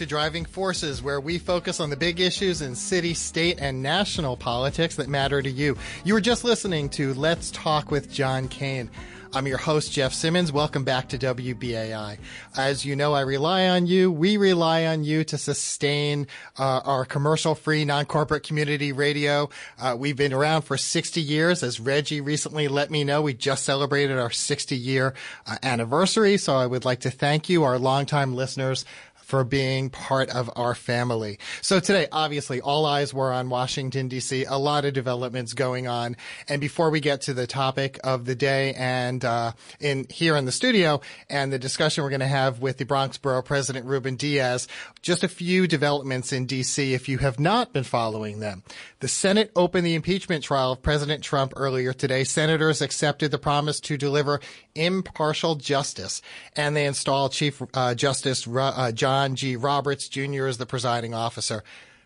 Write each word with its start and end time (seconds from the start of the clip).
to 0.00 0.06
Driving 0.06 0.46
Forces, 0.46 1.02
where 1.02 1.20
we 1.20 1.36
focus 1.36 1.78
on 1.78 1.90
the 1.90 1.96
big 1.96 2.20
issues 2.20 2.62
in 2.62 2.74
city, 2.74 3.12
state, 3.12 3.58
and 3.60 3.82
national 3.82 4.34
politics 4.34 4.96
that 4.96 5.10
matter 5.10 5.42
to 5.42 5.50
you. 5.50 5.76
You 6.04 6.14
were 6.14 6.22
just 6.22 6.42
listening 6.42 6.88
to 6.90 7.12
Let's 7.12 7.50
Talk 7.50 7.90
with 7.90 8.10
John 8.10 8.48
Kane. 8.48 8.88
I'm 9.32 9.46
your 9.46 9.58
host, 9.58 9.92
Jeff 9.92 10.12
Simmons. 10.12 10.50
Welcome 10.50 10.82
back 10.82 11.10
to 11.10 11.18
WBAI. 11.18 12.18
As 12.56 12.84
you 12.84 12.96
know, 12.96 13.12
I 13.12 13.20
rely 13.20 13.68
on 13.68 13.86
you. 13.86 14.10
We 14.10 14.36
rely 14.36 14.86
on 14.86 15.04
you 15.04 15.22
to 15.22 15.38
sustain 15.38 16.26
uh, 16.58 16.80
our 16.84 17.04
commercial 17.04 17.54
free, 17.54 17.84
non 17.84 18.06
corporate 18.06 18.42
community 18.42 18.90
radio. 18.90 19.48
Uh, 19.80 19.94
we've 19.96 20.16
been 20.16 20.32
around 20.32 20.62
for 20.62 20.76
60 20.76 21.20
years. 21.20 21.62
As 21.62 21.78
Reggie 21.78 22.20
recently 22.20 22.66
let 22.66 22.90
me 22.90 23.04
know, 23.04 23.22
we 23.22 23.34
just 23.34 23.64
celebrated 23.64 24.18
our 24.18 24.30
60 24.30 24.76
year 24.76 25.14
uh, 25.46 25.58
anniversary. 25.62 26.36
So 26.36 26.56
I 26.56 26.66
would 26.66 26.84
like 26.84 27.00
to 27.00 27.10
thank 27.10 27.48
you, 27.48 27.62
our 27.62 27.78
longtime 27.78 28.34
listeners, 28.34 28.84
for 29.30 29.44
being 29.44 29.88
part 29.90 30.28
of 30.30 30.50
our 30.56 30.74
family. 30.74 31.38
So 31.62 31.78
today, 31.78 32.08
obviously, 32.10 32.60
all 32.60 32.84
eyes 32.84 33.14
were 33.14 33.32
on 33.32 33.48
Washington, 33.48 34.08
D.C., 34.08 34.44
a 34.44 34.56
lot 34.56 34.84
of 34.84 34.92
developments 34.92 35.52
going 35.54 35.86
on. 35.86 36.16
And 36.48 36.60
before 36.60 36.90
we 36.90 36.98
get 36.98 37.20
to 37.22 37.32
the 37.32 37.46
topic 37.46 38.00
of 38.02 38.24
the 38.24 38.34
day 38.34 38.74
and 38.74 39.24
uh, 39.24 39.52
in 39.78 40.06
here 40.10 40.34
in 40.34 40.46
the 40.46 40.52
studio 40.52 41.00
and 41.28 41.52
the 41.52 41.60
discussion 41.60 42.02
we're 42.02 42.10
going 42.10 42.18
to 42.18 42.26
have 42.26 42.58
with 42.58 42.78
the 42.78 42.84
Bronx 42.84 43.18
Borough 43.18 43.40
President 43.40 43.86
Ruben 43.86 44.16
Diaz, 44.16 44.66
just 45.00 45.22
a 45.22 45.28
few 45.28 45.68
developments 45.68 46.32
in 46.32 46.46
D.C. 46.46 46.92
if 46.92 47.08
you 47.08 47.18
have 47.18 47.38
not 47.38 47.72
been 47.72 47.84
following 47.84 48.40
them. 48.40 48.64
The 48.98 49.06
Senate 49.08 49.52
opened 49.54 49.86
the 49.86 49.94
impeachment 49.94 50.42
trial 50.42 50.72
of 50.72 50.82
President 50.82 51.22
Trump 51.22 51.52
earlier 51.56 51.92
today. 51.92 52.24
Senators 52.24 52.82
accepted 52.82 53.30
the 53.30 53.38
promise 53.38 53.78
to 53.80 53.96
deliver 53.96 54.40
impartial 54.74 55.54
justice, 55.54 56.20
and 56.56 56.74
they 56.74 56.84
installed 56.84 57.32
Chief 57.32 57.62
uh, 57.74 57.94
Justice 57.94 58.46
uh, 58.48 58.90
John 58.92 59.19
G. 59.28 59.56
Roberts 59.56 60.08
Jr. 60.08 60.46
as 60.46 60.58
the 60.58 60.66
presiding 60.66 61.14
officer. 61.14 61.62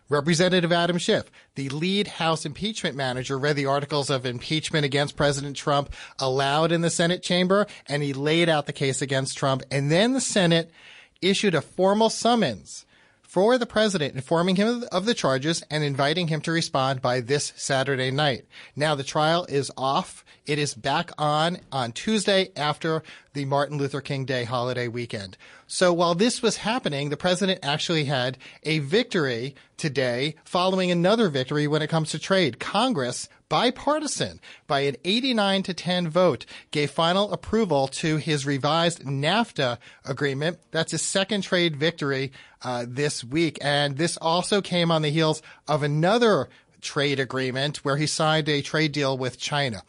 Representative 0.07 0.71
Adam 0.71 0.99
Schiff, 0.99 1.31
the 1.55 1.69
lead 1.69 2.05
House 2.05 2.45
impeachment 2.45 2.95
manager, 2.95 3.39
read 3.39 3.55
the 3.55 3.65
articles 3.65 4.11
of 4.11 4.23
impeachment 4.23 4.85
against 4.85 5.15
President 5.15 5.57
Trump 5.57 5.91
aloud 6.19 6.71
in 6.71 6.81
the 6.81 6.91
Senate 6.91 7.23
chamber, 7.23 7.65
and 7.87 8.03
he 8.03 8.13
laid 8.13 8.47
out 8.47 8.67
the 8.67 8.73
case 8.73 9.01
against 9.01 9.35
Trump. 9.35 9.63
And 9.71 9.91
then 9.91 10.13
the 10.13 10.21
Senate 10.21 10.71
issued 11.23 11.55
a 11.55 11.61
formal 11.61 12.11
summons 12.11 12.85
for 13.35 13.57
the 13.57 13.65
president, 13.65 14.15
informing 14.15 14.55
him 14.55 14.85
of 14.93 15.05
the 15.05 15.13
charges 15.13 15.61
and 15.69 15.83
inviting 15.83 16.29
him 16.29 16.39
to 16.39 16.53
respond 16.53 17.01
by 17.01 17.19
this 17.19 17.51
Saturday 17.57 18.09
night. 18.09 18.45
Now 18.77 18.95
the 18.95 19.03
trial 19.03 19.45
is 19.49 19.69
off. 19.75 20.23
It 20.45 20.57
is 20.57 20.73
back 20.73 21.11
on 21.17 21.57
on 21.69 21.91
Tuesday 21.91 22.51
after 22.55 23.03
the 23.33 23.43
Martin 23.43 23.77
Luther 23.77 23.99
King 23.99 24.23
Day 24.23 24.45
holiday 24.45 24.87
weekend. 24.87 25.35
So 25.67 25.91
while 25.91 26.15
this 26.15 26.41
was 26.41 26.55
happening, 26.55 27.09
the 27.09 27.17
president 27.17 27.59
actually 27.61 28.05
had 28.05 28.37
a 28.63 28.79
victory 28.79 29.53
today 29.75 30.35
following 30.45 30.89
another 30.89 31.27
victory 31.27 31.67
when 31.67 31.81
it 31.81 31.89
comes 31.89 32.11
to 32.11 32.19
trade. 32.19 32.61
Congress 32.61 33.27
bipartisan 33.55 34.41
by 34.67 34.81
an 34.81 34.97
89 35.05 35.63
to 35.63 35.73
10 35.73 36.09
vote 36.09 36.45
gave 36.71 36.91
final 36.91 37.31
approval 37.31 37.87
to 37.87 38.17
his 38.17 38.45
revised 38.45 39.05
NAFTA 39.05 39.77
agreement. 40.03 40.59
That's 40.71 40.91
his 40.91 41.01
second 41.01 41.43
trade 41.43 41.77
victory 41.77 42.33
uh, 42.63 42.85
this 42.85 43.23
week. 43.23 43.57
And 43.61 43.95
this 43.95 44.17
also 44.17 44.61
came 44.61 44.91
on 44.91 45.03
the 45.03 45.09
heels 45.09 45.41
of 45.69 45.83
another 45.83 46.49
trade 46.81 47.17
agreement 47.17 47.77
where 47.77 47.95
he 47.95 48.07
signed 48.07 48.49
a 48.49 48.61
trade 48.61 48.91
deal 48.91 49.17
with 49.17 49.39
China 49.39 49.83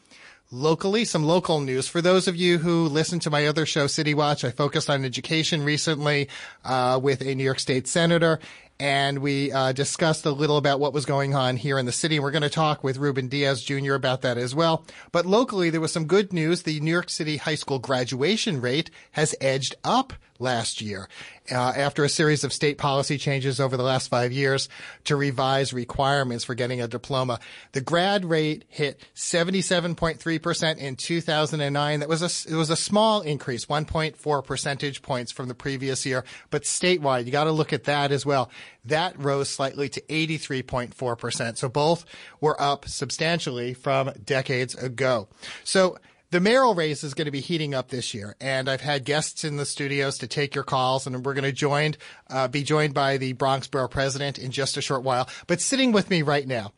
locally, 0.52 1.04
some 1.04 1.24
local 1.24 1.60
news. 1.60 1.88
For 1.88 2.00
those 2.00 2.28
of 2.28 2.36
you 2.36 2.58
who 2.58 2.86
listen 2.86 3.18
to 3.20 3.30
my 3.30 3.46
other 3.46 3.66
show, 3.66 3.88
City 3.88 4.14
Watch, 4.14 4.44
I 4.44 4.50
focused 4.50 4.88
on 4.88 5.04
education 5.04 5.64
recently 5.64 6.28
uh, 6.64 7.00
with 7.02 7.20
a 7.20 7.34
New 7.34 7.42
York 7.42 7.58
State 7.58 7.88
senator, 7.88 8.38
and 8.78 9.20
we 9.20 9.52
uh, 9.52 9.72
discussed 9.72 10.26
a 10.26 10.30
little 10.30 10.56
about 10.56 10.80
what 10.80 10.92
was 10.92 11.06
going 11.06 11.34
on 11.34 11.56
here 11.56 11.78
in 11.78 11.86
the 11.86 11.92
city. 11.92 12.18
We're 12.20 12.30
going 12.30 12.42
to 12.42 12.50
talk 12.50 12.84
with 12.84 12.98
Ruben 12.98 13.28
Diaz 13.28 13.62
Jr. 13.62 13.94
about 13.94 14.22
that 14.22 14.36
as 14.36 14.54
well. 14.54 14.84
But 15.12 15.26
locally, 15.26 15.70
there 15.70 15.80
was 15.80 15.92
some 15.92 16.06
good 16.06 16.32
news. 16.32 16.62
The 16.62 16.80
New 16.80 16.90
York 16.90 17.08
City 17.08 17.38
high 17.38 17.54
school 17.54 17.78
graduation 17.78 18.60
rate 18.60 18.90
has 19.12 19.34
edged 19.40 19.74
up 19.82 20.12
last 20.38 20.80
year 20.80 21.08
uh, 21.50 21.72
after 21.76 22.04
a 22.04 22.08
series 22.08 22.44
of 22.44 22.52
state 22.52 22.78
policy 22.78 23.18
changes 23.18 23.60
over 23.60 23.76
the 23.76 23.82
last 23.82 24.08
five 24.08 24.32
years 24.32 24.68
to 25.04 25.16
revise 25.16 25.72
requirements 25.72 26.44
for 26.44 26.54
getting 26.54 26.80
a 26.80 26.88
diploma. 26.88 27.38
The 27.72 27.80
grad 27.80 28.24
rate 28.24 28.64
hit 28.68 29.00
77.3% 29.14 30.78
in 30.78 30.96
2009. 30.96 32.00
That 32.00 32.08
was 32.08 32.22
a, 32.22 32.52
it 32.52 32.56
was 32.56 32.70
a 32.70 32.76
small 32.76 33.20
increase, 33.20 33.66
1.4 33.66 34.44
percentage 34.44 35.02
points 35.02 35.32
from 35.32 35.48
the 35.48 35.54
previous 35.54 36.04
year, 36.06 36.24
but 36.50 36.62
statewide, 36.62 37.26
you 37.26 37.32
got 37.32 37.44
to 37.44 37.52
look 37.52 37.72
at 37.72 37.84
that 37.84 38.12
as 38.12 38.26
well. 38.26 38.50
That 38.84 39.18
rose 39.18 39.48
slightly 39.48 39.88
to 39.90 40.00
83.4%. 40.02 41.56
So 41.56 41.68
both 41.68 42.04
were 42.40 42.60
up 42.60 42.86
substantially 42.88 43.74
from 43.74 44.12
decades 44.24 44.74
ago. 44.74 45.28
So 45.64 45.98
the 46.30 46.40
mayoral 46.40 46.74
race 46.74 47.04
is 47.04 47.14
going 47.14 47.26
to 47.26 47.30
be 47.30 47.40
heating 47.40 47.74
up 47.74 47.88
this 47.88 48.14
year, 48.14 48.36
and 48.40 48.68
I've 48.68 48.80
had 48.80 49.04
guests 49.04 49.44
in 49.44 49.56
the 49.56 49.66
studios 49.66 50.18
to 50.18 50.26
take 50.26 50.54
your 50.54 50.64
calls, 50.64 51.06
and 51.06 51.24
we're 51.24 51.34
going 51.34 51.44
to 51.44 51.52
joined 51.52 51.98
uh, 52.28 52.48
be 52.48 52.62
joined 52.62 52.94
by 52.94 53.16
the 53.16 53.32
Bronx 53.32 53.66
Borough 53.66 53.88
President 53.88 54.38
in 54.38 54.50
just 54.50 54.76
a 54.76 54.82
short 54.82 55.02
while. 55.02 55.28
But 55.46 55.60
sitting 55.60 55.92
with 55.92 56.10
me 56.10 56.22
right 56.22 56.46
now 56.46 56.72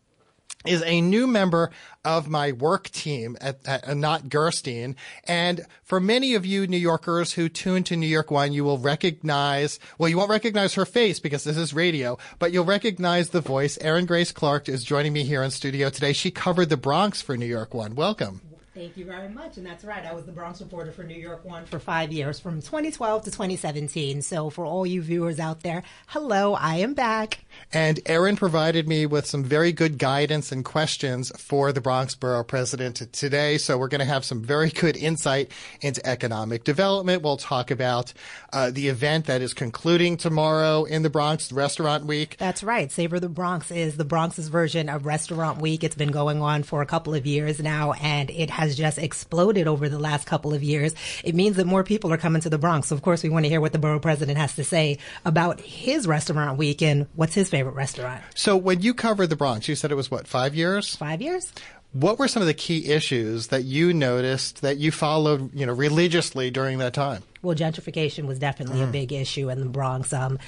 is 0.66 0.82
a 0.82 1.00
new 1.00 1.26
member 1.26 1.70
of 2.04 2.28
my 2.28 2.52
work 2.52 2.90
team 2.90 3.36
at, 3.40 3.66
at 3.66 3.88
Anat 3.88 4.28
Gerstein. 4.28 4.96
And 5.24 5.64
for 5.84 6.00
many 6.00 6.34
of 6.34 6.44
you 6.44 6.66
New 6.66 6.76
Yorkers 6.78 7.32
who 7.32 7.48
tune 7.48 7.84
to 7.84 7.96
New 7.96 8.06
York 8.06 8.30
One, 8.30 8.52
you 8.52 8.64
will 8.64 8.78
recognize, 8.78 9.78
well, 9.98 10.08
you 10.08 10.16
won't 10.16 10.30
recognize 10.30 10.74
her 10.74 10.84
face 10.84 11.20
because 11.20 11.44
this 11.44 11.56
is 11.56 11.72
radio, 11.72 12.18
but 12.38 12.52
you'll 12.52 12.64
recognize 12.64 13.30
the 13.30 13.40
voice. 13.40 13.78
Erin 13.80 14.06
Grace 14.06 14.32
Clarke 14.32 14.68
is 14.68 14.84
joining 14.84 15.12
me 15.12 15.22
here 15.22 15.42
in 15.42 15.50
studio 15.50 15.90
today. 15.90 16.12
She 16.12 16.30
covered 16.30 16.70
the 16.70 16.76
Bronx 16.76 17.22
for 17.22 17.36
New 17.36 17.46
York 17.46 17.72
One. 17.72 17.94
Welcome. 17.94 18.40
Thank 18.78 18.96
you 18.96 19.06
very 19.06 19.28
much. 19.28 19.56
And 19.56 19.66
that's 19.66 19.82
right. 19.82 20.06
I 20.06 20.12
was 20.12 20.24
the 20.24 20.30
Bronx 20.30 20.60
reporter 20.60 20.92
for 20.92 21.02
New 21.02 21.16
York 21.16 21.44
One 21.44 21.66
for 21.66 21.80
five 21.80 22.12
years, 22.12 22.38
from 22.38 22.62
2012 22.62 23.24
to 23.24 23.30
2017. 23.32 24.22
So 24.22 24.50
for 24.50 24.64
all 24.64 24.86
you 24.86 25.02
viewers 25.02 25.40
out 25.40 25.64
there, 25.64 25.82
hello, 26.06 26.54
I 26.54 26.76
am 26.76 26.94
back. 26.94 27.40
And 27.72 27.98
Erin 28.06 28.36
provided 28.36 28.86
me 28.86 29.04
with 29.04 29.26
some 29.26 29.42
very 29.42 29.72
good 29.72 29.98
guidance 29.98 30.52
and 30.52 30.64
questions 30.64 31.32
for 31.36 31.72
the 31.72 31.80
Bronx 31.80 32.14
Borough 32.14 32.44
President 32.44 33.02
today. 33.12 33.58
So 33.58 33.76
we're 33.76 33.88
going 33.88 33.98
to 33.98 34.04
have 34.04 34.24
some 34.24 34.44
very 34.44 34.70
good 34.70 34.96
insight 34.96 35.50
into 35.80 36.06
economic 36.06 36.62
development. 36.62 37.24
We'll 37.24 37.36
talk 37.36 37.72
about 37.72 38.12
uh, 38.52 38.70
the 38.70 38.86
event 38.86 39.26
that 39.26 39.42
is 39.42 39.54
concluding 39.54 40.18
tomorrow 40.18 40.84
in 40.84 41.02
the 41.02 41.10
Bronx, 41.10 41.50
Restaurant 41.50 42.06
Week. 42.06 42.36
That's 42.38 42.62
right. 42.62 42.92
Savor 42.92 43.18
the 43.18 43.28
Bronx 43.28 43.72
is 43.72 43.96
the 43.96 44.04
Bronx's 44.04 44.46
version 44.46 44.88
of 44.88 45.04
Restaurant 45.04 45.60
Week. 45.60 45.82
It's 45.82 45.96
been 45.96 46.12
going 46.12 46.40
on 46.40 46.62
for 46.62 46.80
a 46.80 46.86
couple 46.86 47.12
of 47.14 47.26
years 47.26 47.58
now, 47.58 47.94
and 47.94 48.30
it 48.30 48.50
has 48.50 48.67
has 48.68 48.76
just 48.76 48.98
exploded 48.98 49.66
over 49.66 49.88
the 49.88 49.98
last 49.98 50.26
couple 50.26 50.54
of 50.54 50.62
years, 50.62 50.94
it 51.24 51.34
means 51.34 51.56
that 51.56 51.66
more 51.66 51.82
people 51.82 52.12
are 52.12 52.18
coming 52.18 52.42
to 52.42 52.50
the 52.50 52.58
Bronx. 52.58 52.88
So 52.88 52.94
of 52.94 53.02
course, 53.02 53.22
we 53.22 53.28
want 53.28 53.44
to 53.44 53.48
hear 53.48 53.60
what 53.60 53.72
the 53.72 53.78
borough 53.78 53.98
president 53.98 54.38
has 54.38 54.54
to 54.56 54.64
say 54.64 54.98
about 55.24 55.60
his 55.60 56.06
restaurant 56.06 56.58
week 56.58 56.82
and 56.82 57.06
what's 57.16 57.34
his 57.34 57.48
favorite 57.48 57.74
restaurant. 57.74 58.22
So 58.34 58.56
when 58.56 58.80
you 58.80 58.94
covered 58.94 59.28
the 59.28 59.36
Bronx, 59.36 59.68
you 59.68 59.74
said 59.74 59.90
it 59.90 59.96
was 59.96 60.10
what, 60.10 60.28
five 60.28 60.54
years? 60.54 60.94
Five 60.94 61.20
years. 61.22 61.52
What 61.92 62.18
were 62.18 62.28
some 62.28 62.42
of 62.42 62.46
the 62.46 62.54
key 62.54 62.90
issues 62.90 63.46
that 63.46 63.64
you 63.64 63.94
noticed 63.94 64.60
that 64.60 64.76
you 64.76 64.92
followed, 64.92 65.54
you 65.54 65.64
know, 65.64 65.72
religiously 65.72 66.50
during 66.50 66.78
that 66.78 66.92
time? 66.92 67.22
Well, 67.42 67.56
gentrification 67.56 68.26
was 68.26 68.38
definitely 68.38 68.80
mm. 68.80 68.88
a 68.88 68.92
big 68.92 69.12
issue 69.12 69.50
in 69.50 69.60
the 69.60 69.66
Bronx, 69.66 70.12
um, 70.12 70.38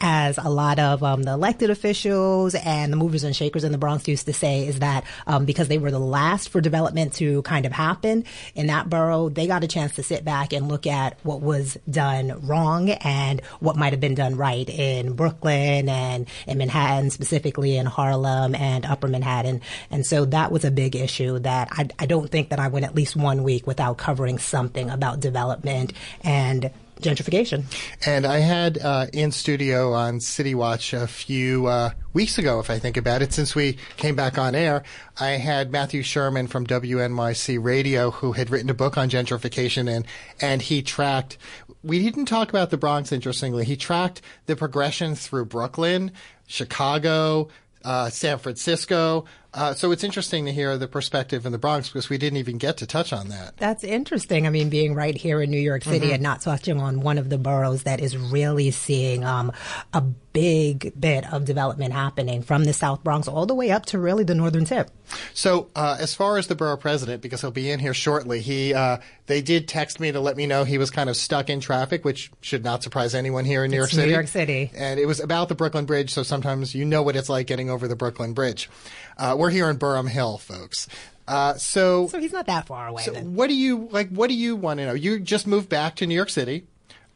as 0.00 0.38
a 0.38 0.48
lot 0.48 0.78
of 0.78 1.02
um, 1.02 1.22
the 1.22 1.32
elected 1.32 1.70
officials 1.70 2.54
and 2.54 2.92
the 2.92 2.96
movers 2.96 3.24
and 3.24 3.36
shakers 3.36 3.64
in 3.64 3.72
the 3.72 3.78
Bronx 3.78 4.08
used 4.08 4.26
to 4.26 4.32
say, 4.32 4.66
is 4.66 4.80
that 4.80 5.04
um, 5.26 5.44
because 5.44 5.68
they 5.68 5.78
were 5.78 5.90
the 5.90 5.98
last 5.98 6.48
for 6.48 6.60
development 6.60 7.14
to 7.14 7.42
kind 7.42 7.66
of 7.66 7.72
happen 7.72 8.24
in 8.54 8.66
that 8.68 8.88
borough, 8.88 9.28
they 9.28 9.46
got 9.46 9.62
a 9.62 9.68
chance 9.68 9.94
to 9.96 10.02
sit 10.02 10.24
back 10.24 10.52
and 10.52 10.68
look 10.68 10.86
at 10.86 11.18
what 11.22 11.40
was 11.40 11.78
done 11.88 12.46
wrong 12.46 12.90
and 12.90 13.40
what 13.60 13.76
might 13.76 13.92
have 13.92 14.00
been 14.00 14.14
done 14.14 14.36
right 14.36 14.68
in 14.68 15.14
Brooklyn 15.14 15.88
and 15.88 16.26
in 16.46 16.58
Manhattan, 16.58 17.10
specifically 17.10 17.76
in 17.76 17.86
Harlem 17.86 18.54
and 18.54 18.84
Upper 18.86 19.08
Manhattan. 19.08 19.60
And 19.90 20.04
so 20.04 20.24
that 20.26 20.50
was 20.50 20.64
a 20.64 20.70
big 20.70 20.96
issue 20.96 21.38
that 21.40 21.68
I, 21.72 21.88
I 21.98 22.06
don't 22.06 22.30
think 22.30 22.48
that 22.48 22.58
I 22.58 22.68
went 22.68 22.86
at 22.86 22.94
least 22.94 23.16
one 23.16 23.42
week 23.42 23.66
without 23.66 23.98
covering 23.98 24.38
something 24.38 24.90
about 24.90 25.20
development 25.20 25.92
and 26.22 26.39
and 26.40 26.70
gentrification. 27.00 27.64
And 28.06 28.26
I 28.26 28.38
had 28.38 28.78
uh, 28.78 29.06
in 29.12 29.32
studio 29.32 29.92
on 29.92 30.20
City 30.20 30.54
Watch 30.54 30.92
a 30.92 31.06
few 31.06 31.66
uh, 31.66 31.90
weeks 32.12 32.38
ago, 32.38 32.60
if 32.60 32.70
I 32.70 32.78
think 32.78 32.96
about 32.96 33.22
it, 33.22 33.32
since 33.32 33.54
we 33.54 33.78
came 33.96 34.14
back 34.14 34.38
on 34.38 34.54
air, 34.54 34.82
I 35.18 35.30
had 35.30 35.70
Matthew 35.70 36.02
Schuerman 36.02 36.48
from 36.48 36.66
WNYC 36.66 37.62
Radio 37.62 38.10
who 38.10 38.32
had 38.32 38.50
written 38.50 38.70
a 38.70 38.74
book 38.74 38.98
on 38.98 39.08
gentrification 39.08 39.88
and 39.88 40.06
and 40.40 40.62
he 40.62 40.82
tracked. 40.82 41.38
We 41.82 42.02
didn't 42.02 42.26
talk 42.26 42.50
about 42.50 42.70
the 42.70 42.76
Bronx, 42.76 43.12
interestingly. 43.12 43.64
He 43.64 43.76
tracked 43.76 44.20
the 44.46 44.56
progression 44.56 45.14
through 45.14 45.46
Brooklyn, 45.46 46.12
Chicago, 46.46 47.48
uh, 47.84 48.10
San 48.10 48.38
Francisco, 48.38 49.24
Uh, 49.52 49.74
so 49.74 49.90
it's 49.90 50.04
interesting 50.04 50.44
to 50.44 50.52
hear 50.52 50.78
the 50.78 50.86
perspective 50.86 51.44
in 51.44 51.52
the 51.52 51.58
Bronx 51.58 51.88
because 51.88 52.08
we 52.08 52.18
didn't 52.18 52.36
even 52.38 52.56
get 52.58 52.76
to 52.78 52.86
touch 52.86 53.12
on 53.12 53.28
that. 53.28 53.56
That's 53.56 53.82
interesting. 53.82 54.46
I 54.46 54.50
mean, 54.50 54.68
being 54.68 54.94
right 54.94 55.16
here 55.16 55.42
in 55.42 55.50
New 55.50 55.58
York 55.58 55.82
City 55.82 56.06
mm-hmm. 56.06 56.14
and 56.14 56.22
not 56.22 56.40
touching 56.40 56.80
on 56.80 57.00
one 57.00 57.18
of 57.18 57.30
the 57.30 57.38
boroughs 57.38 57.82
that 57.82 58.00
is 58.00 58.16
really 58.16 58.70
seeing 58.70 59.24
um, 59.24 59.52
a 59.92 60.02
big 60.32 60.92
bit 60.98 61.30
of 61.32 61.44
development 61.44 61.92
happening 61.92 62.42
from 62.42 62.64
the 62.64 62.72
South 62.72 63.02
Bronx 63.02 63.26
all 63.26 63.46
the 63.46 63.54
way 63.54 63.70
up 63.70 63.86
to 63.86 63.98
really 63.98 64.24
the 64.24 64.34
northern 64.34 64.64
tip. 64.64 64.90
So, 65.34 65.68
uh, 65.74 65.96
as 65.98 66.14
far 66.14 66.38
as 66.38 66.46
the 66.46 66.54
borough 66.54 66.76
president, 66.76 67.20
because 67.20 67.40
he'll 67.40 67.50
be 67.50 67.70
in 67.70 67.80
here 67.80 67.94
shortly, 67.94 68.40
he 68.40 68.72
uh, 68.72 68.98
they 69.26 69.42
did 69.42 69.66
text 69.66 69.98
me 69.98 70.12
to 70.12 70.20
let 70.20 70.36
me 70.36 70.46
know 70.46 70.62
he 70.62 70.78
was 70.78 70.90
kind 70.90 71.10
of 71.10 71.16
stuck 71.16 71.50
in 71.50 71.58
traffic, 71.58 72.04
which 72.04 72.30
should 72.40 72.62
not 72.62 72.84
surprise 72.84 73.14
anyone 73.14 73.44
here 73.44 73.64
in 73.64 73.72
New 73.72 73.78
it's 73.78 73.80
York 73.80 73.90
City. 73.90 74.06
New 74.06 74.12
York 74.12 74.28
City, 74.28 74.70
and 74.74 75.00
it 75.00 75.06
was 75.06 75.18
about 75.18 75.48
the 75.48 75.56
Brooklyn 75.56 75.84
Bridge, 75.84 76.12
so 76.12 76.22
sometimes 76.22 76.74
you 76.74 76.84
know 76.84 77.02
what 77.02 77.16
it's 77.16 77.28
like 77.28 77.48
getting 77.48 77.70
over 77.70 77.88
the 77.88 77.96
Brooklyn 77.96 78.32
Bridge. 78.32 78.70
Uh, 79.18 79.34
we're 79.40 79.50
here 79.50 79.70
in 79.70 79.78
Burham 79.78 80.08
Hill, 80.08 80.36
folks. 80.36 80.86
Uh, 81.26 81.54
so, 81.54 82.08
so 82.08 82.18
he's 82.18 82.32
not 82.32 82.46
that 82.46 82.66
far 82.66 82.88
away. 82.88 83.02
So 83.02 83.14
what 83.14 83.46
do 83.46 83.54
you 83.54 83.88
like? 83.90 84.10
What 84.10 84.28
do 84.28 84.34
you 84.34 84.54
want 84.54 84.78
to 84.78 84.86
know? 84.86 84.92
You 84.92 85.18
just 85.18 85.46
moved 85.46 85.68
back 85.68 85.96
to 85.96 86.06
New 86.06 86.14
York 86.14 86.28
City. 86.28 86.66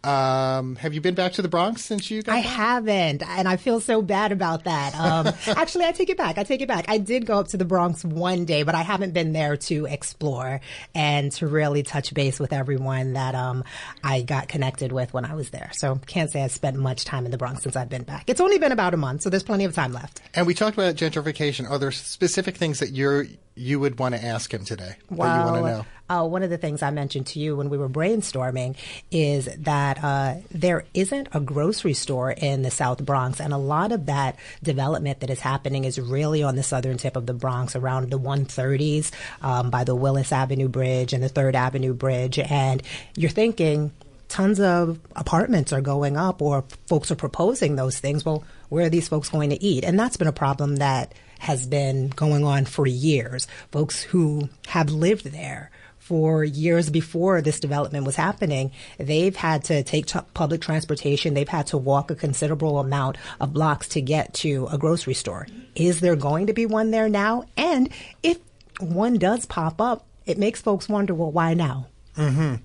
Um, 0.05 0.77
have 0.77 0.95
you 0.95 1.01
been 1.01 1.15
back 1.15 1.33
to 1.35 1.43
the 1.43 1.49
Bronx 1.49 1.83
since 1.85 2.11
you 2.11 2.23
got 2.23 2.35
I 2.35 2.43
back? 2.43 2.51
haven't, 2.51 3.23
and 3.23 3.49
I 3.49 3.57
feel 3.57 3.81
so 3.81 4.03
bad 4.03 4.33
about 4.33 4.65
that. 4.65 4.95
Um, 4.95 5.33
actually, 5.57 5.87
I 5.87 5.93
take 5.93 6.11
it 6.11 6.17
back. 6.17 6.39
I 6.39 6.45
take 6.45 6.61
it 6.61 6.69
back. 6.69 6.85
I 6.89 6.99
did 6.99 7.27
go 7.27 7.39
up 7.39 7.49
to 7.49 7.57
the 7.57 7.65
Bronx 7.65 8.05
one 8.05 8.45
day, 8.45 8.63
but 8.63 8.75
I 8.75 8.83
haven't 8.83 9.13
been 9.15 9.33
there 9.33 9.57
to 9.57 9.87
explore 9.87 10.61
and 10.95 11.33
to 11.33 11.47
really 11.47 11.83
touch 11.83 12.13
base 12.13 12.39
with 12.39 12.53
everyone 12.53 13.15
that 13.15 13.35
um, 13.35 13.65
I 14.03 14.23
got 14.23 14.49
connected 14.49 14.93
with 14.93 15.13
when 15.15 15.25
I 15.25 15.35
was 15.35 15.51
there. 15.51 15.71
So 15.73 15.99
can't 16.07 16.31
say 16.31 16.43
I 16.43 16.49
spent 16.49 16.77
much 16.77 17.05
time 17.05 17.25
in 17.25 17.31
the 17.31 17.39
Bronx 17.39 17.63
since 17.63 17.77
I've 17.77 17.89
been 17.89 18.05
back. 18.05 18.25
It's 18.29 18.41
only 18.41 18.59
been 18.59 18.73
about 18.73 18.95
a 18.95 18.99
month, 18.99 19.23
so 19.23 19.31
there's 19.31 19.43
plenty 19.43 19.65
of 19.65 19.75
time 19.75 19.93
left. 19.93 20.21
And 20.35 20.47
we 20.47 20.55
talked 20.55 20.77
about 20.77 20.95
gentrification. 20.97 21.69
Are 21.71 21.79
there 21.79 21.91
specific 21.93 22.57
things 22.57 22.81
that 22.81 22.91
you're 22.91 23.27
you 23.55 23.79
would 23.81 23.99
want 23.99 24.15
to 24.15 24.25
ask 24.25 24.53
him 24.53 24.65
today? 24.65 24.97
Well, 25.11 25.87
uh, 26.09 26.27
one 26.27 26.43
of 26.43 26.51
the 26.51 26.59
things 26.59 26.83
I 26.83 26.91
mentioned 26.91 27.27
to 27.29 27.39
you 27.39 27.57
when 27.57 27.71
we 27.71 27.79
were 27.79 27.89
brainstorming 27.89 28.77
is 29.11 29.49
that 29.59 30.03
uh, 30.03 30.35
there 30.51 30.85
isn't 30.93 31.29
a 31.33 31.41
grocery 31.41 31.95
store 31.95 32.33
in 32.33 32.63
the 32.63 32.71
South 32.71 33.05
Bronx, 33.05 33.41
and 33.41 33.53
a 33.53 33.59
lot 33.59 33.93
of 33.93 34.07
that 34.07 34.37
development 34.63 35.21
that 35.21 35.31
is 35.31 35.41
happening 35.41 35.85
is 35.85 35.99
really 35.99 36.43
on 36.43 36.57
the 36.57 36.63
southern 36.63 36.99
tip 36.99 37.17
of 37.17 37.27
the 37.27 37.35
Bronx, 37.35 37.75
around 37.75 38.11
the 38.11 38.19
130s 38.19 39.13
um, 39.41 39.71
by 39.71 39.85
the 39.85 39.95
Willis 39.95 40.33
Avenue 40.33 40.69
Bridge 40.69 41.13
and 41.13 41.23
the 41.23 41.29
Third 41.29 41.57
Avenue 41.57 41.95
Bridge, 41.95 42.39
and 42.39 42.83
you're 43.17 43.31
thinking 43.31 43.93
tons 44.29 44.59
of 44.59 44.99
apartments 45.15 45.73
are 45.73 45.81
going 45.81 46.17
up 46.17 46.43
or 46.43 46.65
folks 46.89 47.11
are 47.11 47.17
proposing 47.17 47.77
those 47.77 47.99
things. 47.99 48.25
Well, 48.25 48.43
where 48.75 48.87
are 48.87 48.91
these 48.91 49.09
folks 49.09 49.31
going 49.31 49.51
to 49.51 49.63
eat? 49.63 49.85
And 49.85 49.99
that's 49.99 50.17
been 50.17 50.27
a 50.27 50.33
problem 50.33 50.77
that 50.77 51.15
has 51.39 51.65
been 51.67 52.09
going 52.09 52.45
on 52.45 52.65
for 52.65 52.87
years. 52.87 53.47
Folks 53.71 54.03
who 54.03 54.49
have 54.67 54.91
lived 54.91 55.27
there 55.27 55.71
for 55.99 56.43
years 56.43 56.91
before 56.91 57.41
this 57.41 57.61
development 57.61 58.05
was 58.05 58.17
happening, 58.17 58.73
they've 58.99 59.37
had 59.37 59.63
to 59.65 59.85
take 59.85 60.07
t- 60.07 60.19
public 60.35 60.61
transportation. 60.61 61.35
They've 61.35 61.49
had 61.49 61.69
to 61.69 61.79
walk 61.79 62.11
a 62.11 62.17
considerable 62.17 62.81
amount 62.81 63.17
of 63.41 63.53
blocks 63.53 63.89
to 63.91 64.01
get 64.01 64.35
to 64.35 64.67
a 64.73 64.77
grocery 64.77 65.15
store. 65.15 65.47
Is 65.77 66.01
there 66.01 66.17
going 66.17 66.49
to 66.49 66.53
be 66.53 66.67
one 66.67 66.91
there 66.91 67.09
now? 67.09 67.45
And 67.57 67.91
if 68.23 68.39
one 68.81 69.19
does 69.19 69.47
pop 69.47 69.81
up, 69.81 70.05
it 70.27 70.37
makes 70.37 70.61
folks 70.61 70.89
wonder, 70.89 71.15
well, 71.15 71.31
why 71.31 71.55
now? 71.55 71.87
Mm-hmm. 72.17 72.57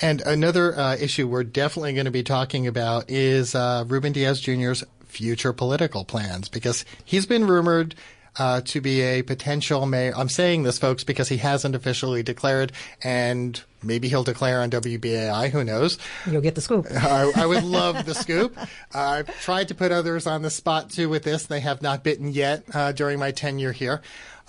And 0.00 0.20
another 0.22 0.76
uh, 0.76 0.96
issue 0.96 1.28
we're 1.28 1.44
definitely 1.44 1.92
going 1.92 2.06
to 2.06 2.10
be 2.10 2.22
talking 2.22 2.66
about 2.66 3.10
is 3.10 3.54
uh, 3.54 3.84
Ruben 3.86 4.12
Diaz 4.12 4.40
Jr.'s 4.40 4.84
future 5.10 5.52
political 5.52 6.04
plans 6.04 6.48
because 6.48 6.84
he's 7.04 7.26
been 7.26 7.46
rumored 7.46 7.94
uh, 8.38 8.60
to 8.62 8.80
be 8.80 9.02
a 9.02 9.22
potential 9.22 9.86
mayor. 9.86 10.12
I'm 10.16 10.28
saying 10.28 10.62
this, 10.62 10.78
folks, 10.78 11.04
because 11.04 11.28
he 11.28 11.38
hasn't 11.38 11.74
officially 11.74 12.22
declared, 12.22 12.72
and 13.02 13.60
maybe 13.82 14.08
he'll 14.08 14.24
declare 14.24 14.60
on 14.60 14.70
WBAI. 14.70 15.50
Who 15.50 15.64
knows? 15.64 15.98
You'll 16.30 16.40
get 16.40 16.54
the 16.54 16.60
scoop. 16.60 16.86
I, 16.90 17.32
I 17.34 17.46
would 17.46 17.64
love 17.64 18.06
the 18.06 18.14
scoop. 18.14 18.56
Uh, 18.58 18.66
I've 18.94 19.40
tried 19.40 19.68
to 19.68 19.74
put 19.74 19.92
others 19.92 20.26
on 20.26 20.42
the 20.42 20.50
spot 20.50 20.90
too 20.90 21.08
with 21.08 21.24
this. 21.24 21.46
They 21.46 21.60
have 21.60 21.82
not 21.82 22.04
bitten 22.04 22.32
yet 22.32 22.64
uh, 22.72 22.92
during 22.92 23.18
my 23.18 23.32
tenure 23.32 23.72
here. 23.72 24.00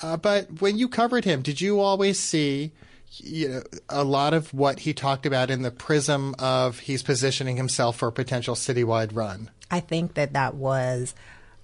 Uh, 0.01 0.17
but 0.17 0.61
when 0.61 0.77
you 0.77 0.87
covered 0.87 1.25
him, 1.25 1.41
did 1.41 1.61
you 1.61 1.79
always 1.79 2.19
see? 2.19 2.71
you 3.17 3.49
know, 3.49 3.63
a 3.89 4.05
lot 4.05 4.33
of 4.33 4.53
what 4.53 4.79
he 4.79 4.93
talked 4.93 5.25
about 5.25 5.49
in 5.49 5.63
the 5.63 5.69
prism 5.71 6.33
of 6.39 6.79
he's 6.79 7.03
positioning 7.03 7.57
himself 7.57 7.97
for 7.97 8.07
a 8.07 8.11
potential 8.11 8.55
citywide 8.55 9.13
run. 9.13 9.49
I 9.71 9.79
think 9.79 10.13
that 10.15 10.33
that 10.33 10.53
was 10.53 11.15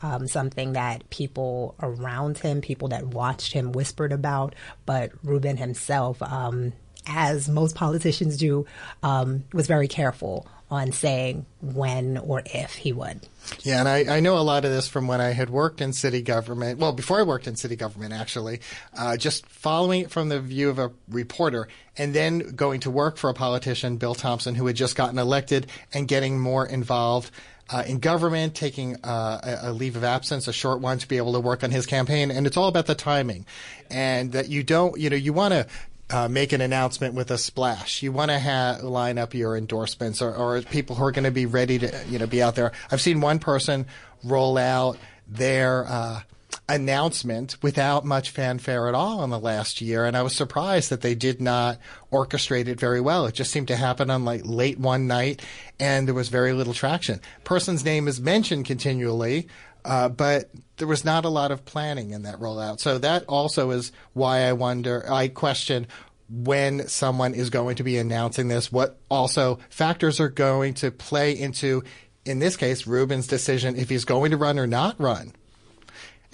um, 0.02 0.28
something 0.28 0.74
that 0.74 1.10
people 1.10 1.76
around 1.82 2.38
him, 2.38 2.62
people 2.62 2.90
that 2.90 3.06
watched 3.06 3.54
him, 3.54 3.72
whispered 3.72 4.12
about. 4.12 4.56
But 4.86 5.12
Ruben 5.24 5.58
himself, 5.58 6.22
um, 6.22 6.74
as 7.06 7.50
most 7.50 7.76
politicians 7.76 8.38
do, 8.38 8.66
um, 9.04 9.44
was 9.54 9.68
very 9.68 9.88
careful 9.88 10.48
on 10.70 10.92
saying 10.92 11.46
when 11.62 12.18
or 12.18 12.42
if 12.46 12.76
he 12.76 12.92
would. 12.92 13.22
Yeah, 13.62 13.80
and 13.80 13.88
I, 13.88 14.18
I, 14.18 14.20
know 14.20 14.38
a 14.38 14.44
lot 14.44 14.66
of 14.66 14.72
this 14.72 14.86
from 14.90 15.08
when 15.08 15.22
I 15.22 15.30
had 15.30 15.50
worked 15.50 15.80
in 15.80 15.94
city 15.94 16.22
government. 16.22 16.78
Well, 16.78 16.92
before 16.92 17.20
I 17.20 17.24
worked 17.24 17.48
in 17.48 17.56
city 17.56 17.78
government, 17.78 18.12
actually, 18.12 18.60
uh, 18.98 19.16
just 19.16 19.46
following 19.46 20.02
it 20.02 20.12
from 20.12 20.28
the 20.28 20.42
view 20.42 20.70
of 20.70 20.78
a 20.78 20.92
reporter 21.08 21.70
and 21.98 22.14
then 22.14 22.40
going 22.40 22.82
to 22.82 22.92
work 22.92 23.16
for 23.16 23.30
a 23.30 23.34
politician, 23.34 23.96
Bill 23.96 24.14
Thompson, 24.14 24.56
who 24.56 24.68
had 24.68 24.76
just 24.76 24.98
gotten 24.98 25.18
elected 25.18 25.68
and 25.94 26.06
getting 26.06 26.38
more 26.38 26.68
involved 26.68 27.32
uh, 27.70 27.84
in 27.86 28.00
government, 28.00 28.56
taking 28.56 28.96
uh, 29.04 29.60
a, 29.64 29.70
a, 29.70 29.72
leave 29.72 29.96
of 29.96 30.04
absence, 30.04 30.48
a 30.48 30.54
short 30.54 30.80
one, 30.80 30.98
to 31.00 31.08
be 31.08 31.18
able 31.18 31.34
to 31.34 31.40
work 31.40 31.64
on 31.64 31.72
his 31.72 31.86
campaign. 31.86 32.32
And 32.32 32.48
it's 32.48 32.58
all 32.58 32.68
about 32.68 32.86
the 32.86 32.96
timing, 32.96 33.46
and 33.90 34.32
that 34.32 34.50
you 34.50 34.64
don't, 34.64 34.98
you 35.00 35.10
know, 35.10 35.16
you 35.16 35.34
want 35.34 35.54
to. 35.54 35.68
Uh, 36.10 36.30
make 36.30 36.54
an 36.54 36.62
announcement 36.62 37.16
with 37.16 37.30
a 37.32 37.38
splash. 37.38 38.02
You 38.02 38.14
want 38.14 38.32
to 38.32 38.40
ha- 38.40 38.78
line 38.82 39.18
up 39.18 39.34
your 39.34 39.58
endorsements 39.58 40.22
or, 40.22 40.34
or 40.34 40.62
people 40.62 40.96
who 40.96 41.04
are 41.04 41.12
going 41.12 41.26
to 41.26 41.32
be 41.32 41.46
ready 41.46 41.80
to, 41.80 42.04
you 42.08 42.18
know, 42.18 42.26
be 42.26 42.42
out 42.42 42.56
there. 42.56 42.72
I've 42.90 43.02
seen 43.02 43.20
one 43.20 43.40
person 43.40 43.88
roll 44.24 44.58
out 44.58 44.98
their 45.28 45.86
uh, 45.86 46.22
announcement 46.70 47.58
without 47.62 48.06
much 48.06 48.30
fanfare 48.30 48.88
at 48.88 48.96
all 48.96 49.24
in 49.24 49.30
the 49.30 49.40
last 49.40 49.82
year. 49.82 50.06
And 50.06 50.18
I 50.18 50.22
was 50.22 50.36
surprised 50.36 50.90
that 50.90 51.02
they 51.02 51.16
did 51.16 51.42
not 51.42 51.80
orchestrate 52.12 52.68
it 52.68 52.80
very 52.80 53.02
well. 53.02 53.26
It 53.26 53.36
just 53.36 53.52
seemed 53.52 53.70
to 53.70 53.76
happen 53.76 54.10
on 54.10 54.26
like 54.26 54.42
late 54.44 54.80
one 54.80 55.08
night 55.08 55.42
and 55.80 56.08
there 56.08 56.16
was 56.16 56.30
very 56.30 56.54
little 56.54 56.74
traction. 56.74 57.22
Person's 57.44 57.86
name 57.86 58.08
is 58.08 58.20
mentioned 58.20 58.66
continually. 58.66 59.48
Uh, 59.86 60.10
but 60.10 60.50
there 60.78 60.88
was 60.88 61.06
not 61.06 61.24
a 61.24 61.30
lot 61.30 61.50
of 61.50 61.64
planning 61.64 62.12
in 62.12 62.24
that 62.24 62.40
rollout. 62.40 62.82
So 62.82 62.98
that 62.98 63.24
also 63.28 63.72
is 63.72 63.94
why 64.12 64.40
I 64.40 64.52
wonder, 64.52 65.10
I 65.10 65.30
question 65.30 65.88
when 66.30 66.88
someone 66.90 67.34
is 67.34 67.50
going 67.50 67.78
to 67.78 67.84
be 67.84 67.98
announcing 67.98 68.50
this, 68.50 68.70
what 68.70 69.00
also 69.10 69.60
factors 69.70 70.20
are 70.20 70.30
going 70.30 70.74
to 70.76 70.92
play 70.92 71.32
into, 71.32 71.84
in 72.26 72.40
this 72.40 72.58
case, 72.58 72.86
Ruben's 72.86 73.28
decision 73.28 73.78
if 73.78 73.90
he's 73.90 74.04
going 74.04 74.32
to 74.32 74.38
run 74.38 74.60
or 74.60 74.68
not 74.68 75.00
run. 75.00 75.34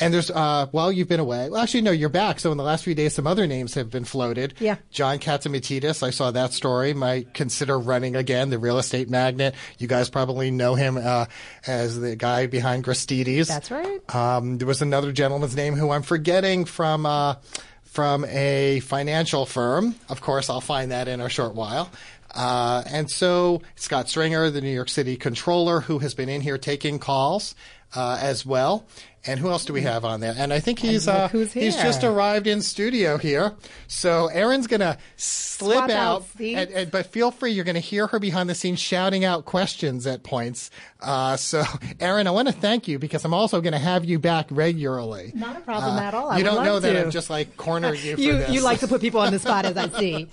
And 0.03 0.13
there's, 0.13 0.29
uh, 0.29 0.67
well, 0.71 0.91
you've 0.91 1.07
been 1.07 1.19
away. 1.19 1.49
Well, 1.49 1.61
actually, 1.61 1.81
no, 1.81 1.91
you're 1.91 2.09
back. 2.09 2.39
So 2.39 2.51
in 2.51 2.57
the 2.57 2.63
last 2.63 2.83
few 2.83 2.95
days, 2.95 3.13
some 3.13 3.27
other 3.27 3.47
names 3.47 3.73
have 3.75 3.89
been 3.89 4.05
floated. 4.05 4.53
Yeah. 4.59 4.75
John 4.91 5.19
Catsimatidis, 5.19 6.03
I 6.03 6.09
saw 6.09 6.31
that 6.31 6.53
story, 6.53 6.93
might 6.93 7.33
consider 7.33 7.79
running 7.79 8.15
again, 8.15 8.49
the 8.49 8.59
real 8.59 8.77
estate 8.77 9.09
magnate. 9.09 9.53
You 9.77 9.87
guys 9.87 10.09
probably 10.09 10.51
know 10.51 10.75
him 10.75 10.97
uh, 10.97 11.25
as 11.65 11.99
the 11.99 12.15
guy 12.15 12.47
behind 12.47 12.83
Gristedes. 12.83 13.47
That's 13.47 13.71
right. 13.71 14.15
Um, 14.15 14.57
there 14.57 14.67
was 14.67 14.81
another 14.81 15.11
gentleman's 15.11 15.55
name 15.55 15.75
who 15.75 15.91
I'm 15.91 16.03
forgetting 16.03 16.65
from. 16.65 17.05
Uh, 17.05 17.35
from 17.83 18.25
a 18.25 18.79
financial 18.79 19.45
firm. 19.45 19.93
Of 20.09 20.19
course, 20.19 20.49
I'll 20.49 20.61
find 20.61 20.89
that 20.89 21.07
in 21.07 21.21
a 21.21 21.29
short 21.29 21.53
while. 21.53 21.91
Uh, 22.33 22.81
and 22.87 23.07
so 23.07 23.61
Scott 23.75 24.09
Stringer, 24.09 24.49
the 24.49 24.61
New 24.61 24.73
York 24.73 24.89
City 24.89 25.15
controller, 25.15 25.81
who 25.81 25.99
has 25.99 26.15
been 26.15 26.27
in 26.27 26.41
here 26.41 26.57
taking 26.57 26.97
calls 26.97 27.53
uh, 27.95 28.17
as 28.19 28.45
well. 28.45 28.87
And 29.25 29.39
who 29.39 29.49
else 29.49 29.63
do 29.63 29.71
we 29.71 29.81
have 29.81 30.03
on 30.03 30.19
there? 30.19 30.35
And 30.37 30.51
I 30.51 30.59
think 30.59 30.79
he's 30.79 31.07
uh, 31.07 31.29
he's 31.29 31.77
just 31.77 32.03
arrived 32.03 32.45
in 32.45 32.61
studio 32.61 33.17
here. 33.17 33.53
So 33.87 34.27
Erin's 34.27 34.67
gonna 34.67 34.97
slip 35.15 35.77
Swap 35.77 35.89
out, 35.89 36.21
out 36.23 36.27
and, 36.41 36.69
and, 36.71 36.91
but 36.91 37.05
feel 37.05 37.31
free. 37.31 37.51
You're 37.51 37.63
gonna 37.63 37.79
hear 37.79 38.07
her 38.07 38.19
behind 38.19 38.49
the 38.49 38.55
scenes 38.55 38.81
shouting 38.81 39.23
out 39.23 39.45
questions 39.45 40.05
at 40.07 40.23
points. 40.23 40.71
Uh, 40.99 41.37
so 41.37 41.63
Erin, 42.01 42.27
I 42.27 42.31
want 42.31 42.49
to 42.49 42.53
thank 42.53 42.89
you 42.89 42.99
because 42.99 43.23
I'm 43.23 43.33
also 43.33 43.61
gonna 43.61 43.79
have 43.79 44.03
you 44.03 44.19
back 44.19 44.47
regularly. 44.51 45.31
Not 45.33 45.55
a 45.55 45.61
problem 45.61 45.95
uh, 45.95 46.01
at 46.01 46.13
all. 46.13 46.29
I 46.29 46.39
you 46.39 46.43
don't 46.43 46.65
know 46.65 46.81
to. 46.81 46.87
that 46.87 46.97
I'm 46.97 47.11
just 47.11 47.29
like 47.29 47.55
cornering 47.55 48.01
you. 48.03 48.15
you 48.17 48.33
this. 48.33 48.49
you 48.49 48.61
like 48.61 48.81
to 48.81 48.89
put 48.89 48.99
people 48.99 49.21
on 49.21 49.31
the 49.31 49.39
spot, 49.39 49.63
as 49.63 49.77
I 49.77 49.87
see. 49.99 50.27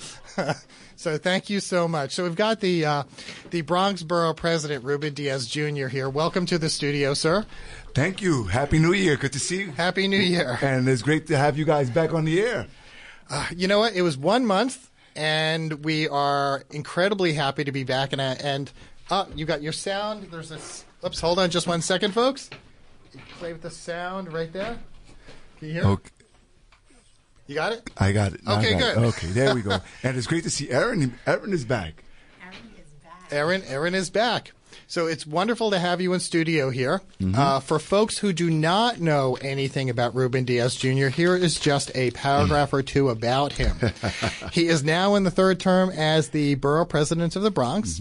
So 1.01 1.17
thank 1.17 1.49
you 1.49 1.61
so 1.61 1.89
much. 1.89 2.15
So 2.15 2.25
we've 2.25 2.37
got 2.37 2.61
the 2.61 2.85
uh, 2.85 3.03
the 3.49 3.63
Bronx 3.63 4.03
Borough 4.03 4.35
President 4.35 4.85
Ruben 4.85 5.15
Diaz 5.15 5.47
Jr. 5.47 5.87
here. 5.87 6.11
Welcome 6.11 6.45
to 6.45 6.59
the 6.59 6.69
studio, 6.69 7.15
sir. 7.15 7.47
Thank 7.95 8.23
you. 8.23 8.45
Happy 8.45 8.79
New 8.79 8.93
Year. 8.93 9.17
Good 9.17 9.33
to 9.33 9.41
see 9.41 9.63
you. 9.63 9.73
Happy 9.73 10.07
New 10.07 10.19
Year. 10.19 10.59
And 10.63 10.89
it's 10.89 11.03
great 11.03 11.27
to 11.29 11.37
have 11.37 11.59
you 11.59 11.65
guys 11.65 11.91
back 11.91 12.13
on 12.15 12.25
the 12.25 12.41
air. 12.41 12.67
Uh, 13.29 13.47
you 13.55 13.69
know 13.69 13.81
what? 13.81 13.95
It 13.95 14.03
was 14.03 14.17
one 14.17 14.47
month, 14.47 14.91
and 15.17 15.85
we 15.85 16.09
are 16.09 16.65
incredibly 16.71 17.33
happy 17.33 17.65
to 17.65 17.73
be 17.73 17.85
back. 17.85 18.13
And 18.13 18.21
and 18.21 18.73
uh, 19.11 19.27
you 19.35 19.45
got 19.45 19.63
your 19.63 19.73
sound. 19.73 20.29
There's 20.31 20.49
this. 20.49 20.85
Oops, 21.05 21.19
hold 21.21 21.39
on, 21.39 21.51
just 21.51 21.67
one 21.67 21.81
second, 21.81 22.13
folks. 22.13 22.51
Play 23.39 23.53
with 23.53 23.63
the 23.63 23.71
sound 23.71 24.33
right 24.33 24.53
there. 24.53 24.79
Can 25.59 25.69
you 25.69 25.75
hear? 25.75 25.85
Okay. 25.85 26.11
You 27.47 27.57
got 27.57 27.73
it? 27.73 27.91
I 27.99 28.13
got 28.13 28.33
it. 28.33 28.41
Okay, 28.47 28.73
got 28.75 28.95
good. 28.95 29.03
It. 29.03 29.07
Okay, 29.09 29.27
there 29.29 29.55
we 29.55 29.63
go. 29.63 29.79
and 30.05 30.17
it's 30.17 30.29
great 30.29 30.45
to 30.45 30.51
see 30.51 30.71
Erin. 30.71 31.19
Erin 31.27 31.53
is 31.53 31.65
back. 31.65 32.05
Erin, 32.41 32.55
is 32.79 32.93
back. 33.03 33.33
Erin, 33.33 33.63
Erin 33.65 33.95
is 33.95 34.11
back. 34.11 34.53
So 34.91 35.07
it's 35.07 35.25
wonderful 35.25 35.71
to 35.71 35.79
have 35.79 36.01
you 36.01 36.13
in 36.15 36.19
studio 36.21 36.69
here. 36.71 37.01
Uh, 37.33 37.61
for 37.61 37.79
folks 37.79 38.19
who 38.19 38.33
do 38.33 38.51
not 38.51 38.99
know 38.99 39.39
anything 39.41 39.89
about 39.89 40.17
Ruben 40.17 40.45
Diaz 40.45 40.75
Jr., 40.75 41.07
here 41.07 41.37
is 41.37 41.61
just 41.61 41.93
a 41.95 42.11
paragraph 42.11 42.73
or 42.73 42.83
two 42.83 43.09
about 43.09 43.53
him. 43.53 43.77
he 44.53 44.67
is 44.67 44.83
now 44.83 45.15
in 45.15 45.23
the 45.23 45.31
third 45.31 45.61
term 45.61 45.91
as 45.91 46.31
the 46.31 46.57
borough 46.57 46.85
president 46.85 47.37
of 47.37 47.43
the 47.43 47.53
Bronx. 47.53 48.01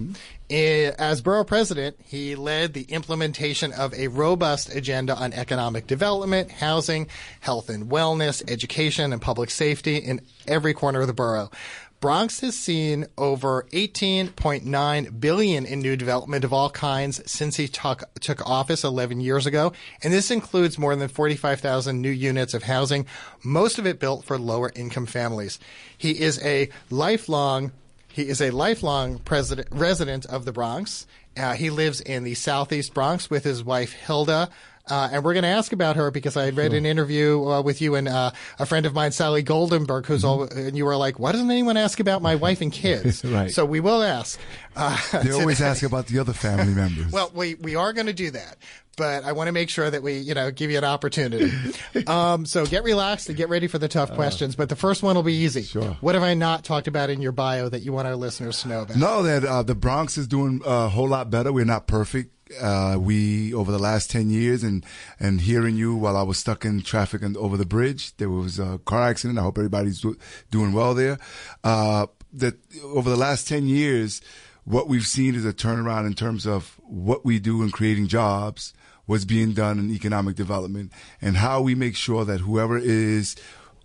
Eh, 0.50 0.92
As 0.98 1.22
borough 1.22 1.44
president, 1.44 1.96
he 2.04 2.34
led 2.34 2.74
the 2.74 2.86
implementation 2.90 3.72
of 3.72 3.94
a 3.94 4.08
robust 4.08 4.74
agenda 4.74 5.16
on 5.16 5.32
economic 5.34 5.86
development, 5.86 6.50
housing, 6.50 7.08
health 7.40 7.70
and 7.70 7.92
wellness, 7.92 8.42
education, 8.50 9.14
and 9.14 9.22
public 9.22 9.52
safety 9.52 9.98
in 9.98 10.22
every 10.48 10.74
corner 10.74 11.02
of 11.02 11.08
the 11.08 11.14
borough. 11.14 11.52
Bronx 12.00 12.40
has 12.40 12.58
seen 12.58 13.08
over 13.18 13.64
18.9 13.74 15.20
billion 15.20 15.66
in 15.66 15.80
new 15.82 15.98
development 15.98 16.46
of 16.46 16.54
all 16.54 16.70
kinds 16.70 17.22
since 17.30 17.58
he 17.58 17.68
took, 17.68 18.04
took 18.22 18.48
office 18.50 18.86
11 18.86 19.20
years 19.20 19.46
ago, 19.46 19.74
and 20.02 20.14
this 20.14 20.32
includes 20.32 20.78
more 20.78 20.96
than 20.96 21.10
45,000 21.10 22.02
new 22.02 22.10
units 22.10 22.54
of 22.54 22.64
housing, 22.64 23.06
most 23.44 23.80
of 23.80 23.86
it 23.86 24.00
built 24.00 24.24
for 24.24 24.38
lower 24.38 24.72
income 24.76 25.08
families. 25.08 25.60
He 25.98 26.12
is 26.22 26.42
a 26.44 26.70
lifelong 26.90 27.72
he 28.12 28.28
is 28.28 28.42
a 28.42 28.50
lifelong 28.50 29.20
president, 29.20 29.68
resident 29.72 30.26
of 30.26 30.44
the 30.44 30.52
Bronx. 30.52 31.06
Uh, 31.38 31.54
he 31.54 31.70
lives 31.70 32.02
in 32.02 32.24
the 32.24 32.34
southeast 32.34 32.94
Bronx 32.94 33.30
with 33.30 33.44
his 33.44 33.64
wife 33.64 33.94
Hilda. 33.94 34.50
Uh, 34.90 35.10
and 35.12 35.24
we're 35.24 35.34
going 35.34 35.44
to 35.44 35.50
ask 35.50 35.72
about 35.72 35.96
her 35.96 36.12
because 36.12 36.36
I 36.36 36.46
had 36.46 36.58
read 36.58 36.74
an 36.74 36.86
interview 36.86 37.44
uh, 37.48 37.62
with 37.62 37.82
you 37.82 37.96
and 37.96 38.08
uh, 38.08 38.32
a 38.58 38.66
friend 38.66 38.86
of 38.86 38.94
mine, 38.94 39.12
Sally 39.12 39.44
Goldenberg, 39.44 40.06
who's 40.06 40.24
all, 40.24 40.44
and 40.44 40.76
you 40.78 40.86
were 40.86 40.96
like, 40.98 41.20
"Why 41.20 41.32
doesn't 41.32 41.50
anyone 41.52 41.78
ask 41.78 42.00
about 42.00 42.22
my 42.22 42.36
wife 42.36 42.62
and 42.62 42.72
kids?" 42.72 43.24
Right. 43.30 43.52
So 43.52 43.66
we 43.66 43.80
will 43.80 44.02
ask. 44.02 44.40
Uh, 44.76 44.98
They 45.24 45.32
always 45.32 45.62
ask 45.62 45.84
about 45.84 46.08
the 46.08 46.20
other 46.20 46.34
family 46.34 46.74
members. 46.84 47.12
Well, 47.12 47.32
we 47.34 47.56
we 47.56 47.76
are 47.76 47.94
going 47.94 48.08
to 48.08 48.14
do 48.14 48.32
that, 48.32 48.58
but 49.00 49.24
I 49.24 49.32
want 49.32 49.48
to 49.48 49.54
make 49.54 49.70
sure 49.70 49.90
that 49.90 50.04
we 50.04 50.18
you 50.20 50.36
know 50.36 50.52
give 50.52 50.70
you 50.70 50.78
an 50.78 50.84
opportunity. 50.84 51.52
um, 52.08 52.46
so 52.46 52.66
get 52.66 52.84
relaxed 52.84 53.30
and 53.30 53.38
get 53.38 53.50
ready 53.50 53.66
for 53.68 53.80
the 53.80 53.88
tough 53.88 54.14
questions. 54.14 54.56
But 54.56 54.70
the 54.70 54.76
first 54.76 55.02
one 55.02 55.16
will 55.16 55.24
be 55.24 55.34
easy. 55.34 55.62
Uh, 55.62 55.80
Sure. 55.80 55.98
What 56.02 56.16
have 56.16 56.24
I 56.24 56.34
not 56.34 56.64
talked 56.64 56.88
about 56.88 57.10
in 57.10 57.22
your 57.22 57.32
bio 57.32 57.70
that 57.70 57.82
you 57.82 57.94
want 57.94 58.08
our 58.08 58.16
listeners 58.16 58.62
to 58.64 58.68
know 58.68 58.82
about? 58.82 58.98
No, 58.98 59.24
that 59.24 59.46
uh, 59.46 59.64
the 59.64 59.76
Bronx 59.76 60.18
is 60.18 60.28
doing 60.28 60.62
a 60.66 60.90
whole 60.90 61.08
lot 61.08 61.30
better. 61.30 61.54
We're 61.54 61.64
not 61.64 61.88
perfect. 61.88 62.34
Uh, 62.60 62.98
we 63.00 63.54
over 63.54 63.72
the 63.72 63.80
last 63.80 64.10
ten 64.12 64.30
years, 64.30 64.64
and 64.64 64.86
and 65.20 65.40
hearing 65.42 65.76
you 65.78 65.96
while 65.96 66.18
I 66.18 66.24
was 66.24 66.38
stuck 66.38 66.66
in 66.66 66.82
traffic 66.82 67.22
and 67.22 67.38
over 67.38 67.56
the 67.56 67.66
bridge, 67.66 68.18
there 68.18 68.30
was 68.30 68.60
a 68.60 68.80
car 68.80 69.04
accident. 69.04 69.40
I 69.40 69.44
hope 69.44 69.58
everybody's 69.58 70.02
do, 70.02 70.18
doing 70.52 70.74
well 70.74 70.94
there. 70.94 71.20
Uh, 71.64 72.08
that 72.34 72.56
over 72.84 73.10
the 73.10 73.18
last 73.18 73.48
ten 73.48 73.68
years, 73.68 74.22
what 74.70 74.88
we've 74.88 75.08
seen 75.08 75.34
is 75.34 75.46
a 75.46 75.52
turnaround 75.52 76.06
in 76.06 76.14
terms 76.14 76.46
of 76.46 76.80
what 76.84 77.26
we 77.26 77.40
do 77.40 77.64
in 77.64 77.72
creating 77.72 78.06
jobs, 78.06 78.72
what's 79.08 79.26
being 79.26 79.52
done 79.52 79.80
in 79.80 79.90
economic 79.90 80.36
development, 80.36 80.92
and 81.20 81.38
how 81.38 81.60
we 81.60 81.74
make 81.74 81.96
sure 81.96 82.24
that 82.24 82.42
whoever 82.42 82.78
is 82.78 83.36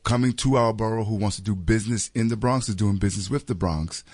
coming 0.05 0.35
to 0.35 0.57
our 0.57 0.75
borough 0.75 1.05
who 1.05 1.15
wants 1.15 1.37
to 1.37 1.43
do 1.43 1.57
business 1.57 2.11
in 2.15 2.29
the 2.29 2.37
Bronx 2.37 2.69
is 2.69 2.75
doing 2.75 2.99
business 2.99 3.31
with 3.31 3.47
the 3.47 3.55
Bronx. 3.55 4.05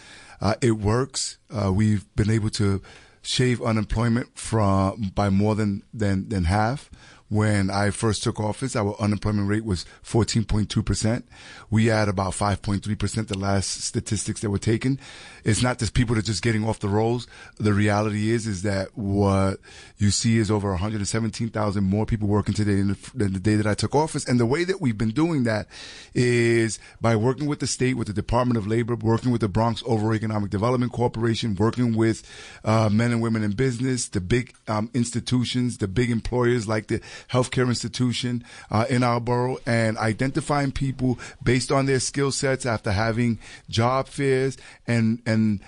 Uh, 0.40 0.54
it 0.62 0.70
works. 0.70 1.38
Uh, 1.52 1.72
we've 1.72 2.06
been 2.14 2.30
able 2.30 2.50
to 2.50 2.80
shave 3.20 3.60
unemployment 3.60 4.38
from 4.38 5.10
by 5.12 5.28
more 5.28 5.56
than 5.56 5.82
than 5.92 6.28
than 6.28 6.44
half. 6.44 6.88
When 7.30 7.70
I 7.70 7.90
first 7.90 8.24
took 8.24 8.40
office, 8.40 8.74
our 8.74 9.00
unemployment 9.00 9.48
rate 9.48 9.64
was 9.64 9.86
14.2 10.04 10.84
percent. 10.84 11.28
We 11.70 11.86
had 11.86 12.08
about 12.08 12.32
5.3 12.32 12.98
percent 12.98 13.28
the 13.28 13.38
last 13.38 13.84
statistics 13.84 14.40
that 14.40 14.50
were 14.50 14.58
taken. 14.58 14.98
It's 15.44 15.62
not 15.62 15.78
just 15.78 15.94
people 15.94 16.16
that 16.16 16.24
are 16.24 16.26
just 16.26 16.42
getting 16.42 16.66
off 16.66 16.80
the 16.80 16.88
rolls. 16.88 17.28
The 17.58 17.72
reality 17.72 18.30
is, 18.30 18.48
is 18.48 18.62
that 18.62 18.96
what 18.98 19.60
you 19.96 20.10
see 20.10 20.38
is 20.38 20.50
over 20.50 20.70
117,000 20.70 21.84
more 21.84 22.04
people 22.04 22.26
working 22.26 22.52
today 22.52 22.82
than 23.14 23.32
the 23.32 23.38
day 23.38 23.54
that 23.54 23.66
I 23.66 23.74
took 23.74 23.94
office. 23.94 24.26
And 24.26 24.40
the 24.40 24.46
way 24.46 24.64
that 24.64 24.80
we've 24.80 24.98
been 24.98 25.10
doing 25.10 25.44
that 25.44 25.68
is 26.14 26.80
by 27.00 27.14
working 27.14 27.46
with 27.46 27.60
the 27.60 27.68
state, 27.68 27.96
with 27.96 28.08
the 28.08 28.12
Department 28.12 28.58
of 28.58 28.66
Labor, 28.66 28.96
working 28.96 29.30
with 29.30 29.40
the 29.40 29.48
Bronx 29.48 29.84
Overall 29.86 30.14
Economic 30.14 30.50
Development 30.50 30.90
Corporation, 30.90 31.54
working 31.54 31.94
with 31.94 32.28
uh, 32.64 32.88
men 32.90 33.12
and 33.12 33.22
women 33.22 33.44
in 33.44 33.52
business, 33.52 34.08
the 34.08 34.20
big 34.20 34.52
um, 34.66 34.90
institutions, 34.94 35.78
the 35.78 35.86
big 35.86 36.10
employers 36.10 36.66
like 36.66 36.88
the 36.88 37.00
healthcare 37.28 37.68
institution 37.68 38.44
uh, 38.70 38.86
in 38.88 39.02
our 39.02 39.20
borough, 39.20 39.58
and 39.66 39.96
identifying 39.98 40.72
people 40.72 41.18
based 41.42 41.70
on 41.70 41.86
their 41.86 42.00
skill 42.00 42.32
sets 42.32 42.66
after 42.66 42.92
having 42.92 43.38
job 43.68 44.08
fairs 44.08 44.56
and 44.86 45.22
and 45.26 45.60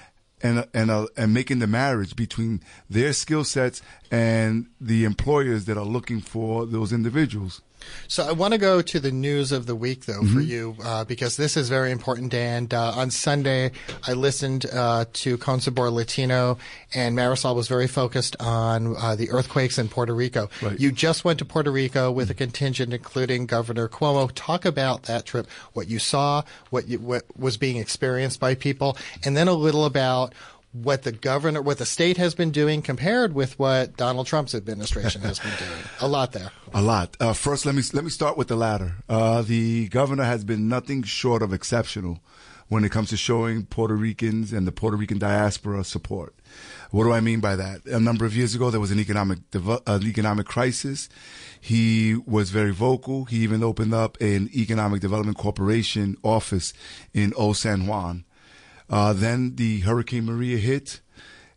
and 0.42 0.66
and 0.75 0.90
uh, 0.90 1.06
and 1.16 1.32
making 1.32 1.61
the 1.61 1.66
marriage 1.66 2.16
between 2.16 2.61
their 2.90 3.12
skill 3.12 3.44
sets 3.44 3.80
and 4.11 4.66
the 4.80 5.04
employers 5.04 5.64
that 5.66 5.78
are 5.78 5.85
looking 5.85 6.21
for 6.21 6.66
those 6.66 6.92
individuals. 6.92 7.62
So 8.09 8.27
I 8.27 8.33
want 8.33 8.53
to 8.53 8.59
go 8.59 8.83
to 8.83 9.01
the 9.01 9.11
news 9.12 9.53
of 9.53 9.67
the 9.67 9.75
week, 9.75 10.07
though, 10.07 10.21
Mm-hmm. 10.23 10.35
for 10.35 10.41
you, 10.41 10.77
uh, 10.85 11.05
because 11.05 11.37
this 11.37 11.57
is 11.57 11.69
very 11.69 11.91
important. 11.91 12.33
And 12.35 12.73
uh, 12.73 12.93
on 12.95 13.11
Sunday, 13.11 13.73
I 14.07 14.12
listened 14.12 14.67
uh, 14.73 15.07
to 15.15 15.37
Consabor 15.39 15.91
Latino, 15.91 16.59
and 16.95 17.17
Marisol 17.17 17.57
was 17.57 17.69
very 17.69 17.89
focused 17.89 18.37
on 18.39 18.95
uh, 18.97 19.17
the 19.17 19.31
earthquakes 19.31 19.79
in 19.79 19.89
Puerto 19.89 20.15
Rico. 20.15 20.49
Right. 20.61 20.79
You 20.79 20.93
just 20.93 21.25
went 21.25 21.39
to 21.41 21.45
Puerto 21.45 21.71
Rico 21.71 22.12
with 22.12 22.31
a 22.31 22.35
contingent, 22.35 22.93
including 22.93 23.47
Governor 23.47 23.89
Cuomo. 23.89 24.31
Talk 24.35 24.65
about 24.65 25.05
that 25.05 25.25
trip, 25.25 25.47
what 25.73 25.89
you 25.89 25.99
saw, 25.99 26.43
what, 26.71 26.87
you, 26.89 26.99
what 26.99 27.25
was 27.37 27.57
being 27.57 27.79
experienced 27.79 28.39
by 28.39 28.55
people, 28.55 28.97
and 29.25 29.37
then 29.37 29.49
a 29.49 29.55
little 29.55 29.85
about 29.85 30.35
what 30.73 31.02
the 31.02 31.12
governor, 31.12 31.61
what 31.61 31.79
the 31.79 31.87
state 31.87 32.17
has 32.17 32.35
been 32.35 32.50
doing 32.50 32.83
compared 32.83 33.35
with 33.35 33.59
what 33.59 33.97
Donald 33.97 34.26
Trump's 34.26 34.55
administration 34.55 35.21
has 35.23 35.38
been 35.38 35.52
doing. 35.59 35.83
A 36.00 36.09
lot 36.09 36.33
there. 36.33 36.50
A 36.73 36.81
lot. 36.81 37.17
Uh, 37.21 37.33
first, 37.35 37.67
let 37.67 37.75
me 37.75 37.83
let 37.93 38.05
me 38.05 38.11
start 38.11 38.38
with 38.38 38.49
the 38.49 38.57
latter. 38.57 38.97
Uh, 39.09 39.43
the 39.43 39.88
governor 39.88 40.25
has 40.25 40.45
been 40.45 40.69
nothing 40.69 41.02
short 41.02 41.43
of 41.43 41.52
exceptional 41.52 42.21
when 42.69 42.85
it 42.85 42.91
comes 42.91 43.11
to 43.11 43.19
showing 43.19 43.67
Puerto 43.67 43.95
Ricans 43.95 44.50
and 44.50 44.67
the 44.67 44.73
Puerto 44.73 44.97
Rican 44.97 45.19
diaspora 45.19 45.85
support. 45.85 46.35
What 46.91 47.05
do 47.05 47.12
I 47.12 47.21
mean 47.21 47.41
by 47.41 47.55
that? 47.57 47.85
A 47.85 48.00
number 48.00 48.25
of 48.25 48.35
years 48.35 48.55
ago, 48.55 48.71
there 48.71 48.81
was 48.81 48.91
an 48.91 48.99
economic 48.99 49.41
an 49.52 50.07
economic 50.07 50.47
crisis. 50.47 51.11
He 51.61 52.17
was 52.26 52.49
very 52.49 52.73
vocal. 52.73 53.26
He 53.26 53.38
even 53.38 53.62
opened 53.62 53.93
up 53.93 54.19
an 54.23 54.49
economic 54.55 55.02
development 55.02 55.37
corporation 55.37 56.17
office 56.23 56.73
in 57.12 57.35
Old 57.35 57.59
San 57.59 57.87
Juan. 57.87 58.25
Uh, 58.92 59.14
then 59.14 59.56
the 59.56 59.80
Hurricane 59.80 60.26
Maria 60.26 60.58
hit, 60.58 61.00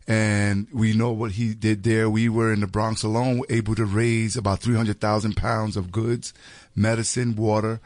and 0.08 0.66
we 0.72 0.94
know 0.94 1.12
what 1.12 1.32
he 1.32 1.52
did 1.52 1.82
there. 1.82 2.08
We 2.08 2.30
were 2.30 2.50
in 2.50 2.60
the 2.60 2.66
Bronx 2.66 3.02
alone, 3.02 3.42
able 3.50 3.74
to 3.74 3.84
raise 3.84 4.36
about 4.36 4.60
300,000 4.60 5.36
pounds 5.36 5.76
of 5.76 5.92
goods, 5.92 6.32
medicine, 6.74 7.36
water, 7.36 7.80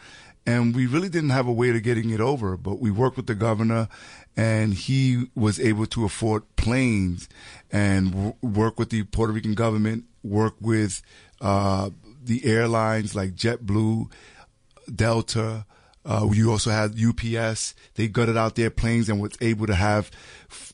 and 0.46 0.74
we 0.74 0.86
really 0.86 1.08
didn't 1.08 1.30
have 1.30 1.48
a 1.48 1.52
way 1.52 1.72
to 1.72 1.80
getting 1.80 2.10
it 2.10 2.20
over, 2.20 2.56
but 2.56 2.78
we 2.78 2.92
worked 2.92 3.16
with 3.16 3.26
the 3.26 3.34
governor 3.34 3.88
and 4.36 4.72
he 4.72 5.24
was 5.34 5.58
able 5.58 5.86
to 5.86 6.04
afford 6.04 6.44
planes 6.56 7.28
and 7.72 8.12
w- 8.12 8.34
work 8.40 8.78
with 8.78 8.90
the 8.90 9.02
Puerto 9.02 9.32
Rican 9.32 9.54
government, 9.54 10.04
work 10.22 10.54
with, 10.60 11.02
uh, 11.40 11.90
the 12.22 12.44
airlines 12.44 13.14
like 13.14 13.34
JetBlue, 13.34 14.10
Delta. 14.94 15.66
Uh, 16.04 16.28
you 16.32 16.50
also 16.50 16.70
had 16.70 16.96
UPS. 16.98 17.74
They 17.94 18.08
gutted 18.08 18.36
out 18.36 18.54
their 18.54 18.70
planes 18.70 19.08
and 19.08 19.20
was 19.20 19.32
able 19.40 19.66
to 19.66 19.74
have 19.74 20.10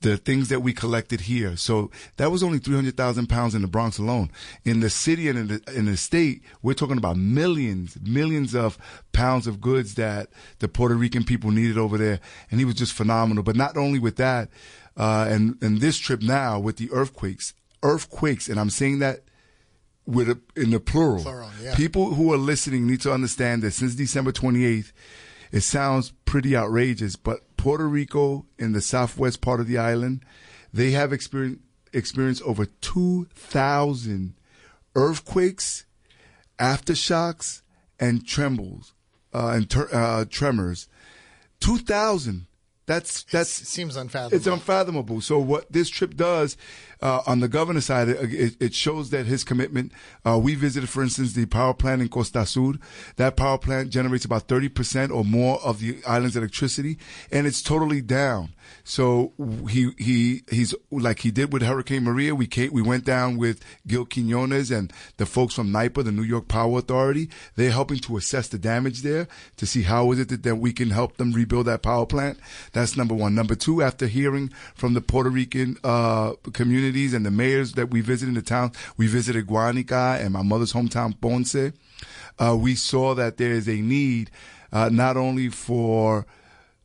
the 0.01 0.17
things 0.17 0.49
that 0.49 0.61
we 0.61 0.73
collected 0.73 1.23
here. 1.23 1.57
So 1.57 1.91
that 2.17 2.31
was 2.31 2.43
only 2.43 2.59
300,000 2.59 3.27
pounds 3.27 3.55
in 3.55 3.63
the 3.63 3.69
Bronx 3.69 3.99
alone. 3.99 4.31
In 4.65 4.81
the 4.81 4.91
city 4.91 5.29
and 5.29 5.39
in 5.39 5.47
the, 5.49 5.75
in 5.75 5.87
the 5.87 5.97
state, 5.97 6.43
we're 6.63 6.75
talking 6.75 6.99
about 6.99 7.17
millions, 7.17 7.99
millions 8.01 8.55
of 8.55 8.79
pounds 9.13 9.49
of 9.49 9.61
goods 9.61 9.95
that 9.97 10.29
the 10.61 10.69
Puerto 10.69 10.95
Rican 10.95 11.25
people 11.25 11.51
needed 11.51 11.77
over 11.77 11.99
there. 11.99 12.21
And 12.51 12.61
he 12.61 12.65
was 12.65 12.77
just 12.77 12.93
phenomenal. 12.93 13.43
But 13.43 13.57
not 13.57 13.77
only 13.77 13.99
with 13.99 14.17
that, 14.17 14.49
uh, 14.97 15.27
and, 15.29 15.59
and 15.61 15.81
this 15.81 15.99
trip 15.99 16.23
now 16.23 16.61
with 16.61 16.77
the 16.77 16.91
earthquakes, 16.93 17.53
earthquakes, 17.83 18.49
and 18.49 18.61
I'm 18.61 18.71
saying 18.71 19.01
that 19.01 19.21
with 20.07 20.29
a, 20.29 20.41
in 20.55 20.71
the 20.71 20.81
plural. 20.81 21.23
Plural, 21.23 21.51
yeah. 21.63 21.75
People 21.75 22.15
who 22.15 22.33
are 22.33 22.39
listening 22.39 22.87
need 22.87 23.01
to 23.03 23.13
understand 23.13 23.63
that 23.63 23.73
since 23.73 23.95
December 23.95 24.33
28th, 24.33 24.93
it 25.53 25.61
sounds 25.61 26.13
pretty 26.25 26.57
outrageous, 26.57 27.17
but 27.17 27.57
Puerto 27.57 27.89
Rico 27.89 28.47
in 28.59 28.73
the 28.73 28.81
southwest 28.81 29.41
part 29.41 29.61
of 29.61 29.67
the 29.67 29.79
island, 29.79 30.25
they 30.73 30.91
have 30.93 31.13
experienced 31.13 31.61
experienced 31.93 32.43
over 32.43 32.67
2,000 32.67 34.35
earthquakes, 34.95 35.87
aftershocks, 36.59 37.63
and 37.99 38.27
trembles 38.27 38.93
uh, 39.33 39.49
and 39.49 39.71
ter- 39.71 39.89
uh, 39.93 40.25
tremors. 40.29 40.89
2,000 41.61 42.47
That's 42.87 43.23
that's 43.25 43.51
seems 43.51 43.97
unfathomable. 43.97 44.37
It's 44.37 44.47
unfathomable. 44.47 45.21
So 45.21 45.39
what 45.39 45.73
this 45.73 45.89
trip 45.89 46.17
does 46.17 46.57
uh, 47.03 47.23
on 47.27 47.41
the 47.41 47.49
governor 47.49 47.81
side, 47.81 48.09
it, 48.09 48.57
it, 48.61 48.75
shows 48.75 49.11
that 49.11 49.27
his 49.27 49.45
commitment. 49.45 49.93
Uh, 50.25 50.39
we 50.43 50.55
visited, 50.55 50.89
for 50.89 51.03
instance, 51.03 51.35
the 51.35 51.47
power 51.47 51.75
plant 51.75 52.01
in 52.01 52.09
Costa 52.09 52.47
Sur. 52.47 52.75
That 53.17 53.37
power 53.37 53.59
plant 53.59 53.91
generates 53.91 54.25
about 54.25 54.49
thirty 54.49 54.69
percent 54.69 55.13
or 55.13 55.25
more 55.25 55.61
of 55.63 55.81
the 55.81 55.99
island's 56.07 56.37
electricity, 56.37 56.99
and 57.31 57.47
it's 57.47 57.63
totally 57.63 58.01
down. 58.01 58.55
So 58.85 59.33
he 59.69 59.91
he 59.99 60.43
he's 60.51 60.75
like 60.91 61.21
he 61.21 61.31
did 61.31 61.53
with 61.53 61.63
Hurricane 61.63 62.05
Maria. 62.05 62.35
We 62.35 62.47
came, 62.47 62.73
we 62.73 62.83
went 62.83 63.05
down 63.05 63.37
with 63.37 63.61
Gil 63.87 64.07
Quiniones 64.07 64.77
and 64.77 64.93
the 65.17 65.27
folks 65.27 65.55
from 65.55 65.71
NYPA, 65.71 66.05
the 66.05 66.13
New 66.13 66.23
York 66.23 66.49
Power 66.49 66.79
Authority. 66.79 67.29
They're 67.57 67.71
helping 67.71 67.99
to 68.01 68.17
assess 68.17 68.49
the 68.49 68.59
damage 68.59 69.03
there 69.03 69.29
to 69.57 69.67
see 69.67 69.83
how 69.83 70.13
is 70.13 70.21
it 70.21 70.29
that, 70.29 70.43
that 70.45 70.57
we 70.57 70.73
can 70.73 70.91
help 70.91 71.17
them 71.17 71.33
rebuild 71.33 71.67
that 71.67 71.83
power 71.83 72.07
plant. 72.07 72.39
That's 72.73 72.97
number 72.97 73.15
one. 73.15 73.35
Number 73.35 73.55
two, 73.55 73.83
after 73.83 74.07
hearing 74.07 74.49
from 74.75 74.95
the 74.95 75.01
Puerto 75.01 75.31
Rican 75.31 75.77
uh, 75.85 76.33
communities 76.87 77.15
and 77.15 77.27
the 77.27 77.31
mayors 77.31 77.73
that 77.73 77.91
we 77.91 78.01
visited 78.01 78.29
in 78.29 78.35
the 78.35 78.43
town, 78.43 78.71
we 78.97 79.07
visited 79.09 79.47
Guanica 79.47 80.21
and 80.21 80.33
my 80.33 80.43
mother's 80.43 80.73
hometown, 80.73 81.21
Ponce. 81.21 81.73
Uh, 82.39 82.57
we 82.57 82.75
saw 82.75 83.15
that 83.15 83.39
there 83.39 83.51
is 83.51 83.69
a 83.69 83.77
need 83.77 84.31
uh, 84.73 84.89
not 84.89 85.17
only 85.17 85.49
for 85.49 86.27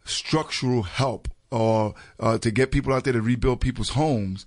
structural 0.03 0.81
help 0.83 1.27
or 1.51 1.93
uh, 2.19 2.37
to 2.39 2.49
get 2.49 2.71
people 2.71 2.93
out 2.93 3.03
there 3.03 3.13
to 3.13 3.21
rebuild 3.21 3.61
people's 3.61 3.89
homes. 3.89 4.45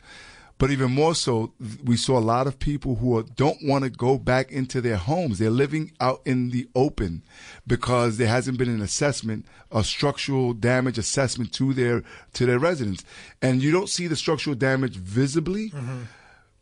But 0.56 0.70
even 0.70 0.92
more 0.92 1.14
so, 1.14 1.52
we 1.82 1.96
saw 1.96 2.18
a 2.18 2.20
lot 2.20 2.46
of 2.46 2.60
people 2.60 2.96
who 2.96 3.18
are, 3.18 3.24
don't 3.24 3.58
want 3.64 3.84
to 3.84 3.90
go 3.90 4.18
back 4.18 4.52
into 4.52 4.80
their 4.80 4.96
homes. 4.96 5.38
They're 5.38 5.50
living 5.50 5.92
out 6.00 6.22
in 6.24 6.50
the 6.50 6.68
open 6.76 7.22
because 7.66 8.18
there 8.18 8.28
hasn't 8.28 8.58
been 8.58 8.68
an 8.68 8.80
assessment, 8.80 9.46
a 9.72 9.82
structural 9.82 10.52
damage 10.52 10.96
assessment 10.96 11.52
to 11.54 11.74
their 11.74 12.04
to 12.34 12.46
their 12.46 12.60
residents, 12.60 13.04
and 13.42 13.62
you 13.62 13.72
don't 13.72 13.88
see 13.88 14.06
the 14.06 14.16
structural 14.16 14.54
damage 14.54 14.96
visibly. 14.96 15.70
Mm-hmm. 15.70 16.02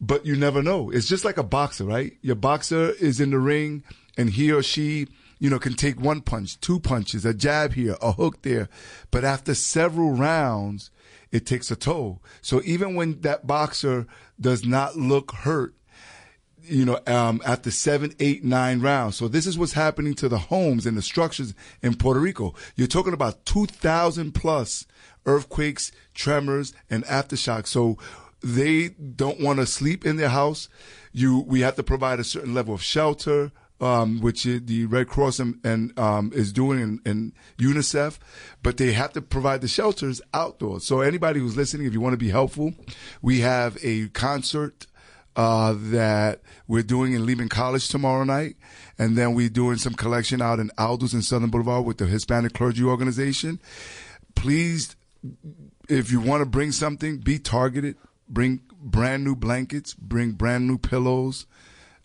But 0.00 0.26
you 0.26 0.34
never 0.34 0.62
know. 0.62 0.90
It's 0.90 1.06
just 1.06 1.25
like 1.25 1.37
a 1.37 1.44
boxer, 1.44 1.84
right? 1.84 2.16
Your 2.22 2.34
boxer 2.34 2.90
is 2.90 3.20
in 3.20 3.30
the 3.30 3.38
ring, 3.38 3.84
and 4.16 4.30
he 4.30 4.50
or 4.50 4.62
she 4.62 5.06
you 5.42 5.50
know, 5.50 5.58
can 5.58 5.75
take 5.75 6.00
one 6.00 6.20
punch, 6.20 6.61
two 6.61 6.78
punches, 6.78 7.25
a 7.25 7.34
jab 7.34 7.72
here, 7.72 7.96
a 8.00 8.12
hook 8.12 8.42
there. 8.42 8.68
But 9.11 9.25
after 9.25 9.54
several 9.54 10.12
rounds, 10.12 10.92
it 11.32 11.46
takes 11.46 11.70
a 11.70 11.76
toll. 11.76 12.22
So 12.42 12.62
even 12.64 12.94
when 12.94 13.22
that 13.22 13.46
boxer 13.46 14.06
does 14.40 14.64
not 14.64 14.96
look 14.96 15.32
hurt, 15.32 15.74
you 16.62 16.84
know, 16.84 17.00
um, 17.06 17.42
after 17.44 17.70
seven, 17.70 18.14
eight, 18.20 18.44
nine 18.44 18.80
rounds. 18.80 19.16
So 19.16 19.26
this 19.26 19.46
is 19.46 19.58
what's 19.58 19.72
happening 19.72 20.14
to 20.14 20.28
the 20.28 20.38
homes 20.38 20.86
and 20.86 20.96
the 20.96 21.02
structures 21.02 21.54
in 21.82 21.96
Puerto 21.96 22.20
Rico. 22.20 22.54
You're 22.76 22.86
talking 22.86 23.14
about 23.14 23.45
2,000 23.47 24.32
plus 24.32 24.86
earthquakes, 25.26 25.90
tremors, 26.14 26.73
and 26.88 27.04
aftershocks. 27.06 27.68
So 27.68 27.99
they 28.42 28.90
don't 28.90 29.40
want 29.40 29.58
to 29.58 29.66
sleep 29.66 30.06
in 30.06 30.16
their 30.16 30.28
house. 30.28 30.68
You, 31.12 31.40
we 31.40 31.60
have 31.60 31.76
to 31.76 31.82
provide 31.82 32.21
a 32.21 32.25
certain 32.25 32.54
level 32.54 32.75
of 32.75 32.82
shelter, 32.82 33.50
um, 33.82 34.21
which 34.21 34.45
the 34.45 34.86
Red 34.86 35.08
Cross 35.08 35.40
and, 35.40 35.58
and 35.64 35.99
um, 35.99 36.30
is 36.32 36.52
doing 36.52 36.80
in, 36.80 37.00
in, 37.04 37.32
UNICEF, 37.58 38.18
but 38.62 38.76
they 38.76 38.92
have 38.92 39.12
to 39.12 39.21
provide 39.21 39.60
the 39.60 39.68
shelters 39.68 40.23
outdoors. 40.32 40.84
So 40.84 41.00
anybody 41.00 41.40
who's 41.40 41.56
listening, 41.56 41.88
if 41.88 41.92
you 41.92 42.00
want 42.00 42.12
to 42.12 42.18
be 42.18 42.30
helpful, 42.30 42.73
we 43.21 43.40
have 43.40 43.76
a 43.82 44.08
concert 44.08 44.86
uh, 45.34 45.75
that 45.76 46.42
we're 46.68 46.84
doing 46.84 47.12
in 47.12 47.26
Lehman 47.26 47.49
College 47.49 47.88
tomorrow 47.88 48.23
night, 48.23 48.54
and 48.99 49.16
then 49.16 49.34
we're 49.34 49.49
doing 49.49 49.78
some 49.78 49.95
collection 49.95 50.40
out 50.40 50.60
in 50.60 50.71
Aldus 50.78 51.12
and 51.12 51.25
Southern 51.25 51.50
Boulevard 51.50 51.84
with 51.84 51.99
the 51.99 52.06
Hispanic 52.06 52.52
Clergy 52.52 52.84
Organization. 52.84 53.60
Please, 54.36 54.95
if 55.88 56.12
you 56.12 56.21
want 56.21 56.42
to 56.42 56.47
bring 56.47 56.71
something, 56.71 57.18
be 57.18 57.38
targeted. 57.40 57.97
Bring 58.28 58.62
brand 58.80 59.25
new 59.25 59.34
blankets. 59.34 59.92
Bring 59.95 60.32
brand 60.32 60.68
new 60.68 60.78
pillows 60.78 61.47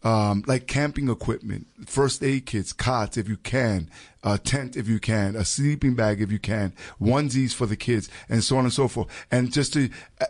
um, 0.04 0.44
like 0.48 0.68
camping 0.68 1.10
equipment, 1.10 1.68
first 1.86 2.24
aid 2.24 2.46
kits, 2.46 2.74
cots 2.74 3.18
if 3.18 3.28
you 3.28 3.38
can, 3.38 3.90
a 4.24 4.38
tent 4.38 4.78
if 4.78 4.88
you 4.88 5.00
can, 5.00 5.36
a 5.36 5.44
sleeping 5.44 5.96
bag 5.96 6.22
if 6.22 6.32
you 6.32 6.40
can, 6.40 6.74
onesies 7.02 7.54
for 7.54 7.66
the 7.66 7.76
kids, 7.76 8.10
and 8.30 8.44
so 8.44 8.58
on 8.58 8.66
and 8.66 8.74
so 8.74 8.88
forth. 8.88 9.08
And 9.32 9.52
just 9.52 9.74
to 9.74 9.90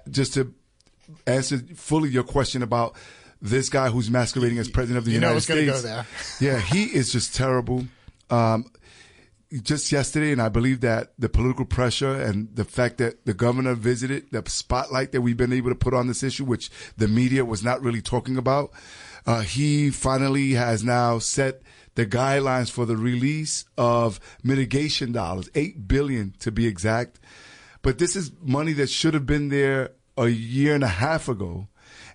just 0.09 0.33
to 0.35 0.53
answer 1.25 1.57
fully 1.75 2.09
your 2.09 2.23
question 2.23 2.63
about 2.63 2.95
this 3.41 3.69
guy 3.69 3.89
who's 3.89 4.09
masquerading 4.09 4.57
as 4.57 4.69
president 4.69 4.97
of 4.97 5.05
the 5.05 5.11
you 5.11 5.19
United 5.19 5.41
States. 5.41 5.83
Go 5.83 6.03
yeah, 6.39 6.59
he 6.59 6.85
is 6.85 7.11
just 7.11 7.35
terrible. 7.35 7.85
Um, 8.29 8.71
just 9.63 9.91
yesterday, 9.91 10.33
and 10.33 10.41
I 10.41 10.49
believe 10.49 10.81
that 10.81 11.13
the 11.17 11.29
political 11.29 11.63
pressure 11.63 12.13
and 12.13 12.53
the 12.53 12.65
fact 12.65 12.97
that 12.97 13.25
the 13.25 13.33
governor 13.33 13.75
visited, 13.75 14.29
the 14.31 14.43
spotlight 14.49 15.13
that 15.13 15.21
we've 15.21 15.37
been 15.37 15.53
able 15.53 15.69
to 15.69 15.75
put 15.75 15.93
on 15.93 16.07
this 16.07 16.21
issue, 16.21 16.43
which 16.43 16.69
the 16.97 17.07
media 17.07 17.45
was 17.45 17.63
not 17.63 17.81
really 17.81 18.01
talking 18.01 18.37
about, 18.37 18.71
uh, 19.27 19.41
he 19.41 19.91
finally 19.91 20.53
has 20.53 20.83
now 20.83 21.19
set 21.19 21.61
the 21.95 22.05
guidelines 22.05 22.71
for 22.71 22.85
the 22.85 22.95
release 22.95 23.65
of 23.77 24.19
mitigation 24.41 25.11
dollars, 25.11 25.49
eight 25.53 25.87
billion 25.87 26.33
to 26.39 26.51
be 26.51 26.65
exact. 26.65 27.19
But 27.81 27.97
this 27.97 28.15
is 28.15 28.31
money 28.41 28.73
that 28.73 28.89
should 28.89 29.13
have 29.13 29.25
been 29.25 29.49
there 29.49 29.91
a 30.17 30.27
year 30.27 30.73
and 30.73 30.83
a 30.83 30.87
half 30.87 31.27
ago, 31.27 31.67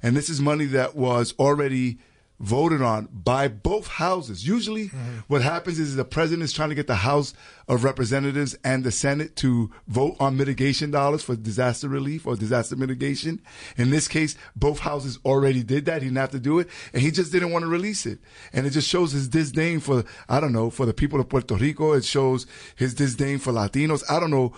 and 0.03 0.17
this 0.17 0.31
is 0.31 0.41
money 0.41 0.65
that 0.67 0.97
was 0.97 1.35
already 1.39 1.99
voted 2.41 2.83
on 2.83 3.09
by 3.13 3.47
both 3.47 3.87
houses. 3.87 4.47
Usually, 4.47 4.87
mm-hmm. 4.87 5.19
what 5.29 5.43
happens 5.43 5.79
is 5.79 5.95
the 5.95 6.05
president 6.05 6.43
is 6.45 6.53
trying 6.53 6.71
to 6.71 6.75
get 6.75 6.87
the 6.87 6.97
House 6.97 7.35
of 7.73 7.85
Representatives 7.85 8.55
and 8.63 8.85
the 8.85 8.93
Senate 8.93 9.35
to 9.37 9.71
vote 9.89 10.15
on 10.21 10.37
mitigation 10.37 10.91
dollars 10.91 11.23
for 11.23 11.35
disaster 11.35 11.89
relief 11.89 12.27
or 12.27 12.37
disaster 12.37 12.77
mitigation. 12.77 13.41
In 13.79 13.89
this 13.89 14.09
case, 14.09 14.37
both 14.55 14.81
houses 14.81 15.19
already 15.25 15.63
did 15.63 15.87
that. 15.87 16.03
He 16.03 16.09
didn't 16.09 16.19
have 16.19 16.33
to 16.33 16.39
do 16.39 16.59
it, 16.59 16.69
and 16.93 17.01
he 17.01 17.11
just 17.11 17.33
didn't 17.33 17.51
want 17.51 17.63
to 17.63 17.69
release 17.69 18.05
it. 18.05 18.19
And 18.53 18.67
it 18.67 18.71
just 18.71 18.89
shows 18.89 19.13
his 19.13 19.27
disdain 19.27 19.81
for, 19.81 20.05
I 20.29 20.39
don't 20.39 20.53
know, 20.53 20.69
for 20.69 20.85
the 20.85 20.93
people 20.93 21.19
of 21.19 21.31
Puerto 21.31 21.55
Rico. 21.55 21.93
It 21.93 22.05
shows 22.05 22.47
his 22.77 22.93
disdain 22.93 23.39
for 23.39 23.53
Latinos. 23.53 24.05
I 24.11 24.21
don't 24.21 24.31
know 24.31 24.53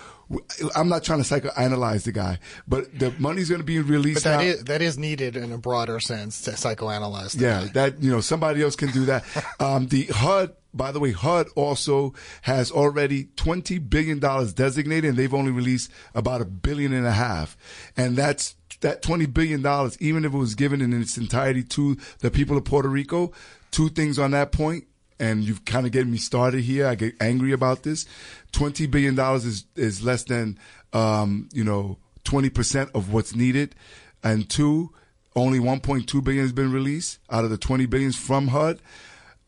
I'm 0.75 0.89
not 0.89 1.05
trying 1.05 1.23
to 1.23 1.29
psychoanalyze 1.29 2.05
the 2.05 2.13
guy, 2.13 2.39
but 2.67 2.99
the 2.99 3.13
money's 3.19 3.49
going 3.49 3.61
to 3.61 3.65
be 3.65 3.79
released. 3.81 4.25
But 4.25 4.39
that 4.39 4.45
is, 4.45 4.65
that 4.65 4.83
is 4.83 4.97
needed 4.97 5.37
in 5.37 5.53
a 5.53 5.59
broader 5.59 6.01
sense 6.01 6.41
to 6.43 6.53
psychoanalyze. 6.53 7.39
yeah, 7.39 7.61
guy. 7.61 7.69
that 7.73 8.03
you 8.03 8.11
know 8.11 8.21
somebody 8.21 8.63
else 8.63 8.75
can 8.75 8.91
do 8.91 9.05
that. 9.05 9.25
um, 9.61 9.87
the 9.89 10.05
HUD, 10.07 10.55
by 10.75 10.93
the 10.93 11.01
way, 11.01 11.13
HUD 11.13 11.49
also 11.57 12.15
has 12.43 12.71
already 12.71 13.29
twenty 13.37 13.79
billion 13.79 14.19
dollars 14.19 14.53
designated, 14.53 15.11
and 15.11 15.19
they've 15.19 15.33
only 15.33 15.53
released 15.53 15.91
about 16.15 16.41
a 16.41 16.45
billion 16.45 16.93
and 16.93 17.07
a 17.07 17.13
half, 17.13 17.57
and 17.97 18.17
that's 18.17 18.57
that 18.81 19.03
twenty 19.03 19.27
billion 19.27 19.63
dollars. 19.63 19.97
Even 20.01 20.25
if 20.25 20.35
it 20.35 20.39
was 20.39 20.55
given 20.55 20.81
in 20.81 21.01
its 21.01 21.17
entirety 21.17 21.63
to 21.63 21.97
the 22.19 22.31
people 22.31 22.57
of 22.57 22.65
Puerto 22.65 22.89
Rico, 22.89 23.33
two 23.71 23.89
things 23.89 24.19
on 24.19 24.33
that 24.33 24.53
point 24.53 24.85
and 25.19 25.45
you've 25.45 25.65
kind 25.65 25.87
of 25.87 25.93
getting 25.93 26.11
me 26.11 26.19
started 26.19 26.63
here. 26.63 26.87
I 26.87 26.95
get 26.95 27.15
angry 27.21 27.53
about 27.53 27.83
this. 27.83 28.07
Twenty 28.53 28.87
billion 28.87 29.15
dollars 29.15 29.45
is 29.45 29.65
is 29.77 30.03
less 30.03 30.25
than 30.25 30.59
um, 30.93 31.49
you 31.53 31.65
know 31.65 31.99
twenty 32.25 32.51
percent 32.51 32.91
of 32.95 33.13
what's 33.13 33.35
needed, 33.35 33.75
and 34.23 34.49
two, 34.49 34.93
only 35.37 35.61
one 35.61 35.81
point 35.81 36.09
two 36.09 36.23
billion 36.23 36.45
has 36.45 36.53
been 36.53 36.73
released 36.73 37.19
out 37.31 37.45
of 37.45 37.51
the 37.51 37.59
twenty 37.59 37.87
billions 37.87 38.17
from 38.17 38.49
HUD. 38.49 38.81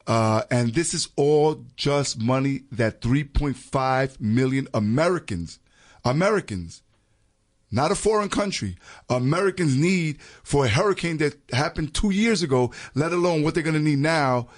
Uh, 0.06 0.42
and 0.50 0.74
this 0.74 0.94
is 0.94 1.08
all 1.16 1.64
just 1.76 2.20
money 2.20 2.62
that 2.70 3.00
3.5 3.00 4.20
million 4.20 4.68
Americans, 4.72 5.58
Americans, 6.04 6.82
not 7.70 7.90
a 7.90 7.96
foreign 7.96 8.28
country, 8.28 8.76
Americans 9.10 9.76
need 9.76 10.20
for 10.22 10.64
a 10.66 10.68
hurricane 10.68 11.16
that 11.16 11.36
happened 11.52 11.92
two 11.92 12.10
years 12.10 12.42
ago, 12.42 12.70
let 12.94 13.12
alone 13.12 13.42
what 13.42 13.54
they're 13.54 13.64
going 13.64 13.74
to 13.74 13.80
need 13.80 13.98
now 13.98 14.48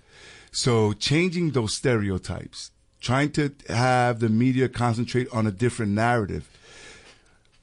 So 0.51 0.93
changing 0.95 1.51
those 1.51 1.75
stereotypes, 1.75 2.71
trying 3.01 3.33
to 3.33 3.53
have 3.69 4.21
the 4.21 4.31
media 4.31 4.69
concentrate 4.69 5.29
on 5.33 5.47
a 5.47 5.51
different 5.51 5.93
narrative 5.93 6.49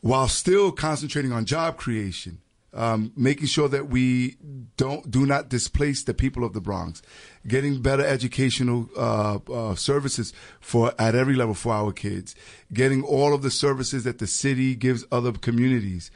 while 0.01 0.27
still 0.27 0.71
concentrating 0.71 1.31
on 1.31 1.45
job 1.45 1.77
creation, 1.77 2.39
um, 2.73 3.11
making 3.15 3.47
sure 3.47 3.67
that 3.69 3.89
we 3.89 4.37
don't 4.77 5.09
do 5.09 5.25
not 5.25 5.49
displace 5.49 6.03
the 6.03 6.13
people 6.13 6.43
of 6.43 6.53
the 6.53 6.61
Bronx, 6.61 7.01
getting 7.47 7.81
better 7.81 8.05
educational 8.05 8.89
uh, 8.97 9.39
uh, 9.51 9.75
services 9.75 10.33
for 10.59 10.93
at 10.97 11.15
every 11.15 11.35
level 11.35 11.53
for 11.53 11.73
our 11.73 11.91
kids, 11.91 12.35
getting 12.73 13.03
all 13.03 13.33
of 13.33 13.41
the 13.41 13.51
services 13.51 14.03
that 14.03 14.19
the 14.19 14.27
city 14.27 14.75
gives 14.75 15.05
other 15.11 15.31
communities. 15.31 16.09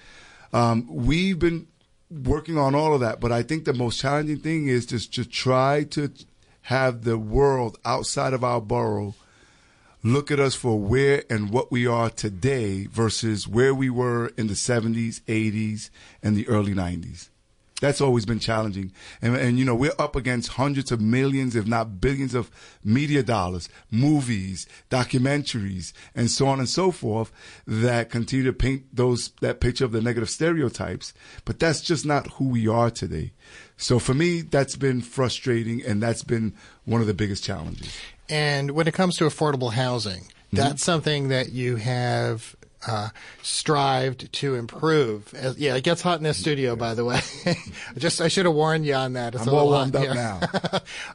Um, 0.53 0.87
we've 0.89 1.39
been 1.39 1.67
working 2.09 2.57
on 2.57 2.73
all 2.73 2.93
of 2.93 3.01
that, 3.01 3.19
but 3.19 3.31
I 3.31 3.43
think 3.43 3.65
the 3.65 3.73
most 3.73 3.99
challenging 3.99 4.39
thing 4.39 4.67
is 4.67 4.85
just 4.85 5.13
to 5.15 5.25
try 5.25 5.83
to 5.91 6.11
have 6.61 7.03
the 7.03 7.17
world 7.17 7.77
outside 7.85 8.33
of 8.33 8.43
our 8.43 8.61
borough 8.61 9.15
look 10.03 10.31
at 10.31 10.39
us 10.39 10.55
for 10.55 10.79
where 10.79 11.23
and 11.29 11.49
what 11.49 11.71
we 11.71 11.87
are 11.87 12.09
today 12.09 12.85
versus 12.85 13.47
where 13.47 13.73
we 13.73 13.89
were 13.89 14.27
in 14.37 14.47
the 14.47 14.53
70s, 14.53 15.21
80s, 15.21 15.89
and 16.21 16.35
the 16.35 16.47
early 16.47 16.73
90s. 16.73 17.29
That's 17.79 18.01
always 18.01 18.25
been 18.25 18.39
challenging. 18.39 18.91
And, 19.21 19.35
and, 19.35 19.59
you 19.59 19.65
know, 19.65 19.75
we're 19.75 19.91
up 19.99 20.15
against 20.15 20.53
hundreds 20.53 20.91
of 20.91 20.99
millions, 20.99 21.55
if 21.55 21.67
not 21.67 22.01
billions 22.01 22.33
of 22.33 22.49
media 22.83 23.21
dollars, 23.21 23.69
movies, 23.91 24.65
documentaries, 24.89 25.93
and 26.15 26.31
so 26.31 26.47
on 26.47 26.57
and 26.57 26.67
so 26.67 26.89
forth 26.89 27.31
that 27.67 28.09
continue 28.09 28.45
to 28.45 28.53
paint 28.53 28.85
those, 28.91 29.29
that 29.41 29.59
picture 29.59 29.85
of 29.85 29.91
the 29.91 30.01
negative 30.01 30.29
stereotypes. 30.29 31.13
But 31.45 31.59
that's 31.59 31.81
just 31.81 32.03
not 32.03 32.31
who 32.33 32.49
we 32.49 32.67
are 32.67 32.89
today. 32.89 33.33
So 33.77 33.99
for 33.99 34.15
me, 34.15 34.41
that's 34.41 34.75
been 34.75 35.01
frustrating 35.01 35.85
and 35.85 36.01
that's 36.01 36.23
been 36.23 36.55
one 36.85 37.01
of 37.01 37.07
the 37.07 37.13
biggest 37.13 37.43
challenges. 37.43 37.95
And 38.29 38.71
when 38.71 38.87
it 38.87 38.93
comes 38.93 39.17
to 39.17 39.25
affordable 39.25 39.71
housing, 39.71 40.21
mm-hmm. 40.21 40.57
that's 40.57 40.83
something 40.83 41.29
that 41.29 41.51
you 41.51 41.77
have 41.77 42.55
uh, 42.85 43.09
strived 43.41 44.31
to 44.31 44.55
improve. 44.55 45.33
As, 45.33 45.57
yeah, 45.57 45.75
it 45.75 45.83
gets 45.83 46.01
hot 46.01 46.19
in 46.19 46.23
this 46.23 46.37
studio, 46.37 46.75
by 46.75 46.93
the 46.93 47.03
way. 47.03 47.19
Just 47.97 48.21
I 48.21 48.27
should 48.27 48.45
have 48.45 48.53
warned 48.53 48.85
you 48.85 48.93
on 48.93 49.13
that. 49.13 49.35
It's 49.35 49.47
I'm 49.47 49.53
all 49.53 49.69
warmed 49.69 49.95
up 49.95 50.15
now. 50.15 50.39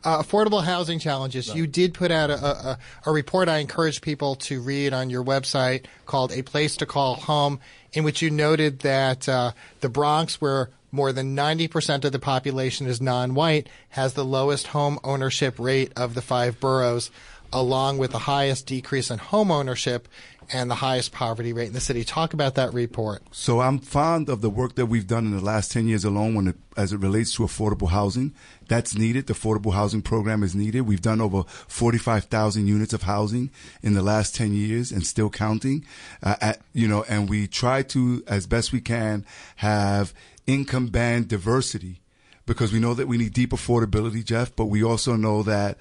uh, 0.05 0.23
affordable 0.23 0.65
housing 0.65 0.99
challenges. 0.99 1.49
Right. 1.49 1.59
You 1.59 1.67
did 1.67 1.95
put 1.95 2.11
out 2.11 2.31
a, 2.31 2.45
a, 2.45 2.79
a, 3.07 3.13
report 3.13 3.49
I 3.49 3.59
encourage 3.59 4.01
people 4.01 4.35
to 4.37 4.61
read 4.61 4.93
on 4.93 5.09
your 5.09 5.25
website 5.25 5.87
called 6.07 6.33
"A 6.33 6.43
Place 6.43 6.77
to 6.77 6.87
Call 6.87 7.15
Home," 7.15 7.61
in 7.93 8.05
which 8.05 8.23
you 8.23 8.31
noted 8.31 8.81
that 8.81 9.29
uh, 9.29 9.53
the 9.81 9.89
Bronx, 9.89 10.41
where 10.41 10.71
more 10.93 11.13
than 11.13 11.35
90% 11.35 12.05
of 12.05 12.13
the 12.13 12.19
population 12.19 12.87
is 12.87 13.01
non-white, 13.01 13.69
has 13.89 14.13
the 14.13 14.25
lowest 14.25 14.69
home 14.69 14.99
ownership 15.03 15.59
rate 15.59 15.91
of 15.97 16.15
the 16.15 16.23
five 16.23 16.61
boroughs, 16.61 17.11
along 17.53 17.99
with 17.99 18.13
the 18.13 18.19
highest 18.21 18.67
decrease 18.67 19.11
in 19.11 19.19
home 19.19 19.51
ownership 19.51 20.07
and 20.53 20.71
the 20.71 20.77
highest 20.77 21.13
poverty 21.13 21.53
rate 21.53 21.69
in 21.69 21.73
the 21.73 21.81
city. 21.81 22.05
Talk 22.05 22.35
about 22.35 22.55
that 22.57 22.73
report. 22.75 23.23
So 23.31 23.61
I'm 23.61 23.79
fond 23.79 24.29
of 24.29 24.41
the 24.41 24.51
work 24.51 24.75
that 24.75 24.87
we've 24.87 25.07
done 25.07 25.27
in 25.27 25.33
the 25.33 25.45
last 25.45 25.73
10 25.73 25.87
years 25.87 26.05
alone 26.05 26.35
when 26.35 26.49
it, 26.49 26.57
as 26.77 26.93
it 26.93 26.99
relates 26.99 27.35
to 27.37 27.43
affordable 27.43 27.91
housing. 27.91 28.35
That's 28.69 28.97
needed. 28.97 29.27
The 29.27 29.35
affordable 29.35 29.75
housing 29.75 30.03
program 30.03 30.43
is 30.43 30.55
needed. 30.55 30.83
We've 30.83 31.03
done 31.03 31.21
over 31.21 31.45
45,000 31.69 32.67
units 32.67 32.93
of 32.93 33.03
housing 33.03 33.51
in 33.83 33.95
the 33.95 34.03
last 34.03 34.35
10 34.35 34.53
years 34.53 34.93
and 34.93 35.07
still 35.07 35.31
counting. 35.31 35.85
Uh, 36.23 36.37
at, 36.41 36.61
you 36.73 36.89
know, 36.89 37.05
and 37.09 37.29
we 37.29 37.47
try 37.47 37.83
to, 37.83 38.23
as 38.27 38.47
best 38.47 38.73
we 38.73 38.81
can, 38.81 39.25
have 39.57 40.13
income 40.47 40.89
band 40.89 41.29
diversity 41.29 42.01
because 42.47 42.73
we 42.73 42.81
know 42.81 42.95
that 42.95 43.09
we 43.09 43.19
need 43.19 43.33
deep 43.33 43.51
affordability, 43.51 44.25
Jeff, 44.25 44.55
but 44.55 44.67
we 44.67 44.83
also 44.83 45.17
know 45.17 45.43
that 45.43 45.79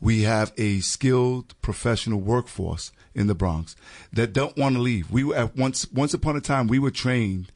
we 0.00 0.22
have 0.22 0.52
a 0.58 0.80
skilled 0.80 1.58
professional 1.62 2.20
workforce 2.20 2.92
in 3.14 3.26
the 3.26 3.34
Bronx 3.34 3.74
that 4.12 4.32
don't 4.32 4.56
want 4.56 4.76
to 4.76 4.82
leave. 4.82 5.10
We 5.10 5.24
were 5.24 5.34
at 5.34 5.56
once 5.56 5.90
once 5.90 6.12
upon 6.12 6.36
a 6.36 6.40
time 6.40 6.66
we 6.66 6.78
were 6.78 6.90
trained 6.90 7.50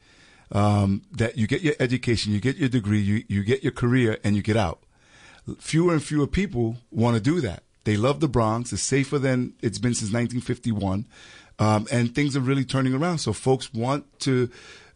um, 0.51 1.03
that 1.11 1.37
you 1.37 1.47
get 1.47 1.61
your 1.61 1.75
education, 1.79 2.33
you 2.33 2.39
get 2.39 2.57
your 2.57 2.69
degree, 2.69 2.99
you, 2.99 3.23
you 3.27 3.43
get 3.43 3.63
your 3.63 3.71
career, 3.71 4.17
and 4.23 4.35
you 4.35 4.41
get 4.41 4.57
out. 4.57 4.81
Fewer 5.59 5.93
and 5.93 6.03
fewer 6.03 6.27
people 6.27 6.77
want 6.91 7.15
to 7.15 7.21
do 7.21 7.39
that. 7.41 7.63
They 7.83 7.97
love 7.97 8.19
the 8.19 8.27
Bronx. 8.27 8.73
It's 8.73 8.83
safer 8.83 9.19
than 9.19 9.53
it's 9.61 9.79
been 9.79 9.93
since 9.93 10.11
1951. 10.11 11.07
Um, 11.59 11.87
and 11.91 12.13
things 12.13 12.37
are 12.37 12.41
really 12.41 12.65
turning 12.65 12.93
around. 12.93 13.19
So 13.19 13.33
folks 13.33 13.73
want 13.73 14.19
to 14.21 14.49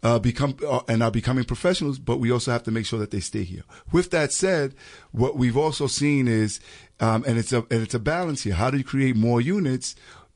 uh, 0.04 0.20
become 0.20 0.56
uh, 0.68 0.82
and 0.88 1.02
are 1.02 1.12
becoming 1.12 1.46
professionals, 1.46 1.98
but 1.98 2.18
we 2.18 2.30
also 2.30 2.52
have 2.52 2.64
to 2.64 2.72
make 2.72 2.86
sure 2.86 3.00
that 3.00 3.12
they 3.12 3.22
stay 3.22 3.44
here. 3.44 3.64
With 3.92 4.12
that 4.12 4.34
said, 4.34 4.76
what 5.12 5.38
we've 5.38 5.58
also 5.58 5.88
seen 5.88 6.28
is, 6.28 6.60
um, 7.00 7.24
and 7.26 7.38
it's 7.38 7.54
a 7.54 7.60
and 7.72 7.82
it's 7.82 7.94
a 7.94 8.00
balance 8.00 8.44
here. 8.44 8.54
How 8.54 8.70
do 8.70 8.78
you 8.78 8.84
create 8.84 9.16
more 9.16 9.40
units 9.40 9.96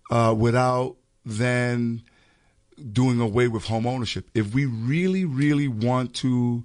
uh, 0.10 0.34
without 0.38 0.96
then 1.26 2.04
doing 2.94 3.20
away 3.20 3.50
with 3.50 3.66
home 3.66 3.86
ownership? 3.86 4.30
If 4.34 4.54
we 4.54 4.66
really, 4.66 5.26
really 5.26 5.68
want 5.68 6.14
to 6.16 6.64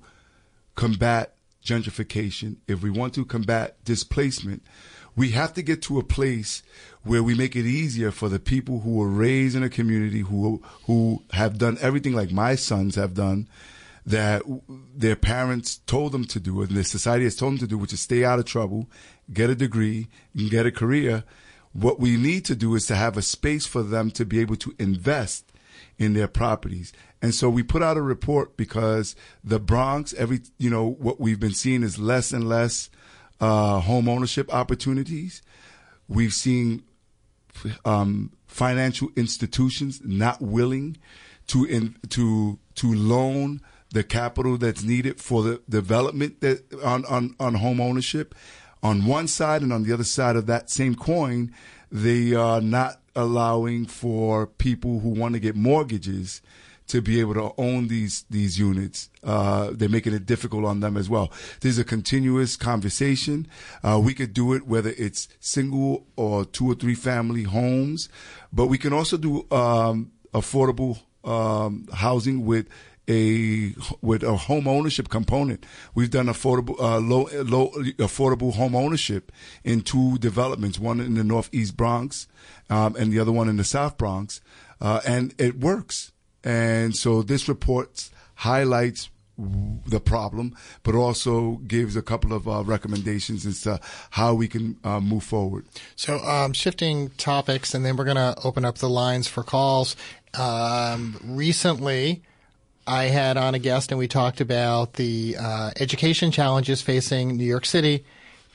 combat 0.76 1.34
gentrification, 1.64 2.58
if 2.68 2.82
we 2.82 2.90
want 2.90 3.14
to 3.14 3.24
combat 3.24 3.82
displacement, 3.84 4.62
we 5.14 5.30
have 5.30 5.52
to 5.54 5.62
get 5.62 5.82
to 5.82 5.98
a 5.98 6.04
place 6.04 6.62
where 7.02 7.22
we 7.22 7.34
make 7.34 7.56
it 7.56 7.66
easier 7.66 8.10
for 8.10 8.28
the 8.28 8.38
people 8.38 8.80
who 8.80 8.94
were 8.94 9.08
raised 9.08 9.56
in 9.56 9.62
a 9.62 9.68
community 9.68 10.20
who 10.20 10.62
who 10.86 11.22
have 11.32 11.58
done 11.58 11.78
everything 11.80 12.14
like 12.14 12.30
my 12.30 12.54
sons 12.54 12.94
have 12.94 13.14
done 13.14 13.48
that 14.04 14.42
their 14.96 15.14
parents 15.14 15.78
told 15.86 16.10
them 16.10 16.24
to 16.24 16.40
do 16.40 16.60
and 16.60 16.70
the 16.70 16.82
society 16.82 17.24
has 17.24 17.36
told 17.36 17.52
them 17.52 17.58
to 17.58 17.66
do 17.66 17.78
which 17.78 17.92
is 17.92 18.00
stay 18.00 18.24
out 18.24 18.38
of 18.38 18.44
trouble 18.44 18.88
get 19.32 19.50
a 19.50 19.54
degree 19.54 20.08
and 20.34 20.50
get 20.50 20.66
a 20.66 20.72
career. 20.72 21.24
What 21.72 22.00
we 22.00 22.16
need 22.16 22.44
to 22.46 22.54
do 22.54 22.74
is 22.74 22.86
to 22.86 22.96
have 22.96 23.16
a 23.16 23.22
space 23.22 23.66
for 23.66 23.82
them 23.82 24.10
to 24.12 24.24
be 24.24 24.40
able 24.40 24.56
to 24.56 24.74
invest 24.78 25.52
in 25.98 26.12
their 26.14 26.28
properties. 26.28 26.92
And 27.20 27.34
so 27.34 27.48
we 27.48 27.62
put 27.62 27.82
out 27.82 27.96
a 27.96 28.02
report 28.02 28.56
because 28.56 29.14
the 29.42 29.60
Bronx 29.60 30.12
every 30.14 30.40
you 30.58 30.68
know 30.68 30.86
what 30.86 31.20
we've 31.20 31.40
been 31.40 31.54
seeing 31.54 31.82
is 31.82 31.98
less 31.98 32.32
and 32.32 32.48
less 32.48 32.90
uh, 33.42 33.80
home 33.80 34.08
ownership 34.08 34.54
opportunities. 34.54 35.42
We've 36.08 36.32
seen 36.32 36.84
um, 37.84 38.32
financial 38.46 39.08
institutions 39.16 40.00
not 40.04 40.40
willing 40.40 40.96
to 41.48 41.64
in, 41.64 41.96
to 42.10 42.58
to 42.76 42.94
loan 42.94 43.60
the 43.90 44.04
capital 44.04 44.56
that's 44.56 44.82
needed 44.82 45.20
for 45.20 45.42
the 45.42 45.60
development 45.68 46.40
that 46.40 46.72
on, 46.82 47.04
on, 47.06 47.34
on 47.38 47.54
home 47.56 47.80
ownership. 47.80 48.34
On 48.82 49.06
one 49.06 49.28
side 49.28 49.62
and 49.62 49.72
on 49.72 49.84
the 49.84 49.92
other 49.92 50.04
side 50.04 50.34
of 50.34 50.46
that 50.46 50.70
same 50.70 50.94
coin, 50.94 51.52
they 51.90 52.34
are 52.34 52.60
not 52.60 53.00
allowing 53.14 53.86
for 53.86 54.46
people 54.46 55.00
who 55.00 55.10
want 55.10 55.34
to 55.34 55.40
get 55.40 55.54
mortgages 55.54 56.40
to 56.88 57.00
be 57.00 57.20
able 57.20 57.34
to 57.34 57.52
own 57.58 57.88
these 57.88 58.24
these 58.30 58.58
units. 58.58 59.10
Uh, 59.22 59.70
they're 59.72 59.88
making 59.88 60.14
it 60.14 60.26
difficult 60.26 60.64
on 60.64 60.80
them 60.80 60.96
as 60.96 61.08
well. 61.08 61.32
There's 61.60 61.78
a 61.78 61.84
continuous 61.84 62.56
conversation. 62.56 63.46
Uh, 63.82 64.00
we 64.02 64.14
could 64.14 64.32
do 64.32 64.52
it 64.52 64.66
whether 64.66 64.92
it's 64.96 65.28
single 65.40 66.06
or 66.16 66.44
two 66.44 66.70
or 66.70 66.74
three 66.74 66.94
family 66.94 67.44
homes, 67.44 68.08
but 68.52 68.66
we 68.66 68.78
can 68.78 68.92
also 68.92 69.16
do 69.16 69.46
um, 69.50 70.12
affordable 70.32 71.00
um, 71.24 71.86
housing 71.92 72.44
with 72.44 72.68
a 73.08 73.74
with 74.00 74.22
a 74.22 74.36
home 74.36 74.68
ownership 74.68 75.08
component. 75.08 75.66
We've 75.94 76.10
done 76.10 76.26
affordable 76.26 76.78
uh, 76.78 76.98
low 76.98 77.28
low 77.44 77.70
affordable 77.98 78.54
home 78.54 78.74
ownership 78.74 79.32
in 79.64 79.80
two 79.82 80.18
developments, 80.18 80.78
one 80.78 81.00
in 81.00 81.14
the 81.14 81.24
Northeast 81.24 81.76
Bronx 81.76 82.28
um, 82.70 82.96
and 82.96 83.12
the 83.12 83.18
other 83.18 83.32
one 83.32 83.48
in 83.48 83.56
the 83.56 83.64
South 83.64 83.96
Bronx, 83.98 84.40
uh, 84.80 85.00
and 85.06 85.34
it 85.38 85.58
works. 85.58 86.11
And 86.44 86.96
so 86.96 87.22
this 87.22 87.48
report 87.48 88.10
highlights 88.36 89.10
the 89.38 90.00
problem, 90.00 90.54
but 90.82 90.94
also 90.94 91.60
gives 91.66 91.96
a 91.96 92.02
couple 92.02 92.32
of 92.32 92.46
uh, 92.46 92.62
recommendations 92.64 93.46
as 93.46 93.62
to 93.62 93.80
how 94.10 94.34
we 94.34 94.46
can 94.46 94.78
uh, 94.84 95.00
move 95.00 95.24
forward. 95.24 95.64
So, 95.96 96.18
um, 96.18 96.52
shifting 96.52 97.10
topics, 97.10 97.74
and 97.74 97.84
then 97.84 97.96
we're 97.96 98.04
going 98.04 98.16
to 98.16 98.36
open 98.44 98.64
up 98.64 98.78
the 98.78 98.90
lines 98.90 99.28
for 99.28 99.42
calls. 99.42 99.96
Um, 100.34 101.18
recently, 101.24 102.22
I 102.86 103.04
had 103.04 103.36
on 103.36 103.54
a 103.54 103.58
guest, 103.58 103.90
and 103.90 103.98
we 103.98 104.08
talked 104.08 104.40
about 104.40 104.94
the 104.94 105.36
uh, 105.40 105.70
education 105.80 106.30
challenges 106.30 106.82
facing 106.82 107.36
New 107.36 107.44
York 107.44 107.64
City. 107.64 108.04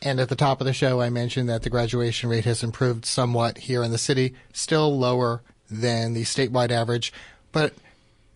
And 0.01 0.19
at 0.19 0.29
the 0.29 0.35
top 0.35 0.61
of 0.61 0.67
the 0.67 0.73
show, 0.73 1.01
I 1.01 1.09
mentioned 1.09 1.49
that 1.49 1.63
the 1.63 1.71
graduation 1.71 2.29
rate 2.29 2.45
has 2.45 2.63
improved 2.63 3.05
somewhat 3.05 3.57
here 3.57 3.81
in 3.81 3.91
the 3.91 3.97
city, 3.97 4.35
still 4.53 4.95
lower 4.95 5.41
than 5.71 6.13
the 6.13 6.23
statewide 6.23 6.69
average. 6.69 7.11
But 7.57 7.73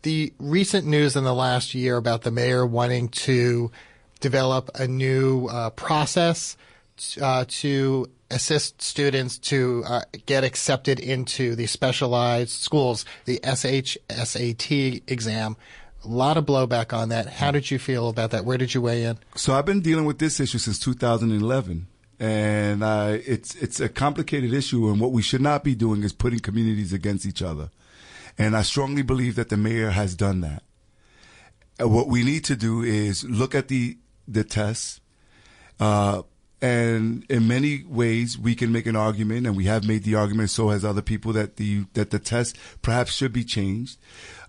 the 0.01 0.33
recent 0.39 0.87
news 0.87 1.15
in 1.15 1.23
the 1.25 1.35
last 1.35 1.75
year 1.75 1.95
about 1.95 2.23
the 2.23 2.31
mayor 2.31 2.65
wanting 2.65 3.09
to 3.09 3.69
develop 4.19 4.71
a 4.73 4.87
new 4.87 5.45
uh, 5.45 5.69
process 5.69 6.57
uh, 7.21 7.45
to 7.47 8.09
assist 8.31 8.81
students 8.81 9.37
to 9.37 9.83
uh, 9.85 10.01
get 10.25 10.43
accepted 10.43 10.99
into 10.99 11.53
the 11.53 11.67
specialized 11.67 12.49
schools, 12.49 13.05
the 13.25 13.39
SHSAT 13.43 15.03
exam. 15.05 15.55
A 16.03 16.07
lot 16.07 16.35
of 16.35 16.47
blowback 16.47 16.91
on 16.91 17.09
that. 17.09 17.27
How 17.27 17.51
did 17.51 17.69
you 17.69 17.77
feel 17.77 18.09
about 18.09 18.31
that? 18.31 18.43
Where 18.43 18.57
did 18.57 18.73
you 18.73 18.81
weigh 18.81 19.03
in? 19.03 19.19
So 19.35 19.53
I've 19.53 19.67
been 19.67 19.81
dealing 19.81 20.05
with 20.05 20.17
this 20.17 20.39
issue 20.39 20.57
since 20.57 20.79
2011 20.79 21.85
and 22.19 22.83
uh, 22.83 23.19
it's 23.23 23.53
it's 23.53 23.79
a 23.79 23.87
complicated 23.87 24.51
issue. 24.51 24.89
And 24.89 24.99
what 24.99 25.11
we 25.11 25.21
should 25.21 25.41
not 25.41 25.63
be 25.63 25.75
doing 25.75 26.01
is 26.01 26.11
putting 26.11 26.39
communities 26.39 26.91
against 26.91 27.27
each 27.27 27.43
other. 27.43 27.69
And 28.37 28.55
I 28.55 28.61
strongly 28.61 29.01
believe 29.01 29.35
that 29.35 29.49
the 29.49 29.57
mayor 29.57 29.91
has 29.91 30.15
done 30.15 30.41
that. 30.41 30.63
what 31.79 32.07
we 32.07 32.23
need 32.23 32.43
to 32.45 32.55
do 32.55 32.83
is 32.83 33.23
look 33.23 33.55
at 33.55 33.67
the 33.67 33.97
the 34.27 34.43
tests, 34.43 35.01
uh, 35.79 36.21
and 36.61 37.25
in 37.27 37.47
many 37.47 37.83
ways 37.87 38.37
we 38.37 38.53
can 38.53 38.71
make 38.71 38.85
an 38.85 38.95
argument, 38.95 39.47
and 39.47 39.57
we 39.57 39.65
have 39.65 39.87
made 39.87 40.03
the 40.03 40.15
argument. 40.15 40.51
So 40.51 40.69
has 40.69 40.85
other 40.85 41.01
people 41.01 41.33
that 41.33 41.57
the 41.57 41.85
that 41.93 42.11
the 42.11 42.19
test 42.19 42.55
perhaps 42.81 43.13
should 43.13 43.33
be 43.33 43.43
changed. 43.43 43.97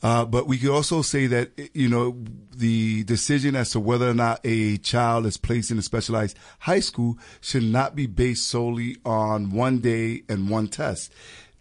Uh, 0.02 0.24
but 0.24 0.46
we 0.46 0.58
could 0.58 0.70
also 0.70 1.00
say 1.00 1.26
that 1.28 1.52
you 1.74 1.88
know 1.88 2.16
the 2.54 3.04
decision 3.04 3.56
as 3.56 3.70
to 3.70 3.80
whether 3.80 4.10
or 4.10 4.14
not 4.14 4.40
a 4.44 4.76
child 4.78 5.26
is 5.26 5.36
placed 5.36 5.70
in 5.70 5.78
a 5.78 5.82
specialized 5.82 6.36
high 6.58 6.80
school 6.80 7.16
should 7.40 7.62
not 7.62 7.94
be 7.96 8.06
based 8.06 8.46
solely 8.48 8.96
on 9.04 9.50
one 9.50 9.78
day 9.78 10.22
and 10.28 10.50
one 10.50 10.68
test. 10.68 11.12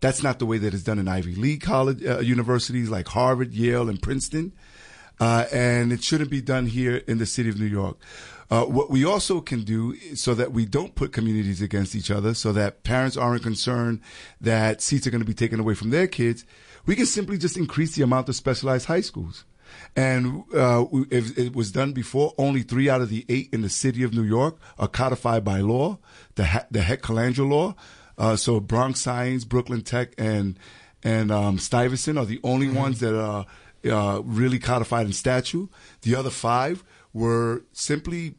That's 0.02 0.22
not 0.22 0.40
the 0.40 0.46
way 0.46 0.58
that 0.58 0.74
it's 0.74 0.84
done 0.84 1.00
in 1.00 1.08
Ivy 1.08 1.36
League 1.36 1.62
college 1.62 2.04
uh, 2.04 2.20
universities 2.20 2.90
like 2.90 3.08
Harvard, 3.08 3.54
Yale, 3.54 3.88
and 3.88 4.02
Princeton. 4.02 4.52
Uh, 5.20 5.46
and 5.54 5.94
it 5.94 6.04
shouldn't 6.04 6.32
be 6.32 6.42
done 6.42 6.66
here 6.66 6.98
in 7.08 7.20
the 7.20 7.28
city 7.28 7.50
of 7.50 7.60
New 7.60 7.68
York. 7.68 7.98
Uh, 8.50 8.66
what 8.66 8.90
we 8.90 9.06
also 9.06 9.40
can 9.40 9.62
do 9.62 9.96
so 10.16 10.34
that 10.34 10.52
we 10.52 10.66
don't 10.66 10.96
put 10.96 11.14
communities 11.14 11.62
against 11.62 11.96
each 11.96 12.12
other, 12.12 12.34
so 12.34 12.52
that 12.52 12.84
parents 12.84 13.16
aren't 13.16 13.44
concerned 13.44 14.02
that 14.42 14.82
seats 14.82 15.06
are 15.08 15.12
going 15.12 15.22
to 15.22 15.28
be 15.28 15.34
taken 15.34 15.60
away 15.60 15.74
from 15.76 15.92
their 15.92 16.08
kids, 16.08 16.44
we 16.86 16.96
can 16.96 17.06
simply 17.06 17.38
just 17.38 17.56
increase 17.56 17.96
the 17.96 18.02
amount 18.02 18.28
of 18.28 18.36
specialized 18.36 18.88
high 18.88 19.00
schools. 19.02 19.46
And 19.96 20.44
uh, 20.54 20.86
if 21.12 21.38
it 21.38 21.56
was 21.56 21.72
done 21.72 21.94
before, 21.94 22.34
only 22.38 22.62
three 22.62 22.90
out 22.90 23.02
of 23.02 23.10
the 23.10 23.26
eight 23.30 23.50
in 23.54 23.62
the 23.62 23.70
city 23.70 24.04
of 24.04 24.14
New 24.14 24.24
York 24.24 24.58
are 24.78 24.88
codified 24.88 25.46
by 25.46 25.62
law, 25.62 26.00
the 26.36 26.66
the 26.72 26.82
Hecht-Calandra 26.82 27.48
law. 27.48 27.76
Uh, 28.22 28.36
so 28.36 28.60
Bronx 28.60 29.00
Science, 29.02 29.46
Brooklyn 29.46 29.82
Tech, 29.82 30.14
and 30.16 30.60
and 31.04 31.32
um, 31.32 31.58
Stuyvesant 31.58 32.20
are 32.20 32.26
the 32.26 32.40
only 32.44 32.68
mm-hmm. 32.68 32.78
ones 32.78 33.00
that 33.00 33.20
are 33.20 33.48
uh, 33.90 34.22
really 34.24 34.60
codified 34.60 35.08
in 35.08 35.14
statute. 35.14 35.68
The 36.04 36.16
other 36.16 36.30
five 36.30 36.84
were 37.14 37.64
simply 37.74 38.36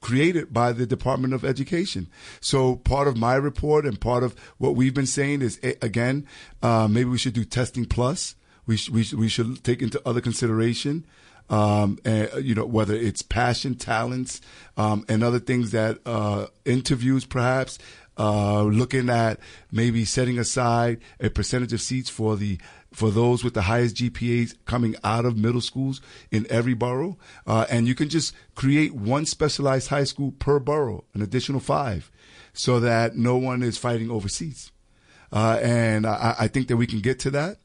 created 0.00 0.52
by 0.52 0.72
the 0.72 0.86
Department 0.86 1.34
of 1.34 1.44
Education. 1.44 2.08
So 2.40 2.76
part 2.76 3.08
of 3.08 3.16
my 3.16 3.34
report 3.34 3.84
and 3.84 4.00
part 4.00 4.22
of 4.22 4.34
what 4.58 4.76
we've 4.76 4.94
been 4.94 5.06
saying 5.06 5.42
is 5.42 5.58
again, 5.82 6.24
uh, 6.62 6.86
maybe 6.88 7.10
we 7.10 7.18
should 7.18 7.34
do 7.34 7.44
testing 7.44 7.86
plus. 7.86 8.36
We 8.64 8.76
sh- 8.76 8.90
we, 8.90 9.02
sh- 9.02 9.14
we 9.14 9.28
should 9.28 9.64
take 9.64 9.82
into 9.82 10.00
other 10.06 10.20
consideration. 10.20 11.04
Um, 11.50 11.98
and, 12.04 12.30
you 12.44 12.54
know, 12.54 12.64
whether 12.64 12.94
it's 12.94 13.22
passion, 13.22 13.74
talents, 13.74 14.40
um, 14.76 15.04
and 15.08 15.24
other 15.24 15.40
things 15.40 15.72
that, 15.72 15.98
uh, 16.06 16.46
interviews 16.64 17.24
perhaps, 17.24 17.76
uh, 18.20 18.62
looking 18.64 19.08
at 19.08 19.40
maybe 19.72 20.04
setting 20.04 20.38
aside 20.38 21.00
a 21.20 21.30
percentage 21.30 21.72
of 21.72 21.80
seats 21.80 22.10
for 22.10 22.36
the 22.36 22.58
for 22.92 23.10
those 23.10 23.42
with 23.42 23.54
the 23.54 23.62
highest 23.62 23.96
GPAs 23.96 24.54
coming 24.66 24.94
out 25.02 25.24
of 25.24 25.38
middle 25.38 25.62
schools 25.62 26.02
in 26.30 26.46
every 26.50 26.74
borough. 26.74 27.16
Uh, 27.46 27.64
and 27.70 27.88
you 27.88 27.94
can 27.94 28.10
just 28.10 28.34
create 28.54 28.92
one 28.92 29.24
specialized 29.24 29.88
high 29.88 30.04
school 30.04 30.32
per 30.32 30.58
borough, 30.58 31.04
an 31.14 31.22
additional 31.22 31.60
five, 31.60 32.10
so 32.52 32.78
that 32.80 33.16
no 33.16 33.38
one 33.38 33.62
is 33.62 33.78
fighting 33.78 34.10
over 34.10 34.28
seats. 34.28 34.70
Uh, 35.32 35.58
and 35.62 36.06
I, 36.06 36.34
I, 36.40 36.48
think 36.48 36.68
that 36.68 36.76
we 36.76 36.88
can 36.88 37.00
get 37.00 37.20
to 37.20 37.30
that. 37.30 37.58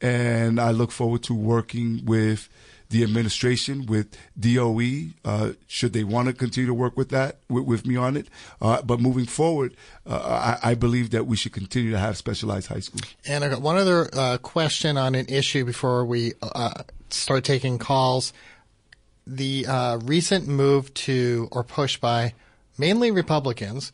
And 0.00 0.58
I 0.58 0.70
look 0.70 0.90
forward 0.90 1.22
to 1.24 1.34
working 1.34 2.06
with 2.06 2.48
the 2.92 3.02
administration 3.02 3.86
with 3.86 4.16
DOE, 4.38 5.08
uh, 5.24 5.52
should 5.66 5.92
they 5.94 6.04
want 6.04 6.28
to 6.28 6.34
continue 6.34 6.66
to 6.66 6.74
work 6.74 6.96
with 6.96 7.08
that, 7.08 7.38
with, 7.48 7.64
with 7.64 7.86
me 7.86 7.96
on 7.96 8.16
it. 8.16 8.28
Uh, 8.60 8.82
but 8.82 9.00
moving 9.00 9.24
forward, 9.24 9.74
uh, 10.06 10.58
I, 10.62 10.70
I, 10.70 10.74
believe 10.74 11.10
that 11.10 11.26
we 11.26 11.36
should 11.36 11.52
continue 11.52 11.90
to 11.90 11.98
have 11.98 12.16
specialized 12.16 12.68
high 12.68 12.80
schools. 12.80 13.02
And 13.26 13.44
I 13.44 13.48
got 13.48 13.62
one 13.62 13.76
other 13.76 14.08
uh, 14.12 14.38
question 14.38 14.98
on 14.98 15.14
an 15.14 15.26
issue 15.28 15.64
before 15.64 16.04
we 16.04 16.34
uh, 16.42 16.82
start 17.08 17.44
taking 17.44 17.78
calls. 17.78 18.32
The 19.26 19.66
recent 20.04 20.46
move 20.46 20.92
to, 20.94 21.48
or 21.50 21.64
push 21.64 21.96
by 21.96 22.34
mainly 22.76 23.10
Republicans, 23.10 23.92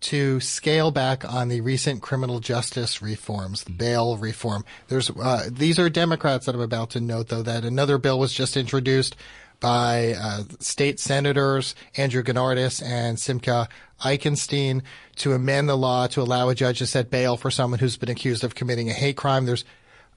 to 0.00 0.40
scale 0.40 0.90
back 0.90 1.24
on 1.24 1.48
the 1.48 1.60
recent 1.60 2.02
criminal 2.02 2.40
justice 2.40 3.00
reforms, 3.00 3.64
the 3.64 3.72
bail 3.72 4.16
reform. 4.16 4.64
There's 4.88 5.10
uh, 5.10 5.48
these 5.50 5.78
are 5.78 5.88
Democrats 5.88 6.46
that 6.46 6.54
I'm 6.54 6.60
about 6.60 6.90
to 6.90 7.00
note, 7.00 7.28
though, 7.28 7.42
that 7.42 7.64
another 7.64 7.98
bill 7.98 8.18
was 8.18 8.32
just 8.32 8.56
introduced 8.56 9.16
by 9.60 10.14
uh, 10.18 10.42
state 10.60 11.00
senators 11.00 11.74
Andrew 11.96 12.22
Gounardes 12.22 12.82
and 12.84 13.18
Simcha 13.18 13.68
Eichenstein 14.02 14.82
to 15.16 15.32
amend 15.32 15.68
the 15.68 15.76
law 15.76 16.06
to 16.08 16.20
allow 16.20 16.48
a 16.48 16.54
judge 16.54 16.78
to 16.78 16.86
set 16.86 17.10
bail 17.10 17.36
for 17.36 17.50
someone 17.50 17.80
who's 17.80 17.96
been 17.96 18.10
accused 18.10 18.44
of 18.44 18.54
committing 18.54 18.90
a 18.90 18.92
hate 18.92 19.16
crime. 19.16 19.46
There's 19.46 19.64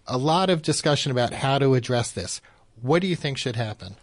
a 0.07 0.17
lot 0.17 0.49
of 0.49 0.61
discussion 0.61 1.11
about 1.11 1.33
how 1.33 1.59
to 1.59 1.75
address 1.75 2.11
this. 2.11 2.41
What 2.81 3.01
do 3.01 3.07
you 3.07 3.15
think 3.15 3.37
should 3.37 3.55
happen? 3.55 3.95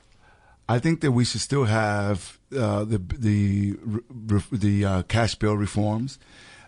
I 0.68 0.78
think 0.78 1.00
that 1.00 1.12
we 1.12 1.24
should 1.24 1.40
still 1.40 1.64
have 1.64 2.38
uh, 2.56 2.84
the 2.84 2.98
the 2.98 3.76
the 4.50 4.84
uh, 4.84 5.02
cash 5.02 5.36
bail 5.36 5.56
reforms. 5.56 6.18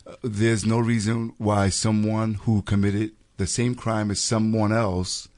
Uh, 0.07 0.15
there's 0.23 0.65
no 0.65 0.79
reason 0.79 1.35
why 1.39 1.69
someone 1.69 2.35
who 2.35 2.63
committed 2.63 3.13
the 3.39 3.47
same 3.47 3.75
crime 3.75 4.11
as 4.11 4.23
someone 4.23 4.73
else 4.73 5.29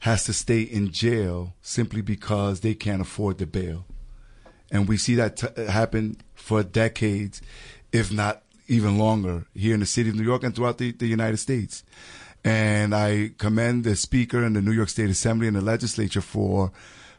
has 0.00 0.24
to 0.24 0.32
stay 0.32 0.60
in 0.60 0.92
jail 0.92 1.54
simply 1.62 2.02
because 2.02 2.60
they 2.60 2.74
can't 2.74 3.00
afford 3.00 3.38
the 3.38 3.46
bail. 3.46 3.86
And 4.70 4.88
we 4.88 4.96
see 4.96 5.14
that 5.14 5.36
t- 5.36 5.64
happen 5.64 6.18
for 6.34 6.62
decades, 6.62 7.40
if 7.92 8.12
not 8.12 8.42
even 8.68 8.98
longer, 8.98 9.46
here 9.54 9.74
in 9.74 9.80
the 9.80 9.86
city 9.86 10.10
of 10.10 10.16
New 10.16 10.24
York 10.24 10.42
and 10.42 10.54
throughout 10.54 10.78
the, 10.78 10.92
the 10.92 11.06
United 11.06 11.38
States. 11.38 11.82
And 12.44 12.94
I 12.94 13.32
commend 13.38 13.84
the 13.84 13.96
Speaker 13.96 14.44
and 14.44 14.54
the 14.54 14.62
New 14.62 14.72
York 14.72 14.88
State 14.88 15.10
Assembly 15.10 15.46
and 15.46 15.56
the 15.56 15.60
legislature 15.60 16.20
for 16.20 16.72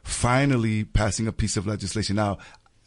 finally 0.07 0.85
passing 0.85 1.27
a 1.27 1.33
piece 1.33 1.57
of 1.57 1.67
legislation. 1.67 2.15
Now, 2.15 2.37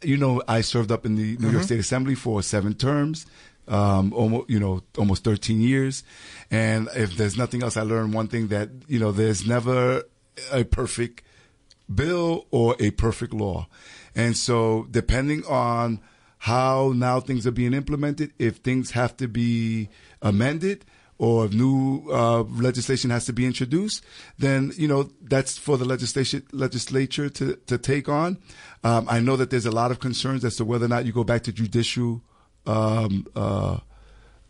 you 0.03 0.17
know, 0.17 0.43
I 0.49 0.63
served 0.63 0.91
up 0.91 1.05
in 1.05 1.17
the 1.17 1.23
New 1.23 1.37
mm-hmm. 1.37 1.51
York 1.53 1.65
State 1.65 1.81
Assembly 1.81 2.15
for 2.15 2.43
seven 2.43 2.75
terms. 2.75 3.27
Um, 3.69 4.13
almost, 4.15 4.51
you 4.51 4.59
know, 4.59 4.83
almost 4.99 5.23
13 5.23 5.61
years. 5.61 6.03
And 6.51 6.89
if 6.97 7.17
there's 7.17 7.37
nothing 7.37 7.63
else, 7.63 7.77
I 7.77 7.83
learned 7.83 8.15
one 8.15 8.27
thing 8.27 8.49
that, 8.49 8.71
you 8.89 8.99
know, 8.99 9.13
there's 9.13 9.47
never 9.47 10.03
a 10.51 10.65
perfect 10.65 11.23
bill 11.95 12.47
or 12.51 12.75
a 12.81 12.91
perfect 12.93 13.33
law. 13.33 13.69
And 14.17 14.37
so 14.37 14.89
depending 14.91 15.45
on 15.45 16.01
how 16.39 16.93
now 16.97 17.21
things 17.21 17.47
are 17.47 17.53
being 17.53 17.75
implemented, 17.75 18.33
if 18.39 18.57
things 18.57 18.93
have 18.93 19.17
to 19.19 19.29
be 19.29 19.89
amended, 20.23 20.85
or 21.21 21.45
if 21.45 21.53
new 21.53 22.03
uh, 22.11 22.45
legislation 22.45 23.11
has 23.11 23.27
to 23.27 23.33
be 23.35 23.45
introduced, 23.45 24.03
then 24.39 24.73
you 24.77 24.89
know 24.89 25.11
that's 25.21 25.59
for 25.59 25.77
the 25.77 25.85
legislation 25.85 26.43
legislature 26.51 27.29
to 27.29 27.57
to 27.67 27.77
take 27.77 28.09
on. 28.09 28.39
Um, 28.83 29.07
I 29.07 29.21
know 29.21 29.37
that 29.37 29.51
there's 29.51 29.67
a 29.67 29.71
lot 29.71 29.91
of 29.91 30.01
concerns 30.01 30.47
as 30.47 30.57
to 30.57 30.65
whether 30.65 30.87
or 30.87 30.89
not 30.89 31.05
you 31.05 31.13
go 31.13 31.23
back 31.23 31.43
to 31.43 31.53
judicial. 31.53 32.23
Um, 32.67 33.27
uh, 33.37 33.81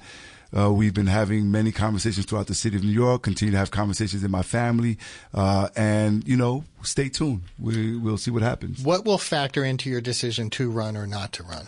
uh, 0.57 0.73
we've 0.73 0.95
been 0.95 1.07
having 1.09 1.51
many 1.51 1.73
conversations 1.73 2.25
throughout 2.27 2.47
the 2.47 2.55
city 2.55 2.77
of 2.77 2.83
New 2.83 2.91
York, 2.91 3.23
continue 3.23 3.53
to 3.53 3.59
have 3.59 3.71
conversations 3.71 4.23
in 4.25 4.31
my 4.31 4.43
family, 4.43 4.97
uh, 5.35 5.69
and, 5.77 6.27
you 6.27 6.37
know, 6.37 6.65
stay 6.83 7.09
tuned. 7.09 7.43
We, 7.59 7.97
we'll 7.97 8.17
see 8.17 8.31
what 8.31 8.43
happens. 8.43 8.83
What 8.83 9.05
will 9.05 9.19
factor 9.19 9.65
into 9.65 9.91
your 9.91 10.01
decision 10.01 10.49
to 10.51 10.71
run 10.71 10.97
or 10.97 11.07
not 11.07 11.33
to 11.35 11.43
run? 11.43 11.67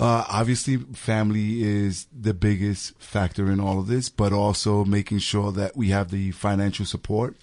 Uh, 0.00 0.24
obviously, 0.30 0.78
family 0.78 1.62
is 1.62 2.06
the 2.18 2.32
biggest 2.32 2.98
factor 2.98 3.52
in 3.52 3.60
all 3.60 3.78
of 3.78 3.86
this, 3.86 4.08
but 4.08 4.32
also 4.32 4.82
making 4.82 5.18
sure 5.18 5.52
that 5.52 5.76
we 5.76 5.90
have 5.90 6.10
the 6.10 6.30
financial 6.30 6.86
support, 6.86 7.36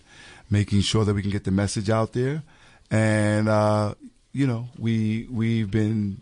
making 0.50 0.82
sure 0.82 1.06
that 1.06 1.14
we 1.14 1.22
can 1.22 1.30
get 1.30 1.44
the 1.44 1.52
message 1.52 1.88
out 1.88 2.14
there, 2.14 2.42
and 2.90 3.48
uh, 3.48 3.94
you 4.34 4.48
know, 4.48 4.70
we 4.78 5.28
we've 5.30 5.70
been. 5.70 6.22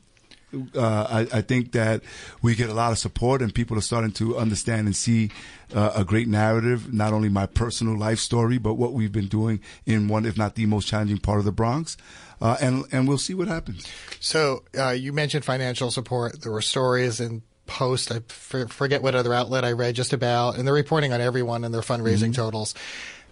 Uh, 0.54 1.26
I, 1.34 1.38
I, 1.40 1.42
think 1.42 1.74
that 1.74 2.02
we 2.42 2.56
get 2.56 2.70
a 2.70 2.74
lot 2.74 2.92
of 2.92 2.98
support, 2.98 3.42
and 3.42 3.54
people 3.54 3.78
are 3.78 3.82
starting 3.82 4.12
to 4.14 4.38
understand 4.38 4.88
and 4.88 4.96
see 4.96 5.32
uh, 5.74 5.92
a 5.96 6.06
great 6.06 6.28
narrative. 6.28 6.94
Not 6.94 7.14
only 7.14 7.30
my 7.30 7.46
personal 7.46 7.98
life 7.98 8.20
story, 8.20 8.58
but 8.58 8.76
what 8.76 8.94
we've 8.94 9.12
been 9.12 9.28
doing 9.28 9.60
in 9.86 10.08
one, 10.08 10.26
if 10.26 10.38
not 10.38 10.56
the 10.56 10.66
most 10.66 10.88
challenging 10.88 11.18
part 11.18 11.40
of 11.40 11.46
the 11.46 11.52
Bronx. 11.52 11.98
Uh, 12.42 12.58
and 12.62 12.86
and 12.92 13.08
we'll 13.08 13.18
see 13.18 13.34
what 13.34 13.48
happens. 13.48 13.88
So 14.20 14.64
uh, 14.78 14.90
you 14.90 15.14
mentioned 15.14 15.46
financial 15.46 15.92
support. 15.92 16.42
There 16.42 16.52
were 16.52 16.62
stories 16.62 17.20
and 17.20 17.42
posts. 17.66 18.12
I 18.12 18.18
f- 18.18 18.72
forget 18.72 19.02
what 19.02 19.16
other 19.16 19.34
outlet 19.34 19.66
I 19.66 19.72
read 19.72 19.96
just 19.96 20.14
about, 20.14 20.58
and 20.58 20.68
they're 20.68 20.74
reporting 20.74 21.14
on 21.14 21.22
everyone 21.22 21.64
and 21.64 21.74
their 21.74 21.82
fundraising 21.82 22.30
mm-hmm. 22.30 22.42
totals. 22.42 22.76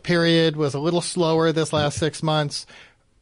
Period 0.03 0.55
was 0.55 0.73
a 0.73 0.79
little 0.79 1.01
slower 1.01 1.51
this 1.51 1.71
last 1.71 1.97
six 1.97 2.21
months, 2.21 2.65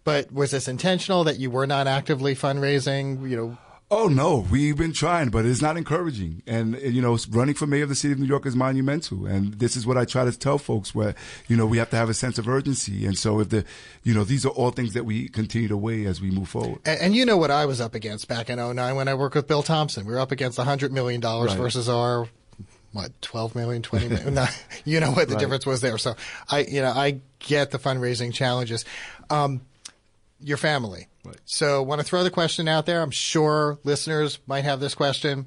but 0.03 0.31
was 0.31 0.51
this 0.51 0.67
intentional 0.67 1.23
that 1.25 1.37
you 1.37 1.51
were 1.51 1.67
not 1.67 1.87
actively 1.87 2.35
fundraising? 2.35 3.29
You 3.29 3.37
know. 3.37 3.57
Oh 3.93 4.07
no, 4.07 4.47
we've 4.49 4.77
been 4.77 4.93
trying, 4.93 5.31
but 5.31 5.45
it's 5.45 5.61
not 5.61 5.75
encouraging. 5.75 6.43
And 6.47 6.79
you 6.81 7.01
know, 7.01 7.17
running 7.29 7.55
for 7.55 7.67
mayor 7.67 7.83
of 7.83 7.89
the 7.89 7.95
city 7.95 8.13
of 8.13 8.19
New 8.19 8.25
York 8.25 8.45
is 8.45 8.55
monumental. 8.55 9.25
And 9.25 9.55
this 9.55 9.75
is 9.75 9.85
what 9.85 9.97
I 9.97 10.05
try 10.05 10.23
to 10.23 10.31
tell 10.31 10.57
folks: 10.57 10.95
where 10.95 11.13
you 11.49 11.57
know 11.57 11.65
we 11.65 11.77
have 11.77 11.89
to 11.89 11.97
have 11.97 12.09
a 12.09 12.13
sense 12.13 12.37
of 12.37 12.47
urgency. 12.47 13.05
And 13.05 13.17
so, 13.17 13.41
if 13.41 13.49
the, 13.49 13.65
you 14.03 14.13
know, 14.13 14.23
these 14.23 14.45
are 14.45 14.49
all 14.49 14.71
things 14.71 14.93
that 14.93 15.03
we 15.03 15.27
continue 15.27 15.67
to 15.67 15.75
weigh 15.75 16.05
as 16.05 16.21
we 16.21 16.31
move 16.31 16.47
forward. 16.47 16.79
And, 16.85 17.01
and 17.01 17.15
you 17.15 17.25
know 17.25 17.35
what 17.35 17.51
I 17.51 17.65
was 17.65 17.81
up 17.81 17.93
against 17.93 18.29
back 18.29 18.49
in 18.49 18.59
09 18.59 18.95
when 18.95 19.09
I 19.09 19.13
worked 19.13 19.35
with 19.35 19.49
Bill 19.49 19.61
Thompson. 19.61 20.05
We 20.05 20.13
were 20.13 20.19
up 20.19 20.31
against 20.31 20.57
hundred 20.57 20.93
million 20.93 21.19
dollars 21.19 21.51
right. 21.51 21.59
versus 21.59 21.89
our 21.89 22.29
what 22.93 23.09
12 23.21 23.55
million 23.55 23.81
20 23.81 24.07
million 24.09 24.33
no, 24.35 24.45
you 24.83 24.99
know 24.99 25.11
what 25.11 25.27
the 25.27 25.35
right. 25.35 25.39
difference 25.39 25.65
was 25.65 25.79
there 25.79 25.97
so 25.97 26.13
i 26.49 26.59
you 26.59 26.81
know 26.81 26.91
i 26.91 27.21
get 27.39 27.71
the 27.71 27.79
fundraising 27.79 28.33
challenges 28.33 28.83
um, 29.29 29.61
your 30.41 30.57
family 30.57 31.07
Right. 31.23 31.37
So, 31.45 31.83
want 31.83 32.01
to 32.01 32.05
throw 32.05 32.23
the 32.23 32.31
question 32.31 32.67
out 32.67 32.85
there. 32.85 33.01
I'm 33.01 33.11
sure 33.11 33.77
listeners 33.83 34.39
might 34.47 34.63
have 34.63 34.79
this 34.79 34.95
question. 34.95 35.45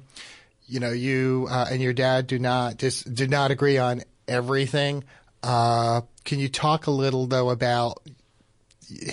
You 0.67 0.79
know, 0.79 0.91
you 0.91 1.47
uh, 1.49 1.67
and 1.69 1.81
your 1.81 1.93
dad 1.93 2.27
do 2.27 2.39
not 2.39 2.77
dis- 2.77 3.03
do 3.03 3.27
not 3.27 3.51
agree 3.51 3.77
on 3.77 4.03
everything. 4.27 5.03
Uh, 5.43 6.01
can 6.23 6.39
you 6.39 6.49
talk 6.49 6.87
a 6.87 6.91
little 6.91 7.27
though 7.27 7.49
about 7.49 8.01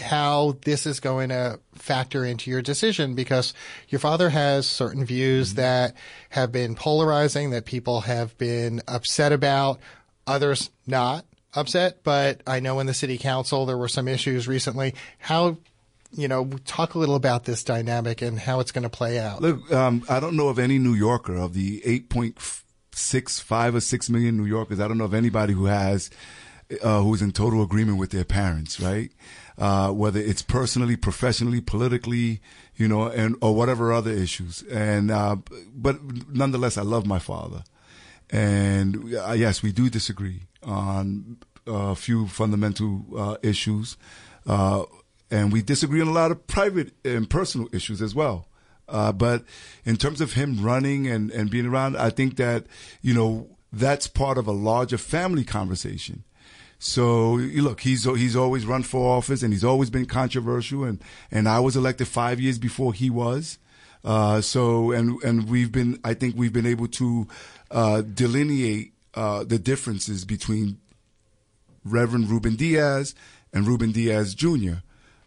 how 0.01 0.57
this 0.65 0.87
is 0.87 1.01
going 1.01 1.31
to 1.31 1.59
factor 1.75 2.25
into 2.25 2.51
your 2.51 2.63
decision? 2.63 3.15
Because 3.15 3.55
your 3.89 3.99
father 3.99 4.31
has 4.31 4.67
certain 4.67 5.05
views 5.05 5.51
mm-hmm. 5.51 5.57
that 5.57 5.97
have 6.31 6.53
been 6.53 6.75
polarizing, 6.75 7.51
that 7.51 7.65
people 7.65 8.03
have 8.03 8.37
been 8.39 8.83
upset 8.89 9.33
about, 9.33 9.81
others 10.27 10.71
not 10.87 11.25
upset. 11.55 12.03
But 12.03 12.43
I 12.47 12.61
know 12.61 12.81
in 12.81 12.87
the 12.87 12.95
city 12.95 13.19
council 13.19 13.67
there 13.67 13.79
were 13.79 13.89
some 13.89 14.09
issues 14.09 14.49
recently. 14.49 14.95
How 15.19 15.59
you 16.13 16.29
know, 16.29 16.45
talk 16.65 16.95
a 16.95 16.99
little 16.99 17.15
about 17.15 17.45
this 17.45 17.65
dynamic 17.65 18.23
and 18.23 18.39
how 18.39 18.61
it's 18.61 18.73
going 18.73 18.83
to 18.83 18.91
play 18.91 19.19
out. 19.19 19.41
Look, 19.41 19.73
um, 19.73 20.05
I 20.09 20.21
don't 20.21 20.37
know 20.37 20.49
of 20.49 20.59
any 20.59 20.79
New 20.79 20.95
Yorker 20.95 21.37
of 21.37 21.55
the 21.55 21.81
8.65 21.81 23.75
or 23.75 23.81
6 23.81 24.11
million 24.11 24.37
New 24.37 24.45
Yorkers. 24.45 24.79
I 24.79 24.89
don't 24.89 24.99
know 24.99 25.05
of 25.05 25.15
anybody 25.15 25.55
who 25.55 25.67
has, 25.67 26.11
uh, 26.83 27.01
who's 27.01 27.23
in 27.23 27.33
total 27.33 27.63
agreement 27.63 27.99
with 27.99 28.11
their 28.11 28.25
parents, 28.25 28.79
right? 28.79 29.11
Uh, 29.57 29.91
whether 29.91 30.21
it's 30.21 30.43
personally, 30.43 30.97
professionally, 30.97 31.61
politically, 31.61 32.41
you 32.77 32.89
know, 32.89 33.05
and, 33.09 33.37
or 33.41 33.55
whatever 33.55 33.93
other 33.93 34.11
issues. 34.11 34.63
And, 34.65 35.11
uh, 35.11 35.37
but 35.75 35.99
nonetheless, 36.29 36.77
I 36.77 36.83
love 36.83 37.07
my 37.07 37.19
father. 37.19 37.65
And 38.31 39.15
uh, 39.15 39.33
yes, 39.33 39.63
we 39.63 39.73
do 39.73 39.89
disagree 39.89 40.43
on 40.63 41.39
a 41.67 41.95
few 41.95 42.29
fundamental, 42.29 43.05
uh, 43.17 43.37
issues. 43.43 43.97
Uh, 44.47 44.85
and 45.33 45.51
we 45.51 45.63
disagree 45.63 46.03
on 46.03 46.09
a 46.09 46.13
lot 46.13 46.31
of 46.31 46.47
private 46.47 46.93
and 47.05 47.29
personal 47.29 47.67
issues 47.73 48.03
as 48.03 48.15
well. 48.15 48.47
Uh, 48.87 49.11
but 49.11 49.45
in 49.85 49.97
terms 49.97 50.21
of 50.21 50.35
him 50.35 50.63
running 50.63 51.07
and, 51.07 51.31
and 51.31 51.51
being 51.51 51.65
around, 51.65 51.97
I 51.97 52.11
think 52.11 52.37
that, 52.37 52.67
you 53.01 53.15
know, 53.15 53.49
that's 53.73 54.07
part 54.07 54.37
of 54.37 54.47
a 54.47 54.53
larger 54.53 54.99
family 54.99 55.45
conversation. 55.45 56.25
So 56.79 57.35
look, 57.35 57.81
he's 57.81 58.05
he's 58.05 58.37
always 58.37 58.67
run 58.67 58.83
for 58.83 59.17
office 59.17 59.43
and 59.43 59.53
he's 59.53 59.65
always 59.65 59.89
been 59.89 60.05
controversial 60.05 60.85
and 60.85 61.03
and 61.31 61.49
I 61.49 61.61
was 61.61 61.77
elected 61.77 62.09
five 62.09 62.41
years 62.41 62.59
before 62.59 62.93
he 62.93 63.09
was. 63.09 63.59
Uh, 64.05 64.41
so 64.41 64.91
and 64.91 65.23
and 65.23 65.49
we've 65.49 65.73
been 65.73 66.01
I 66.05 66.15
think 66.15 66.35
we've 66.37 66.53
been 66.53 66.67
able 66.67 66.89
to 66.89 67.29
uh, 67.71 68.03
delineate 68.03 68.93
uh, 69.15 69.45
the 69.45 69.61
differences 69.61 70.25
between 70.25 70.79
Reverend 71.85 72.29
Ruben 72.29 72.57
Diaz 72.57 73.15
and 73.53 73.67
Ruben 73.67 73.93
Diaz 73.93 74.35
Jr. 74.35 74.83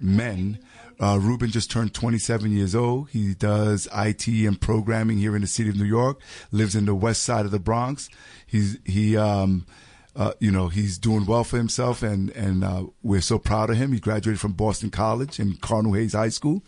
men. 0.00 0.60
Uh, 0.98 1.18
Ruben 1.20 1.50
just 1.50 1.70
turned 1.70 1.92
27 1.92 2.50
years 2.50 2.74
old. 2.74 3.10
He 3.10 3.34
does 3.34 3.86
IT 3.94 4.26
and 4.26 4.60
programming 4.60 5.18
here 5.18 5.34
in 5.36 5.42
the 5.42 5.46
city 5.46 5.68
of 5.68 5.76
New 5.76 5.84
York. 5.84 6.20
Lives 6.50 6.74
in 6.74 6.86
the 6.86 6.94
west 6.94 7.22
side 7.22 7.44
of 7.44 7.50
the 7.50 7.58
Bronx. 7.58 8.08
He's 8.46 8.78
he 8.84 9.16
um, 9.16 9.66
uh, 10.14 10.32
you 10.40 10.50
know 10.50 10.68
he's 10.68 10.96
doing 10.98 11.26
well 11.26 11.44
for 11.44 11.58
himself, 11.58 12.02
and 12.02 12.30
and 12.30 12.64
uh, 12.64 12.84
we're 13.02 13.20
so 13.20 13.38
proud 13.38 13.68
of 13.70 13.76
him. 13.76 13.92
He 13.92 14.00
graduated 14.00 14.40
from 14.40 14.52
Boston 14.52 14.90
College 14.90 15.38
and 15.38 15.60
Cardinal 15.60 15.94
Hayes 15.94 16.14
High 16.14 16.30
School. 16.30 16.62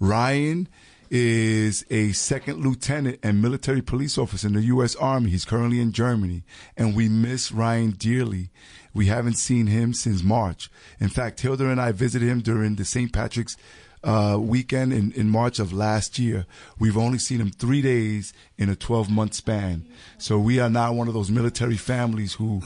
Ryan 0.00 0.68
is 1.10 1.84
a 1.90 2.12
second 2.12 2.64
lieutenant 2.64 3.18
and 3.22 3.42
military 3.42 3.82
police 3.82 4.18
officer 4.18 4.46
in 4.46 4.54
the 4.54 4.62
U.S. 4.62 4.94
Army. 4.96 5.30
He's 5.30 5.44
currently 5.44 5.80
in 5.80 5.92
Germany, 5.92 6.44
and 6.76 6.94
we 6.94 7.08
miss 7.08 7.52
Ryan 7.52 7.92
dearly. 7.92 8.50
We 8.94 9.06
haven't 9.06 9.34
seen 9.34 9.66
him 9.66 9.94
since 9.94 10.22
March. 10.22 10.70
In 10.98 11.08
fact, 11.08 11.40
Hilda 11.40 11.68
and 11.68 11.80
I 11.80 11.92
visited 11.92 12.28
him 12.28 12.40
during 12.40 12.76
the 12.76 12.84
St. 12.84 13.12
Patrick's 13.12 13.56
uh, 14.04 14.38
weekend 14.40 14.92
in, 14.92 15.12
in 15.12 15.28
March 15.28 15.58
of 15.58 15.72
last 15.72 16.18
year. 16.18 16.46
We've 16.78 16.96
only 16.96 17.18
seen 17.18 17.40
him 17.40 17.50
three 17.50 17.82
days 17.82 18.32
in 18.56 18.68
a 18.68 18.76
12 18.76 19.10
month 19.10 19.34
span. 19.34 19.86
So 20.18 20.38
we 20.38 20.60
are 20.60 20.70
now 20.70 20.92
one 20.92 21.08
of 21.08 21.14
those 21.14 21.30
military 21.30 21.76
families 21.76 22.34
who 22.34 22.62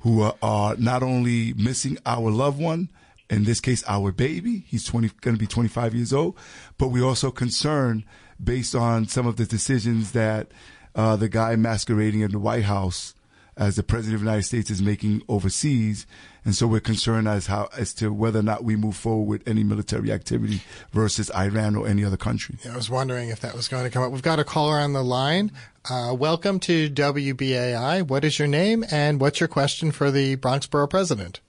who 0.00 0.20
are, 0.20 0.34
are 0.42 0.76
not 0.76 1.02
only 1.02 1.54
missing 1.54 1.96
our 2.04 2.30
loved 2.30 2.60
one, 2.60 2.90
in 3.30 3.44
this 3.44 3.60
case, 3.60 3.82
our 3.86 4.12
baby. 4.12 4.64
He's 4.66 4.84
20, 4.84 5.10
going 5.20 5.36
to 5.36 5.40
be 5.40 5.46
25 5.46 5.94
years 5.94 6.12
old, 6.12 6.36
but 6.78 6.88
we're 6.88 7.04
also 7.04 7.30
concerned 7.30 8.04
based 8.42 8.74
on 8.74 9.06
some 9.06 9.26
of 9.26 9.36
the 9.36 9.46
decisions 9.46 10.12
that 10.12 10.48
uh, 10.94 11.16
the 11.16 11.28
guy 11.28 11.56
masquerading 11.56 12.20
in 12.20 12.30
the 12.30 12.38
White 12.38 12.64
House 12.64 13.14
as 13.56 13.76
the 13.76 13.82
president 13.82 14.16
of 14.16 14.20
the 14.20 14.26
United 14.26 14.42
States 14.42 14.70
is 14.70 14.82
making 14.82 15.22
overseas. 15.28 16.06
And 16.44 16.54
so 16.54 16.66
we're 16.66 16.80
concerned 16.80 17.28
as 17.28 17.46
how, 17.46 17.68
as 17.76 17.94
to 17.94 18.12
whether 18.12 18.40
or 18.40 18.42
not 18.42 18.64
we 18.64 18.76
move 18.76 18.96
forward 18.96 19.28
with 19.28 19.48
any 19.48 19.62
military 19.62 20.12
activity 20.12 20.60
versus 20.92 21.30
Iran 21.30 21.76
or 21.76 21.86
any 21.86 22.04
other 22.04 22.16
country. 22.16 22.56
Yeah, 22.64 22.74
I 22.74 22.76
was 22.76 22.90
wondering 22.90 23.28
if 23.28 23.40
that 23.40 23.54
was 23.54 23.68
going 23.68 23.84
to 23.84 23.90
come 23.90 24.02
up. 24.02 24.12
We've 24.12 24.22
got 24.22 24.40
a 24.40 24.44
caller 24.44 24.78
on 24.78 24.92
the 24.92 25.04
line. 25.04 25.52
Uh, 25.88 26.14
welcome 26.18 26.58
to 26.60 26.90
WBAI. 26.90 28.06
What 28.06 28.24
is 28.24 28.38
your 28.38 28.48
name 28.48 28.84
and 28.90 29.20
what's 29.20 29.40
your 29.40 29.48
question 29.48 29.92
for 29.92 30.10
the 30.10 30.34
Bronx 30.34 30.66
Borough 30.66 30.86
President? 30.86 31.40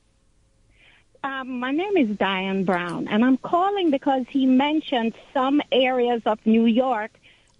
Um, 1.26 1.59
my 1.59 1.71
name 1.71 1.97
is 1.97 2.15
Diane 2.17 2.65
Brown, 2.65 3.07
and 3.07 3.26
I'm 3.26 3.38
calling 3.38 3.89
because 3.89 4.26
he 4.30 4.45
mentioned 4.45 5.15
some 5.34 5.59
areas 5.71 6.21
of 6.28 6.38
New 6.45 6.67
York 6.67 7.09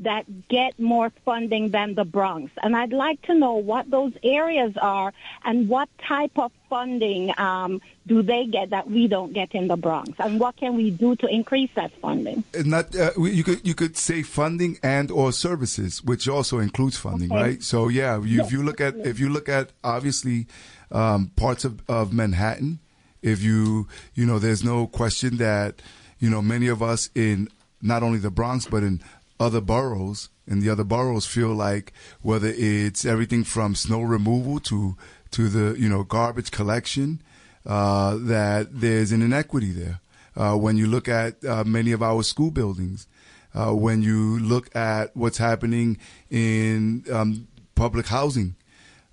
that 0.02 0.48
get 0.50 0.80
more 0.80 1.10
funding 1.24 1.72
than 1.72 1.96
the 1.96 2.06
Bronx. 2.06 2.52
And 2.62 2.76
I'd 2.76 2.94
like 2.94 3.24
to 3.24 3.34
know 3.34 3.56
what 3.56 3.90
those 3.90 4.14
areas 4.22 4.78
are 4.80 5.14
and 5.44 5.68
what 5.68 5.90
type 5.98 6.38
of 6.38 6.52
funding 6.70 7.34
um, 7.40 7.82
do 8.06 8.22
they 8.22 8.46
get 8.46 8.70
that 8.70 8.88
we 8.88 9.08
don't 9.08 9.34
get 9.34 9.56
in 9.56 9.68
the 9.68 9.78
Bronx, 9.78 10.12
and 10.20 10.40
what 10.40 10.58
can 10.58 10.76
we 10.76 10.92
do 10.92 11.16
to 11.16 11.28
increase 11.28 11.72
that 11.74 11.92
funding? 11.94 12.44
Not 12.66 12.96
uh, 12.96 13.14
you 13.18 13.44
could 13.44 13.66
you 13.66 13.74
could 13.74 13.98
say 13.98 14.22
funding 14.22 14.78
and 14.84 15.10
or 15.10 15.32
services, 15.32 16.04
which 16.04 16.28
also 16.28 16.60
includes 16.60 16.98
funding, 16.98 17.32
okay. 17.32 17.42
right? 17.42 17.64
So 17.64 17.88
yeah, 17.88 18.22
you, 18.22 18.44
if 18.44 18.52
you 18.52 18.62
look 18.62 18.80
at 18.80 18.96
if 18.98 19.20
you 19.20 19.30
look 19.30 19.50
at 19.50 19.72
obviously 19.84 20.46
um, 20.92 21.32
parts 21.36 21.66
of, 21.66 21.82
of 21.90 22.14
Manhattan 22.14 22.78
if 23.26 23.42
you, 23.42 23.88
you 24.14 24.26
know, 24.26 24.38
there's 24.38 24.64
no 24.64 24.86
question 24.86 25.38
that, 25.38 25.82
you 26.20 26.30
know, 26.30 26.42
many 26.42 26.68
of 26.68 26.84
us 26.84 27.10
in 27.16 27.50
not 27.82 28.04
only 28.04 28.20
the 28.20 28.30
Bronx, 28.30 28.68
but 28.68 28.84
in 28.84 29.02
other 29.40 29.62
boroughs, 29.62 30.30
and 30.48 30.62
the 30.62 30.70
other 30.70 30.84
boroughs 30.84 31.26
feel 31.26 31.50
like 31.50 31.92
whether 32.22 32.54
it's 32.56 33.04
everything 33.04 33.44
from 33.44 33.74
snow 33.74 34.02
removal 34.02 34.60
to, 34.60 34.96
to 35.32 35.50
the, 35.50 35.80
you 35.80 35.90
know, 35.90 36.04
garbage 36.04 36.52
collection, 36.52 37.20
uh, 37.66 38.16
that 38.20 38.68
there's 38.80 39.12
an 39.12 39.24
inequity 39.24 39.72
there. 39.72 40.00
Uh, 40.38 40.56
when 40.56 40.78
you 40.78 40.86
look 40.86 41.08
at 41.08 41.44
uh, 41.44 41.64
many 41.64 41.92
of 41.92 42.04
our 42.04 42.22
school 42.22 42.52
buildings, 42.52 43.08
uh, 43.56 43.74
when 43.74 44.04
you 44.04 44.38
look 44.40 44.74
at 44.76 45.16
what's 45.16 45.40
happening 45.40 45.98
in 46.30 47.04
um, 47.12 47.48
public 47.74 48.06
housing, 48.06 48.56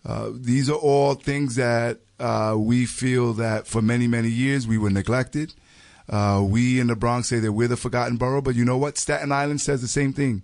uh, 0.04 0.30
these 0.32 0.68
are 0.68 0.76
all 0.76 1.14
things 1.14 1.54
that 1.56 2.00
uh, 2.18 2.54
we 2.58 2.86
feel 2.86 3.32
that 3.34 3.66
for 3.66 3.82
many, 3.82 4.06
many 4.06 4.28
years 4.28 4.66
we 4.66 4.78
were 4.78 4.90
neglected. 4.90 5.54
Uh, 6.08 6.44
we 6.44 6.80
in 6.80 6.88
the 6.88 6.96
Bronx 6.96 7.28
say 7.28 7.38
that 7.38 7.52
we're 7.52 7.68
the 7.68 7.76
forgotten 7.76 8.16
borough, 8.16 8.42
but 8.42 8.54
you 8.54 8.64
know 8.64 8.76
what? 8.76 8.98
Staten 8.98 9.32
Island 9.32 9.60
says 9.60 9.80
the 9.80 9.88
same 9.88 10.12
thing. 10.12 10.42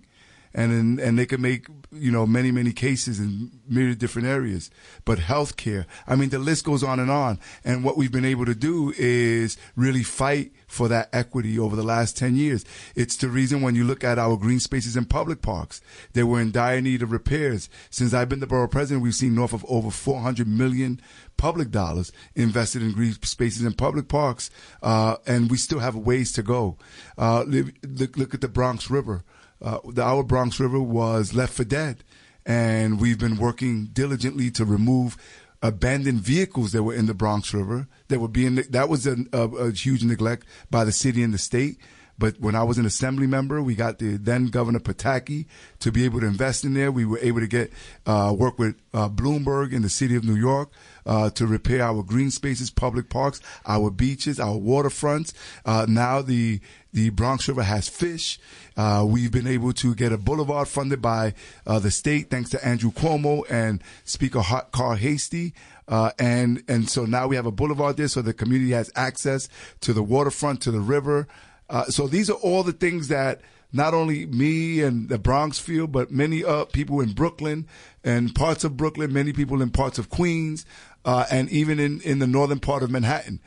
And 0.53 0.71
in, 0.71 0.99
and 0.99 1.19
they 1.19 1.25
can 1.25 1.41
make 1.41 1.67
you 1.91 2.11
know 2.11 2.25
many 2.25 2.51
many 2.51 2.71
cases 2.71 3.19
in 3.19 3.51
myriad 3.67 3.99
different 3.99 4.27
areas. 4.27 4.71
But 5.05 5.19
healthcare, 5.19 5.85
I 6.07 6.15
mean, 6.15 6.29
the 6.29 6.39
list 6.39 6.65
goes 6.65 6.83
on 6.83 6.99
and 6.99 7.11
on. 7.11 7.39
And 7.63 7.83
what 7.83 7.97
we've 7.97 8.11
been 8.11 8.25
able 8.25 8.45
to 8.45 8.55
do 8.55 8.93
is 8.97 9.57
really 9.75 10.03
fight 10.03 10.51
for 10.67 10.87
that 10.87 11.09
equity 11.11 11.57
over 11.57 11.75
the 11.75 11.83
last 11.83 12.17
10 12.17 12.35
years. 12.35 12.63
It's 12.95 13.17
the 13.17 13.27
reason 13.27 13.61
when 13.61 13.75
you 13.75 13.83
look 13.83 14.03
at 14.03 14.19
our 14.19 14.37
green 14.37 14.59
spaces 14.59 14.95
and 14.95 15.09
public 15.09 15.41
parks, 15.41 15.81
they 16.13 16.23
were 16.23 16.39
in 16.39 16.51
dire 16.51 16.81
need 16.81 17.01
of 17.01 17.11
repairs. 17.11 17.69
Since 17.89 18.13
I've 18.13 18.29
been 18.29 18.39
the 18.39 18.47
borough 18.47 18.67
president, 18.67 19.03
we've 19.03 19.15
seen 19.15 19.35
north 19.35 19.53
of 19.53 19.65
over 19.67 19.89
400 19.89 20.47
million 20.47 21.01
public 21.37 21.71
dollars 21.71 22.11
invested 22.35 22.83
in 22.83 22.91
green 22.91 23.13
spaces 23.23 23.63
and 23.63 23.77
public 23.77 24.07
parks, 24.07 24.51
uh, 24.83 25.15
and 25.25 25.49
we 25.49 25.57
still 25.57 25.79
have 25.79 25.95
ways 25.95 26.31
to 26.33 26.43
go. 26.43 26.77
Uh, 27.17 27.43
look, 27.43 28.17
look, 28.17 28.33
at 28.33 28.41
the 28.41 28.47
Bronx 28.47 28.89
River. 28.89 29.23
Uh, 29.61 29.79
the, 29.91 30.01
our 30.01 30.23
Bronx 30.23 30.59
River 30.59 30.79
was 30.79 31.33
left 31.33 31.53
for 31.53 31.63
dead, 31.63 32.03
and 32.45 32.99
we've 32.99 33.19
been 33.19 33.37
working 33.37 33.89
diligently 33.91 34.51
to 34.51 34.65
remove 34.65 35.17
abandoned 35.61 36.21
vehicles 36.21 36.71
that 36.71 36.83
were 36.83 36.93
in 36.93 37.05
the 37.05 37.13
Bronx 37.13 37.53
River 37.53 37.87
that 38.07 38.19
were 38.19 38.29
being 38.29 38.55
that 38.55 38.87
was 38.87 39.05
a, 39.05 39.17
a, 39.33 39.47
a, 39.47 39.71
huge 39.71 40.03
neglect 40.03 40.45
by 40.71 40.85
the 40.85 40.91
city 40.91 41.21
and 41.21 41.33
the 41.33 41.37
state. 41.37 41.77
But 42.17 42.37
when 42.41 42.53
I 42.53 42.63
was 42.63 42.77
an 42.77 42.85
assembly 42.85 43.27
member, 43.27 43.63
we 43.63 43.75
got 43.75 43.99
the 43.99 44.17
then 44.17 44.47
Governor 44.47 44.79
Pataki 44.79 45.45
to 45.79 45.89
be 45.89 46.03
able 46.03 46.19
to 46.19 46.25
invest 46.25 46.65
in 46.65 46.73
there. 46.73 46.91
We 46.91 47.05
were 47.05 47.19
able 47.19 47.39
to 47.39 47.47
get 47.47 47.71
uh, 48.05 48.35
work 48.37 48.59
with 48.59 48.75
uh, 48.93 49.07
Bloomberg 49.07 49.71
in 49.71 49.83
the 49.83 49.89
city 49.89 50.17
of 50.17 50.25
New 50.25 50.35
York 50.35 50.69
uh, 51.05 51.29
to 51.31 51.47
repair 51.47 51.81
our 51.81 52.03
green 52.03 52.29
spaces, 52.29 52.71
public 52.71 53.09
parks, 53.09 53.39
our 53.65 53.89
beaches, 53.89 54.37
our 54.37 54.57
waterfronts. 54.57 55.31
Uh, 55.65 55.85
now 55.87 56.21
the 56.21 56.59
the 56.93 57.09
Bronx 57.09 57.47
River 57.47 57.63
has 57.63 57.87
fish. 57.87 58.39
Uh, 58.75 59.05
we've 59.07 59.31
been 59.31 59.47
able 59.47 59.73
to 59.73 59.93
get 59.93 60.11
a 60.11 60.17
boulevard 60.17 60.67
funded 60.67 61.01
by 61.01 61.33
uh, 61.67 61.79
the 61.79 61.91
state, 61.91 62.29
thanks 62.29 62.49
to 62.51 62.65
Andrew 62.65 62.91
Cuomo 62.91 63.43
and 63.49 63.83
Speaker 64.05 64.41
Carl 64.71 64.95
Heastie. 64.95 65.53
Uh, 65.87 66.11
and 66.19 66.63
and 66.67 66.89
so 66.89 67.05
now 67.05 67.27
we 67.27 67.35
have 67.35 67.47
a 67.47 67.51
boulevard 67.51 67.97
there, 67.97 68.07
so 68.07 68.21
the 68.21 68.33
community 68.33 68.71
has 68.71 68.91
access 68.95 69.49
to 69.81 69.93
the 69.93 70.03
waterfront, 70.03 70.61
to 70.61 70.71
the 70.71 70.79
river. 70.79 71.27
Uh, 71.69 71.85
so 71.85 72.07
these 72.07 72.29
are 72.29 72.37
all 72.37 72.63
the 72.63 72.73
things 72.73 73.07
that 73.07 73.41
not 73.71 73.93
only 73.93 74.25
me 74.25 74.81
and 74.81 75.09
the 75.09 75.19
Bronx 75.19 75.59
feel, 75.59 75.87
but 75.87 76.11
many 76.11 76.43
uh, 76.43 76.65
people 76.65 77.01
in 77.01 77.13
Brooklyn 77.13 77.67
and 78.03 78.33
parts 78.33 78.63
of 78.63 78.77
Brooklyn, 78.77 79.13
many 79.13 79.33
people 79.33 79.61
in 79.61 79.69
parts 79.69 79.99
of 79.99 80.09
Queens, 80.09 80.65
uh, 81.05 81.25
and 81.31 81.49
even 81.49 81.79
in, 81.79 82.01
in 82.01 82.19
the 82.19 82.27
northern 82.27 82.59
part 82.59 82.81
of 82.81 82.89
Manhattan. 82.89 83.39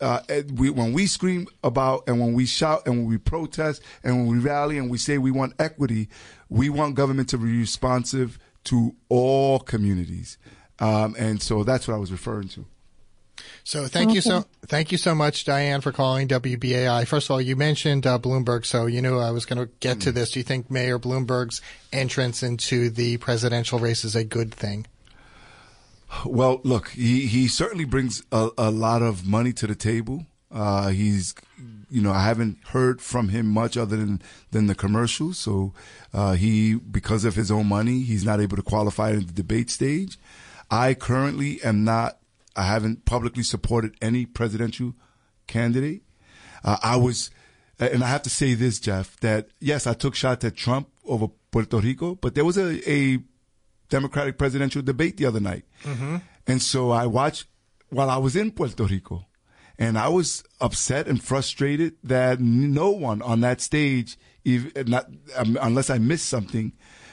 Uh, 0.00 0.20
we, 0.54 0.68
when 0.68 0.92
we 0.92 1.06
scream 1.06 1.46
about 1.64 2.04
and 2.06 2.20
when 2.20 2.34
we 2.34 2.44
shout 2.44 2.86
and 2.86 2.98
when 2.98 3.06
we 3.06 3.16
protest 3.16 3.82
and 4.04 4.16
when 4.16 4.26
we 4.26 4.38
rally 4.38 4.76
and 4.76 4.90
we 4.90 4.98
say 4.98 5.16
we 5.16 5.30
want 5.30 5.54
equity, 5.58 6.08
we 6.48 6.68
want 6.68 6.94
government 6.94 7.28
to 7.30 7.38
be 7.38 7.58
responsive 7.58 8.38
to 8.64 8.94
all 9.08 9.58
communities. 9.58 10.36
Um, 10.78 11.14
and 11.18 11.42
so 11.42 11.64
that's 11.64 11.88
what 11.88 11.94
I 11.94 11.98
was 11.98 12.12
referring 12.12 12.48
to. 12.48 12.66
So 13.64 13.86
thank 13.86 14.14
you 14.14 14.20
so 14.20 14.44
thank 14.66 14.92
you 14.92 14.98
so 14.98 15.14
much, 15.14 15.44
Diane, 15.44 15.80
for 15.80 15.92
calling 15.92 16.28
WBAI. 16.28 17.06
First 17.06 17.26
of 17.26 17.32
all, 17.32 17.40
you 17.40 17.56
mentioned 17.56 18.06
uh, 18.06 18.18
Bloomberg, 18.18 18.64
so 18.64 18.86
you 18.86 19.02
knew 19.02 19.18
I 19.18 19.30
was 19.30 19.44
going 19.44 19.58
to 19.58 19.70
get 19.80 20.00
to 20.02 20.12
this. 20.12 20.30
Do 20.30 20.40
you 20.40 20.44
think 20.44 20.70
Mayor 20.70 20.98
Bloomberg's 20.98 21.60
entrance 21.92 22.42
into 22.42 22.90
the 22.90 23.16
presidential 23.18 23.78
race 23.78 24.04
is 24.04 24.16
a 24.16 24.24
good 24.24 24.54
thing? 24.54 24.86
Well, 26.24 26.60
look, 26.64 26.88
he 26.90 27.26
he 27.26 27.48
certainly 27.48 27.84
brings 27.84 28.22
a, 28.32 28.50
a 28.56 28.70
lot 28.70 29.02
of 29.02 29.26
money 29.26 29.52
to 29.54 29.66
the 29.66 29.74
table. 29.74 30.26
Uh, 30.50 30.88
he's, 30.88 31.34
you 31.90 32.00
know, 32.00 32.12
I 32.12 32.22
haven't 32.22 32.58
heard 32.68 33.02
from 33.02 33.28
him 33.28 33.46
much 33.46 33.76
other 33.76 33.96
than 33.96 34.22
than 34.50 34.66
the 34.66 34.74
commercials. 34.74 35.38
So 35.38 35.74
uh, 36.14 36.32
he, 36.34 36.74
because 36.74 37.24
of 37.24 37.34
his 37.34 37.50
own 37.50 37.66
money, 37.66 38.00
he's 38.00 38.24
not 38.24 38.40
able 38.40 38.56
to 38.56 38.62
qualify 38.62 39.10
in 39.10 39.26
the 39.26 39.32
debate 39.32 39.70
stage. 39.70 40.18
I 40.70 40.94
currently 40.94 41.62
am 41.62 41.84
not 41.84 42.18
I 42.56 42.62
haven't 42.62 43.04
publicly 43.04 43.42
supported 43.42 43.94
any 44.00 44.24
presidential 44.24 44.94
candidate. 45.46 46.02
Uh, 46.64 46.78
I 46.82 46.96
was, 46.96 47.30
and 47.78 48.02
I 48.02 48.08
have 48.08 48.22
to 48.22 48.30
say 48.30 48.54
this, 48.54 48.80
Jeff, 48.80 49.20
that 49.20 49.48
yes, 49.60 49.86
I 49.86 49.92
took 49.92 50.14
shots 50.14 50.44
at 50.44 50.56
Trump 50.56 50.88
over 51.04 51.28
Puerto 51.50 51.78
Rico, 51.78 52.14
but 52.14 52.34
there 52.34 52.44
was 52.44 52.56
a, 52.56 52.90
a 52.90 53.18
Democratic 53.88 54.38
presidential 54.38 54.82
debate 54.82 55.16
the 55.16 55.26
other 55.26 55.40
night. 55.40 55.64
Mm-hmm. 55.84 56.16
And 56.46 56.62
so 56.62 56.90
I 56.90 57.06
watched 57.06 57.46
while 57.90 58.10
I 58.10 58.16
was 58.18 58.36
in 58.36 58.50
Puerto 58.50 58.84
Rico. 58.84 59.26
And 59.78 59.98
I 59.98 60.08
was 60.08 60.42
upset 60.60 61.06
and 61.06 61.22
frustrated 61.22 61.96
that 62.02 62.40
no 62.40 62.90
one 62.90 63.20
on 63.20 63.40
that 63.42 63.60
stage, 63.60 64.16
even, 64.42 64.72
not, 64.86 65.06
um, 65.36 65.58
unless 65.60 65.90
I 65.90 65.98
missed 65.98 66.28
something, 66.28 66.72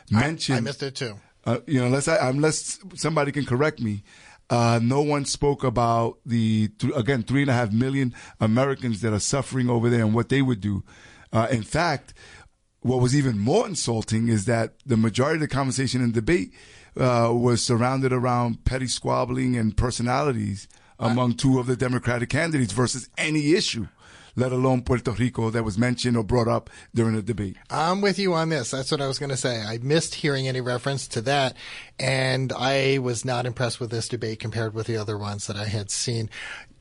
mentioned. 0.09 0.55
I, 0.55 0.59
I 0.59 0.61
missed 0.61 0.83
it 0.83 0.95
too. 0.95 1.19
Uh, 1.45 1.59
you 1.67 1.79
know, 1.79 1.87
unless 1.87 2.07
I, 2.07 2.29
unless 2.29 2.79
somebody 2.95 3.31
can 3.31 3.45
correct 3.45 3.79
me, 3.81 4.03
Uh, 4.49 4.79
no 4.83 5.01
one 5.01 5.25
spoke 5.25 5.63
about 5.63 6.19
the 6.25 6.67
th- 6.77 6.93
again 6.95 7.23
three 7.23 7.41
and 7.41 7.49
a 7.49 7.53
half 7.53 7.71
million 7.71 8.13
Americans 8.39 8.99
that 9.01 9.13
are 9.13 9.19
suffering 9.19 9.69
over 9.69 9.89
there 9.89 10.03
and 10.05 10.13
what 10.13 10.27
they 10.27 10.41
would 10.41 10.59
do. 10.61 10.83
Uh, 11.31 11.47
in 11.49 11.63
fact, 11.63 12.13
what 12.83 13.01
was 13.01 13.15
even 13.15 13.39
more 13.39 13.67
insulting 13.67 14.27
is 14.27 14.45
that 14.45 14.73
the 14.85 14.97
majority 14.97 15.35
of 15.35 15.41
the 15.41 15.47
conversation 15.47 16.01
and 16.01 16.13
debate 16.13 16.53
uh, 16.97 17.31
was 17.33 17.63
surrounded 17.63 18.13
around 18.13 18.65
petty 18.65 18.87
squabbling 18.87 19.55
and 19.55 19.75
personalities 19.75 20.67
among 20.99 21.33
two 21.33 21.59
of 21.59 21.65
the 21.65 21.75
Democratic 21.75 22.29
candidates 22.29 22.71
versus 22.71 23.09
any 23.17 23.53
issue 23.53 23.87
let 24.35 24.51
alone 24.51 24.81
Puerto 24.81 25.11
Rico 25.11 25.49
that 25.49 25.63
was 25.63 25.77
mentioned 25.77 26.17
or 26.17 26.23
brought 26.23 26.47
up 26.47 26.69
during 26.93 27.15
the 27.15 27.21
debate. 27.21 27.55
I'm 27.69 28.01
with 28.01 28.17
you 28.17 28.33
on 28.33 28.49
this. 28.49 28.71
That's 28.71 28.91
what 28.91 29.01
I 29.01 29.07
was 29.07 29.19
going 29.19 29.29
to 29.29 29.37
say. 29.37 29.61
I 29.61 29.77
missed 29.81 30.15
hearing 30.15 30.47
any 30.47 30.61
reference 30.61 31.07
to 31.09 31.21
that, 31.21 31.55
and 31.99 32.51
I 32.51 32.97
was 32.99 33.23
not 33.23 33.45
impressed 33.45 33.79
with 33.79 33.91
this 33.91 34.07
debate 34.07 34.39
compared 34.39 34.73
with 34.73 34.87
the 34.87 34.97
other 34.97 35.17
ones 35.17 35.47
that 35.47 35.55
I 35.55 35.65
had 35.65 35.91
seen. 35.91 36.29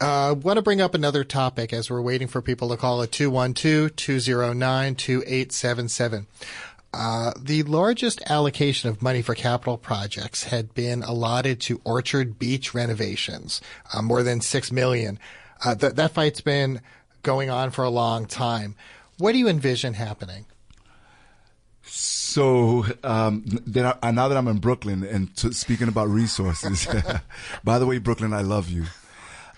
Uh, 0.03 0.34
want 0.34 0.57
to 0.57 0.62
bring 0.62 0.80
up 0.80 0.94
another 0.94 1.22
topic 1.22 1.72
as 1.72 1.88
we're 1.88 2.03
waiting 2.03 2.26
for 2.26 2.42
people 2.42 2.68
to 2.68 2.76
call 2.76 3.03
at 3.03 3.12
212 3.12 3.94
209 3.94 4.94
2877. 4.96 6.26
Uh, 6.92 7.32
the 7.40 7.62
largest 7.62 8.20
allocation 8.26 8.90
of 8.90 9.00
money 9.00 9.22
for 9.22 9.36
capital 9.36 9.78
projects 9.78 10.42
had 10.42 10.74
been 10.74 11.05
allotted 11.05 11.61
to 11.61 11.80
Orchard 11.84 12.36
Beach 12.36 12.74
renovations, 12.74 13.61
uh, 13.94 14.03
more 14.03 14.24
than 14.24 14.40
six 14.40 14.72
million. 14.72 15.20
Uh, 15.64 15.76
th- 15.76 15.94
that 15.94 16.11
fight's 16.11 16.40
been 16.40 16.80
going 17.22 17.48
on 17.48 17.70
for 17.70 17.84
a 17.84 17.90
long 17.90 18.26
time. 18.26 18.74
What 19.18 19.32
do 19.32 19.38
you 19.38 19.46
envision 19.46 19.94
happening? 19.94 20.46
So 21.84 22.84
um, 23.05 23.44
I, 24.03 24.11
now 24.11 24.26
that 24.26 24.36
I'm 24.36 24.48
in 24.48 24.59
Brooklyn 24.59 25.05
and 25.05 25.34
t- 25.36 25.53
speaking 25.53 25.86
about 25.86 26.09
resources, 26.09 26.88
by 27.64 27.78
the 27.78 27.86
way, 27.86 27.98
Brooklyn, 27.98 28.32
I 28.32 28.40
love 28.40 28.68
you. 28.68 28.86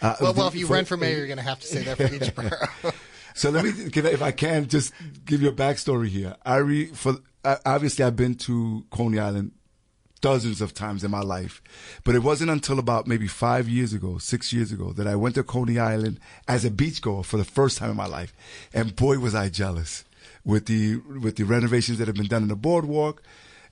Uh, 0.03 0.17
well, 0.21 0.35
well, 0.35 0.49
if 0.49 0.55
you 0.55 0.67
for, 0.67 0.75
run 0.75 0.85
for 0.85 0.97
mayor, 0.97 1.19
you're 1.19 1.27
going 1.27 1.39
to 1.39 1.45
have 1.45 1.61
to 1.61 1.67
say 1.67 1.83
that 1.83 1.97
for 1.97 2.15
each 2.15 2.35
borough. 2.83 2.93
so 3.35 3.51
let 3.51 3.65
me, 3.65 3.71
if 3.71 4.23
I 4.23 4.33
can, 4.33 4.69
just 4.69 4.93
give 5.25 5.43
you 5.43 5.49
a 5.49 5.53
backstory 5.53 6.09
here. 6.09 6.37
I 6.45 6.57
re, 6.57 6.87
for 6.87 7.17
obviously 7.45 8.05
I've 8.05 8.17
been 8.17 8.35
to 8.37 8.85
Coney 8.91 9.19
Island 9.19 9.53
dozens 10.25 10.63
of 10.63 10.73
times 10.73 11.05
in 11.05 11.11
my 11.11 11.21
life. 11.21 11.63
But 12.03 12.15
it 12.15 12.23
wasn't 12.23 12.51
until 12.51 12.79
about 12.79 13.07
maybe 13.07 13.27
five 13.27 13.69
years 13.69 13.93
ago, 13.93 14.17
six 14.17 14.55
years 14.55 14.73
ago, 14.73 14.91
that 14.95 15.07
I 15.07 15.17
went 15.17 15.35
to 15.35 15.43
Coney 15.43 15.79
Island 15.79 16.19
as 16.49 16.65
a 16.65 16.71
beachgoer 16.71 17.27
for 17.27 17.37
the 17.37 17.45
first 17.45 17.77
time 17.77 17.91
in 17.91 17.97
my 17.97 18.07
life. 18.07 18.33
And 18.73 18.97
boy, 18.97 19.19
was 19.19 19.35
I 19.35 19.51
jealous 19.51 20.03
with 20.43 20.65
the, 20.65 20.97
with 20.97 21.37
the 21.37 21.45
renovations 21.45 21.99
that 21.99 22.07
have 22.07 22.17
been 22.17 22.27
done 22.27 22.43
in 22.43 22.49
the 22.49 22.57
boardwalk. 22.57 23.23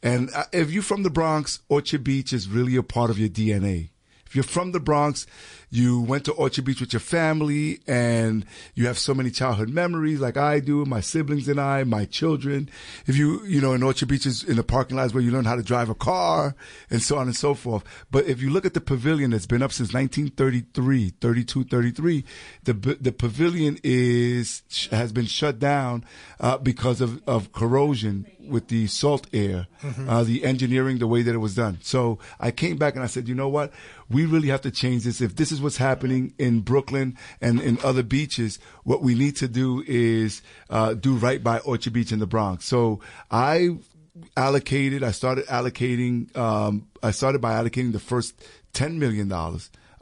And 0.02 0.28
uh, 0.34 0.44
if 0.52 0.70
you're 0.70 0.82
from 0.82 1.04
the 1.04 1.10
Bronx, 1.10 1.60
Orchard 1.70 2.04
Beach 2.04 2.34
is 2.34 2.48
really 2.48 2.76
a 2.76 2.82
part 2.82 3.08
of 3.08 3.18
your 3.18 3.30
DNA. 3.30 3.88
If 4.26 4.36
you're 4.36 4.42
from 4.42 4.72
the 4.72 4.80
Bronx, 4.80 5.26
you 5.72 6.02
went 6.02 6.26
to 6.26 6.32
Orchard 6.32 6.66
Beach 6.66 6.80
with 6.80 6.92
your 6.92 7.00
family 7.00 7.80
and 7.86 8.44
you 8.74 8.86
have 8.86 8.98
so 8.98 9.14
many 9.14 9.30
childhood 9.30 9.70
memories 9.70 10.20
like 10.20 10.36
I 10.36 10.60
do, 10.60 10.84
my 10.84 11.00
siblings 11.00 11.48
and 11.48 11.58
I, 11.58 11.82
my 11.84 12.04
children. 12.04 12.68
If 13.06 13.16
you, 13.16 13.42
you 13.46 13.62
know, 13.62 13.72
in 13.72 13.82
Orchard 13.82 14.08
Beach 14.08 14.26
is 14.26 14.44
in 14.44 14.56
the 14.56 14.64
parking 14.64 14.98
lots 14.98 15.14
where 15.14 15.22
you 15.22 15.30
learn 15.30 15.46
how 15.46 15.56
to 15.56 15.62
drive 15.62 15.88
a 15.88 15.94
car 15.94 16.54
and 16.90 17.00
so 17.00 17.16
on 17.16 17.26
and 17.26 17.34
so 17.34 17.54
forth. 17.54 17.84
But 18.10 18.26
if 18.26 18.42
you 18.42 18.50
look 18.50 18.66
at 18.66 18.74
the 18.74 18.82
pavilion 18.82 19.30
that's 19.30 19.46
been 19.46 19.62
up 19.62 19.72
since 19.72 19.94
1933, 19.94 21.14
32, 21.18 21.64
33, 21.64 22.24
the, 22.64 22.74
the 23.00 23.12
pavilion 23.12 23.78
is, 23.82 24.62
has 24.90 25.10
been 25.10 25.24
shut 25.24 25.58
down, 25.58 26.04
uh, 26.38 26.58
because 26.58 27.00
of, 27.00 27.22
of 27.26 27.52
corrosion 27.52 28.26
with 28.46 28.68
the 28.68 28.86
salt 28.88 29.26
air, 29.32 29.68
mm-hmm. 29.80 30.08
uh, 30.08 30.24
the 30.24 30.44
engineering, 30.44 30.98
the 30.98 31.06
way 31.06 31.22
that 31.22 31.34
it 31.34 31.38
was 31.38 31.54
done. 31.54 31.78
So 31.80 32.18
I 32.38 32.50
came 32.50 32.76
back 32.76 32.94
and 32.94 33.02
I 33.02 33.06
said, 33.06 33.28
you 33.28 33.34
know 33.34 33.48
what? 33.48 33.72
We 34.12 34.26
really 34.26 34.48
have 34.48 34.60
to 34.62 34.70
change 34.70 35.04
this. 35.04 35.20
If 35.20 35.36
this 35.36 35.50
is 35.52 35.60
what's 35.60 35.78
happening 35.78 36.34
in 36.38 36.60
Brooklyn 36.60 37.16
and 37.40 37.60
in 37.60 37.78
other 37.82 38.02
beaches, 38.02 38.58
what 38.84 39.02
we 39.02 39.14
need 39.14 39.36
to 39.36 39.48
do 39.48 39.82
is 39.86 40.42
uh, 40.70 40.94
do 40.94 41.14
right 41.14 41.42
by 41.42 41.58
Orchard 41.58 41.92
Beach 41.92 42.12
in 42.12 42.18
the 42.18 42.26
Bronx. 42.26 42.64
So 42.64 43.00
I 43.30 43.78
allocated, 44.36 45.02
I 45.02 45.10
started 45.12 45.46
allocating, 45.46 46.36
um, 46.36 46.88
I 47.02 47.10
started 47.10 47.40
by 47.40 47.52
allocating 47.52 47.92
the 47.92 48.00
first 48.00 48.34
$10 48.74 48.96
million 48.96 49.28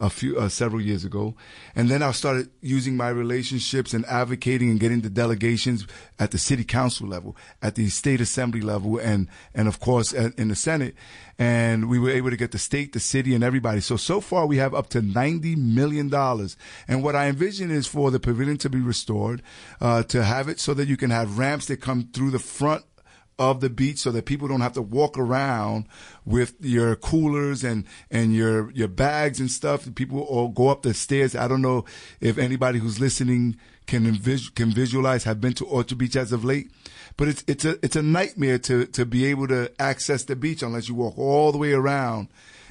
a 0.00 0.08
few 0.08 0.38
uh, 0.38 0.48
several 0.48 0.80
years 0.80 1.04
ago, 1.04 1.34
and 1.74 1.88
then 1.88 2.02
I 2.02 2.10
started 2.12 2.50
using 2.62 2.96
my 2.96 3.10
relationships 3.10 3.92
and 3.92 4.04
advocating 4.06 4.70
and 4.70 4.80
getting 4.80 5.02
the 5.02 5.10
delegations 5.10 5.86
at 6.18 6.30
the 6.30 6.38
city 6.38 6.64
council 6.64 7.06
level, 7.06 7.36
at 7.60 7.74
the 7.74 7.88
state 7.90 8.20
assembly 8.20 8.62
level, 8.62 8.98
and 8.98 9.28
and 9.54 9.68
of 9.68 9.78
course 9.78 10.12
in 10.12 10.48
the 10.48 10.56
Senate, 10.56 10.94
and 11.38 11.88
we 11.90 11.98
were 11.98 12.10
able 12.10 12.30
to 12.30 12.36
get 12.36 12.50
the 12.50 12.58
state, 12.58 12.92
the 12.92 13.00
city, 13.00 13.34
and 13.34 13.44
everybody. 13.44 13.80
So 13.80 13.96
so 13.96 14.20
far 14.20 14.46
we 14.46 14.56
have 14.56 14.74
up 14.74 14.88
to 14.90 15.02
ninety 15.02 15.54
million 15.54 16.08
dollars, 16.08 16.56
and 16.88 17.04
what 17.04 17.14
I 17.14 17.28
envision 17.28 17.70
is 17.70 17.86
for 17.86 18.10
the 18.10 18.18
pavilion 18.20 18.56
to 18.58 18.70
be 18.70 18.80
restored, 18.80 19.42
uh, 19.80 20.02
to 20.04 20.24
have 20.24 20.48
it 20.48 20.58
so 20.58 20.74
that 20.74 20.88
you 20.88 20.96
can 20.96 21.10
have 21.10 21.38
ramps 21.38 21.66
that 21.66 21.82
come 21.82 22.08
through 22.12 22.30
the 22.30 22.38
front 22.38 22.84
of 23.40 23.60
the 23.60 23.70
beach 23.70 23.98
so 23.98 24.12
that 24.12 24.26
people 24.26 24.46
don't 24.46 24.60
have 24.60 24.74
to 24.74 24.82
walk 24.82 25.18
around 25.18 25.86
with 26.26 26.54
your 26.60 26.94
coolers 26.94 27.64
and, 27.64 27.86
and 28.10 28.34
your, 28.34 28.70
your 28.72 28.86
bags 28.86 29.40
and 29.40 29.50
stuff. 29.50 29.92
People 29.94 30.20
all 30.20 30.48
go 30.48 30.68
up 30.68 30.82
the 30.82 30.92
stairs. 30.92 31.34
I 31.34 31.48
don't 31.48 31.62
know 31.62 31.86
if 32.20 32.36
anybody 32.36 32.78
who's 32.78 33.00
listening 33.00 33.56
can 33.86 34.04
envis- 34.04 34.54
can 34.54 34.70
visualize, 34.70 35.24
have 35.24 35.40
been 35.40 35.54
to 35.54 35.64
Orchard 35.64 35.96
Beach 35.96 36.16
as 36.16 36.32
of 36.32 36.44
late, 36.44 36.70
but 37.16 37.28
it's, 37.28 37.42
it's 37.46 37.64
a, 37.64 37.82
it's 37.82 37.96
a 37.96 38.02
nightmare 38.02 38.58
to, 38.58 38.84
to 38.86 39.06
be 39.06 39.24
able 39.24 39.48
to 39.48 39.72
access 39.80 40.22
the 40.24 40.36
beach 40.36 40.62
unless 40.62 40.88
you 40.88 40.94
walk 40.94 41.18
all 41.18 41.50
the 41.50 41.58
way 41.58 41.72
around 41.72 42.28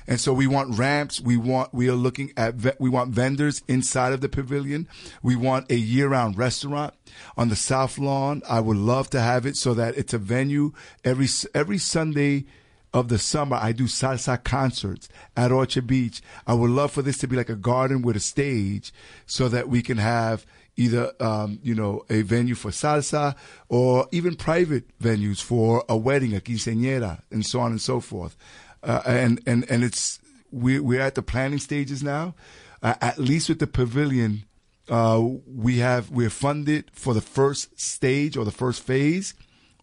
and 0.09 0.19
so 0.19 0.33
we 0.33 0.47
want 0.47 0.75
ramps. 0.75 1.21
We 1.21 1.37
want, 1.37 1.71
we 1.71 1.87
are 1.87 1.93
looking 1.93 2.33
at, 2.35 2.55
we 2.79 2.89
want 2.89 3.11
vendors 3.11 3.61
inside 3.67 4.11
of 4.11 4.21
the 4.21 4.27
pavilion. 4.27 4.87
We 5.21 5.35
want 5.35 5.71
a 5.71 5.75
year 5.75 6.09
round 6.09 6.35
restaurant 6.35 6.95
on 7.37 7.49
the 7.49 7.55
South 7.55 7.99
Lawn. 7.99 8.41
I 8.49 8.59
would 8.59 8.75
love 8.75 9.11
to 9.11 9.21
have 9.21 9.45
it 9.45 9.55
so 9.55 9.75
that 9.75 9.95
it's 9.95 10.11
a 10.11 10.17
venue 10.17 10.73
every, 11.05 11.27
every 11.53 11.77
Sunday 11.77 12.45
of 12.91 13.09
the 13.09 13.19
summer, 13.19 13.55
I 13.61 13.71
do 13.71 13.83
salsa 13.83 14.43
concerts 14.43 15.09
at 15.37 15.51
Orchard 15.51 15.85
Beach. 15.85 16.23
I 16.47 16.55
would 16.55 16.71
love 16.71 16.91
for 16.91 17.03
this 17.03 17.19
to 17.19 17.27
be 17.27 17.35
like 17.35 17.49
a 17.49 17.55
garden 17.55 18.01
with 18.01 18.15
a 18.15 18.19
stage 18.19 18.91
so 19.27 19.47
that 19.49 19.69
we 19.69 19.83
can 19.83 19.99
have 19.99 20.43
either, 20.75 21.11
um, 21.19 21.59
you 21.61 21.75
know, 21.75 22.03
a 22.09 22.23
venue 22.23 22.55
for 22.55 22.71
salsa 22.71 23.35
or 23.67 24.07
even 24.11 24.35
private 24.35 24.97
venues 24.97 25.39
for 25.39 25.85
a 25.87 25.95
wedding, 25.95 26.35
a 26.35 26.39
quinceañera, 26.39 27.21
and 27.29 27.45
so 27.45 27.59
on 27.59 27.69
and 27.69 27.81
so 27.81 27.99
forth 27.99 28.35
uh, 28.83 29.01
and 29.05 29.41
and 29.45 29.69
and 29.69 29.83
it's 29.83 30.19
we 30.51 30.79
we're 30.79 31.01
at 31.01 31.15
the 31.15 31.21
planning 31.21 31.59
stages 31.59 32.03
now. 32.03 32.35
Uh, 32.81 32.95
at 33.01 33.17
least 33.17 33.49
with 33.49 33.59
the 33.59 33.67
pavilion, 33.67 34.45
uh, 34.89 35.21
we 35.45 35.79
have 35.79 36.09
we're 36.09 36.29
funded 36.29 36.89
for 36.93 37.13
the 37.13 37.21
first 37.21 37.79
stage 37.79 38.37
or 38.37 38.45
the 38.45 38.51
first 38.51 38.81
phase 38.81 39.33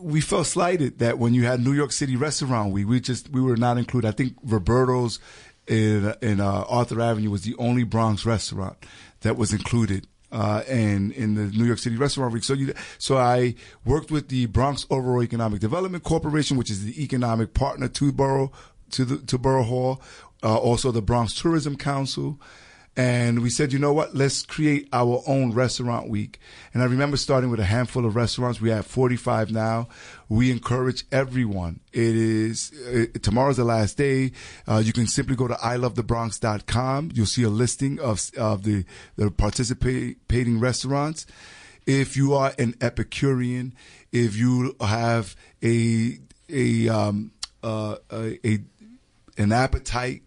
we 0.00 0.20
felt 0.20 0.46
slighted 0.46 1.00
that 1.00 1.18
when 1.18 1.34
you 1.34 1.44
had 1.44 1.60
New 1.60 1.72
York 1.72 1.92
City 1.92 2.16
Restaurant 2.16 2.72
Week, 2.72 2.86
we 2.86 2.98
just, 3.00 3.28
we 3.28 3.40
were 3.40 3.56
not 3.56 3.78
included. 3.78 4.08
I 4.08 4.12
think 4.12 4.34
Roberto's 4.42 5.20
in, 5.66 6.14
in 6.20 6.40
uh, 6.40 6.64
Arthur 6.68 7.00
Avenue 7.00 7.30
was 7.30 7.42
the 7.42 7.54
only 7.58 7.84
Bronx 7.84 8.24
restaurant 8.26 8.76
that 9.20 9.36
was 9.36 9.52
included 9.52 10.06
uh, 10.32 10.62
and 10.68 11.12
in 11.12 11.34
the 11.34 11.44
New 11.56 11.64
York 11.64 11.78
City 11.78 11.96
Restaurant 11.96 12.32
Week. 12.32 12.42
So, 12.42 12.54
you, 12.54 12.72
so 12.98 13.18
I 13.18 13.54
worked 13.84 14.10
with 14.10 14.28
the 14.28 14.46
Bronx 14.46 14.86
Overall 14.90 15.22
Economic 15.22 15.60
Development 15.60 16.02
Corporation, 16.02 16.56
which 16.56 16.70
is 16.70 16.84
the 16.84 17.02
economic 17.02 17.54
partner 17.54 17.88
to 17.88 18.12
Borough 18.12 18.50
to 18.92 19.04
the 19.04 19.18
to 19.26 19.38
Borough 19.38 19.62
Hall, 19.62 20.02
uh, 20.42 20.56
also 20.56 20.90
the 20.90 21.02
Bronx 21.02 21.34
Tourism 21.34 21.76
Council. 21.76 22.40
And 22.94 23.42
we 23.42 23.48
said, 23.48 23.72
you 23.72 23.78
know 23.78 23.94
what? 23.94 24.14
Let's 24.14 24.42
create 24.42 24.86
our 24.92 25.22
own 25.26 25.52
restaurant 25.52 26.10
week. 26.10 26.38
And 26.74 26.82
I 26.82 26.86
remember 26.86 27.16
starting 27.16 27.48
with 27.48 27.58
a 27.58 27.64
handful 27.64 28.04
of 28.04 28.16
restaurants. 28.16 28.60
We 28.60 28.68
have 28.68 28.86
45 28.86 29.50
now. 29.50 29.88
We 30.28 30.50
encourage 30.50 31.04
everyone. 31.10 31.80
It 31.92 32.14
is, 32.14 32.70
uh, 32.86 33.18
tomorrow's 33.20 33.56
the 33.56 33.64
last 33.64 33.96
day. 33.96 34.32
Uh, 34.68 34.82
you 34.84 34.92
can 34.92 35.06
simply 35.06 35.36
go 35.36 35.48
to 35.48 35.54
ilovethebronx.com. 35.54 37.12
You'll 37.14 37.24
see 37.24 37.44
a 37.44 37.48
listing 37.48 37.98
of, 37.98 38.30
of 38.36 38.64
the, 38.64 38.84
the 39.16 39.30
participating 39.30 40.60
restaurants. 40.60 41.24
If 41.86 42.14
you 42.16 42.34
are 42.34 42.52
an 42.58 42.74
Epicurean, 42.82 43.74
if 44.12 44.36
you 44.36 44.76
have 44.80 45.34
a, 45.62 46.18
a, 46.50 46.88
um, 46.90 47.32
uh, 47.62 47.96
a, 48.10 48.46
a 48.46 48.58
an 49.38 49.52
appetite 49.52 50.22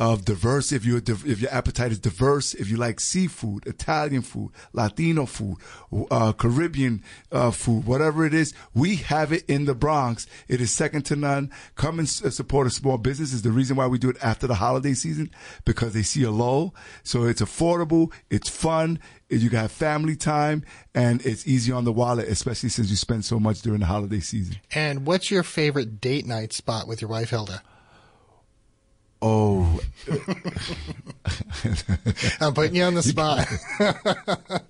of 0.00 0.24
diverse. 0.24 0.72
If 0.72 0.86
your 0.86 0.96
if 1.06 1.40
your 1.40 1.52
appetite 1.52 1.92
is 1.92 1.98
diverse, 1.98 2.54
if 2.54 2.70
you 2.70 2.78
like 2.78 2.98
seafood, 2.98 3.66
Italian 3.66 4.22
food, 4.22 4.50
Latino 4.72 5.26
food, 5.26 5.58
uh, 6.10 6.32
Caribbean 6.32 7.04
uh, 7.30 7.50
food, 7.50 7.84
whatever 7.84 8.24
it 8.24 8.32
is, 8.32 8.54
we 8.74 8.96
have 8.96 9.30
it 9.30 9.44
in 9.46 9.66
the 9.66 9.74
Bronx. 9.74 10.26
It 10.48 10.62
is 10.62 10.72
second 10.72 11.02
to 11.06 11.16
none. 11.16 11.52
Come 11.76 11.98
and 11.98 12.08
support 12.08 12.66
a 12.66 12.70
small 12.70 12.96
business. 12.96 13.34
Is 13.34 13.42
the 13.42 13.52
reason 13.52 13.76
why 13.76 13.86
we 13.86 13.98
do 13.98 14.08
it 14.08 14.16
after 14.22 14.46
the 14.46 14.54
holiday 14.54 14.94
season 14.94 15.30
because 15.66 15.92
they 15.92 16.02
see 16.02 16.22
a 16.22 16.30
lull. 16.30 16.74
So 17.02 17.24
it's 17.24 17.42
affordable, 17.42 18.10
it's 18.30 18.48
fun. 18.48 18.98
You 19.28 19.50
have 19.50 19.70
family 19.70 20.16
time 20.16 20.64
and 20.94 21.24
it's 21.24 21.46
easy 21.46 21.70
on 21.70 21.84
the 21.84 21.92
wallet, 21.92 22.26
especially 22.26 22.70
since 22.70 22.88
you 22.88 22.96
spend 22.96 23.24
so 23.26 23.38
much 23.38 23.60
during 23.60 23.80
the 23.80 23.86
holiday 23.86 24.18
season. 24.20 24.56
And 24.74 25.06
what's 25.06 25.30
your 25.30 25.42
favorite 25.42 26.00
date 26.00 26.26
night 26.26 26.52
spot 26.52 26.88
with 26.88 27.02
your 27.02 27.10
wife, 27.10 27.30
Hilda? 27.30 27.62
Oh, 29.22 29.80
I'm 32.40 32.54
putting 32.54 32.76
you 32.76 32.84
on 32.84 32.94
the 32.94 33.02
spot. 33.02 33.46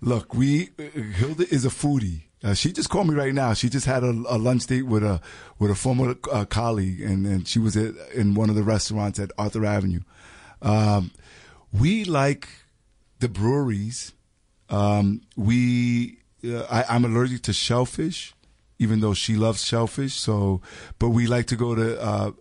Look, 0.00 0.34
we 0.34 0.70
Hilda 0.78 1.52
is 1.52 1.64
a 1.64 1.68
foodie. 1.68 2.22
Uh, 2.44 2.54
she 2.54 2.70
just 2.72 2.90
called 2.90 3.08
me 3.08 3.14
right 3.14 3.34
now. 3.34 3.54
She 3.54 3.68
just 3.68 3.86
had 3.86 4.04
a, 4.04 4.10
a 4.10 4.38
lunch 4.38 4.66
date 4.66 4.82
with 4.82 5.02
a 5.02 5.20
with 5.58 5.70
a 5.70 5.74
former 5.74 6.14
uh, 6.30 6.44
colleague, 6.44 7.00
and, 7.00 7.26
and 7.26 7.48
she 7.48 7.58
was 7.58 7.76
at, 7.76 7.94
in 8.14 8.34
one 8.34 8.50
of 8.50 8.56
the 8.56 8.62
restaurants 8.62 9.18
at 9.18 9.32
Arthur 9.36 9.64
Avenue. 9.64 10.00
Um, 10.62 11.10
we 11.72 12.04
like 12.04 12.48
the 13.18 13.28
breweries. 13.28 14.12
Um, 14.68 15.22
we 15.36 16.18
uh, 16.44 16.66
I, 16.70 16.84
I'm 16.88 17.04
allergic 17.04 17.42
to 17.42 17.52
shellfish, 17.52 18.32
even 18.78 19.00
though 19.00 19.14
she 19.14 19.34
loves 19.34 19.64
shellfish. 19.64 20.14
So, 20.14 20.60
but 20.98 21.08
we 21.08 21.26
like 21.26 21.46
to 21.46 21.56
go 21.56 21.74
to 21.74 22.34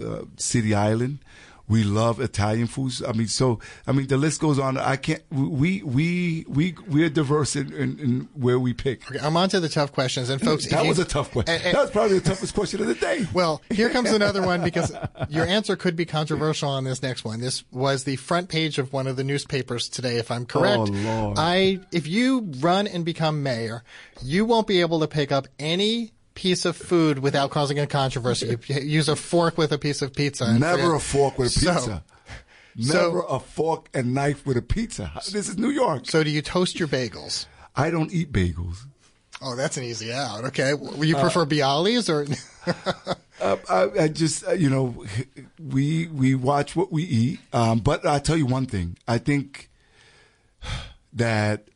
uh, 0.00 0.24
City 0.36 0.74
Island. 0.74 1.18
We 1.66 1.82
love 1.82 2.20
Italian 2.20 2.66
foods. 2.66 3.02
I 3.02 3.12
mean, 3.12 3.26
so 3.26 3.58
I 3.86 3.92
mean, 3.92 4.06
the 4.06 4.18
list 4.18 4.38
goes 4.38 4.58
on. 4.58 4.76
I 4.76 4.96
can't. 4.96 5.22
We 5.30 5.82
we 5.82 6.44
we 6.46 6.74
we 6.86 7.04
are 7.04 7.08
diverse 7.08 7.56
in, 7.56 7.72
in, 7.72 7.98
in 7.98 8.28
where 8.34 8.58
we 8.58 8.74
pick. 8.74 9.10
Okay, 9.10 9.24
I'm 9.24 9.34
on 9.38 9.48
to 9.48 9.60
the 9.60 9.70
tough 9.70 9.90
questions, 9.90 10.28
and 10.28 10.42
folks, 10.42 10.68
that 10.68 10.82
you, 10.82 10.88
was 10.90 10.98
a 10.98 11.06
tough 11.06 11.30
question. 11.30 11.54
And, 11.54 11.64
and, 11.64 11.74
that 11.74 11.80
was 11.80 11.90
probably 11.90 12.18
the 12.18 12.28
toughest 12.28 12.54
question 12.54 12.82
of 12.82 12.86
the 12.86 12.94
day. 12.94 13.26
Well, 13.34 13.62
here 13.70 13.88
comes 13.90 14.12
another 14.12 14.42
one 14.42 14.62
because 14.62 14.94
your 15.28 15.44
answer 15.46 15.74
could 15.74 15.96
be 15.96 16.04
controversial 16.04 16.68
on 16.68 16.84
this 16.84 17.02
next 17.02 17.24
one. 17.24 17.40
This 17.40 17.64
was 17.72 18.04
the 18.04 18.16
front 18.16 18.48
page 18.48 18.78
of 18.78 18.92
one 18.92 19.06
of 19.06 19.16
the 19.16 19.24
newspapers 19.24 19.88
today, 19.88 20.18
if 20.18 20.30
I'm 20.30 20.44
correct. 20.44 20.78
Oh 20.78 20.84
Lord! 20.84 21.38
I 21.38 21.80
if 21.90 22.06
you 22.06 22.52
run 22.60 22.86
and 22.86 23.04
become 23.04 23.42
mayor, 23.42 23.82
you 24.22 24.44
won't 24.44 24.66
be 24.66 24.82
able 24.82 25.00
to 25.00 25.08
pick 25.08 25.32
up 25.32 25.48
any 25.58 26.12
piece 26.34 26.64
of 26.64 26.76
food 26.76 27.20
without 27.20 27.50
causing 27.50 27.78
a 27.78 27.86
controversy. 27.86 28.56
You 28.66 28.80
use 28.80 29.08
a 29.08 29.16
fork 29.16 29.56
with 29.56 29.72
a 29.72 29.78
piece 29.78 30.02
of 30.02 30.14
pizza. 30.14 30.52
Never 30.58 30.94
a 30.94 31.00
fork 31.00 31.38
with 31.38 31.56
a 31.56 31.60
pizza. 31.60 32.04
So, 32.76 32.92
Never 32.92 33.20
so, 33.20 33.26
a 33.26 33.38
fork 33.38 33.88
and 33.94 34.14
knife 34.14 34.44
with 34.44 34.56
a 34.56 34.62
pizza. 34.62 35.12
This 35.30 35.48
is 35.48 35.56
New 35.56 35.70
York. 35.70 36.10
So 36.10 36.24
do 36.24 36.30
you 36.30 36.42
toast 36.42 36.76
your 36.76 36.88
bagels? 36.88 37.46
I 37.76 37.88
don't 37.88 38.12
eat 38.12 38.32
bagels. 38.32 38.78
Oh, 39.40 39.54
that's 39.54 39.76
an 39.76 39.84
easy 39.84 40.12
out. 40.12 40.44
Okay. 40.46 40.74
Will 40.74 41.04
you 41.04 41.14
prefer 41.14 41.42
uh, 41.42 41.46
Bialys 41.46 42.08
or? 42.08 42.26
uh, 43.40 43.56
I, 43.68 44.04
I, 44.04 44.08
just, 44.08 44.44
uh, 44.48 44.54
you 44.54 44.70
know, 44.70 45.04
we 45.62 46.08
we 46.08 46.34
watch 46.34 46.74
what 46.74 46.90
we 46.90 47.04
eat. 47.04 47.38
Um, 47.52 47.78
but 47.78 48.04
I 48.04 48.18
tell 48.18 48.36
you 48.36 48.46
one 48.46 48.66
thing. 48.66 48.96
I 49.06 49.18
think 49.18 49.70
that 51.12 51.68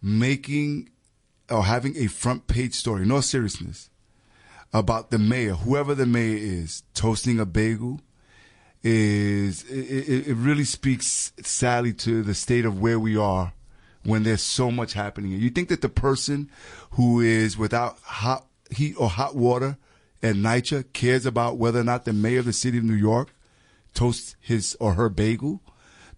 making 0.00 0.90
or 1.50 1.64
having 1.64 1.96
a 1.96 2.06
front 2.06 2.46
page 2.46 2.74
story, 2.74 3.04
no 3.04 3.20
seriousness, 3.20 3.90
about 4.74 5.10
the 5.10 5.18
mayor, 5.18 5.54
whoever 5.54 5.94
the 5.94 6.04
mayor 6.04 6.36
is, 6.36 6.82
toasting 6.92 7.38
a 7.38 7.46
bagel 7.46 8.00
is 8.82 9.62
it, 9.70 10.28
it 10.28 10.36
really 10.36 10.64
speaks 10.64 11.32
sadly 11.42 11.94
to 11.94 12.22
the 12.22 12.34
state 12.34 12.66
of 12.66 12.80
where 12.80 12.98
we 12.98 13.16
are 13.16 13.54
when 14.02 14.24
there's 14.24 14.42
so 14.42 14.70
much 14.70 14.92
happening. 14.92 15.30
You 15.30 15.48
think 15.48 15.70
that 15.70 15.80
the 15.80 15.88
person 15.88 16.50
who 16.90 17.20
is 17.20 17.56
without 17.56 17.98
hot 18.00 18.46
heat 18.70 18.94
or 18.98 19.08
hot 19.08 19.36
water 19.36 19.78
at 20.22 20.34
NYCHA 20.34 20.92
cares 20.92 21.24
about 21.24 21.56
whether 21.56 21.80
or 21.80 21.84
not 21.84 22.04
the 22.04 22.12
mayor 22.12 22.40
of 22.40 22.44
the 22.44 22.52
city 22.52 22.76
of 22.76 22.84
New 22.84 22.94
York 22.94 23.34
toasts 23.94 24.36
his 24.40 24.76
or 24.80 24.94
her 24.94 25.08
bagel? 25.08 25.62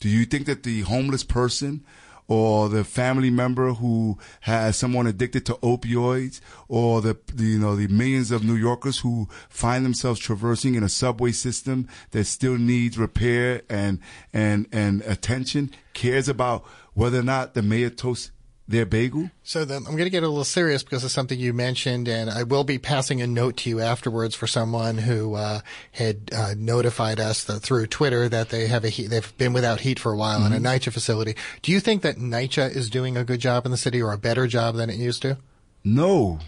Do 0.01 0.09
you 0.09 0.25
think 0.25 0.47
that 0.47 0.63
the 0.63 0.81
homeless 0.81 1.23
person 1.23 1.85
or 2.29 2.69
the 2.69 2.85
family 2.85 3.31
member 3.31 3.75
who 3.75 4.19
has 4.41 4.77
someone 4.77 5.07
addicted 5.07 5.47
to 5.47 5.55
opioids 5.55 6.41
or 6.69 7.01
the, 7.01 7.17
the, 7.35 7.45
you 7.45 7.59
know 7.59 7.77
the 7.77 7.89
millions 7.89 8.31
of 8.31 8.45
New 8.45 8.57
Yorkers 8.57 8.99
who 8.99 9.29
find 9.49 9.85
themselves 9.85 10.21
traversing 10.21 10.75
in 10.75 10.83
a 10.83 10.89
subway 10.89 11.33
system 11.33 11.89
that 12.11 12.25
still 12.25 12.59
needs 12.59 12.99
repair 12.99 13.63
and 13.69 14.01
and 14.33 14.67
and 14.73 15.03
attention 15.03 15.71
cares 15.95 16.29
about 16.29 16.65
whether 16.95 17.19
or 17.21 17.23
not 17.23 17.55
the 17.55 17.63
mayor 17.63 17.91
toasts 17.91 18.31
their 18.69 18.85
bagel. 18.85 19.31
So 19.43 19.65
then 19.65 19.85
I'm 19.87 19.93
going 19.93 20.05
to 20.05 20.11
get 20.11 20.25
a 20.25 20.29
little 20.29 20.45
serious 20.45 20.83
because 20.83 21.05
of 21.05 21.11
something 21.11 21.39
you 21.39 21.53
mentioned, 21.53 22.09
and 22.09 22.29
I 22.29 22.43
will 22.43 22.65
be 22.65 22.79
passing 22.79 23.23
a 23.23 23.27
note 23.27 23.59
to 23.59 23.71
you 23.71 23.81
afterwards 23.81 24.35
for 24.35 24.47
someone 24.47 24.99
who 24.99 25.35
uh, 25.35 25.61
had 25.93 26.31
uh, 26.35 26.55
notified 26.57 27.21
us 27.21 27.45
that 27.45 27.61
through 27.61 27.87
Twitter 27.87 28.29
that 28.29 28.49
they 28.49 28.67
have 28.67 28.85
a 28.85 28.89
heat, 28.89 29.09
they've 29.09 29.37
been 29.39 29.53
without 29.53 29.81
heat 29.81 30.01
for 30.01 30.13
a 30.13 30.17
while 30.17 30.41
mm-hmm. 30.41 30.55
in 30.55 30.67
a 30.67 30.69
NYCHA 30.69 30.93
facility. 30.93 31.37
Do 31.63 31.71
you 31.71 31.81
think 31.81 32.03
that 32.03 32.17
NYCHA 32.17 32.75
is 32.75 32.91
doing 32.91 33.17
a 33.17 33.25
good 33.25 33.41
job 33.41 33.67
in 33.67 33.71
the 33.71 33.77
city 33.77 34.03
or 34.03 34.13
a 34.13 34.19
better 34.19 34.47
job 34.47 34.75
than 34.75 34.91
it 34.91 34.97
used 34.97 35.23
to? 35.23 35.39
No, 35.85 36.41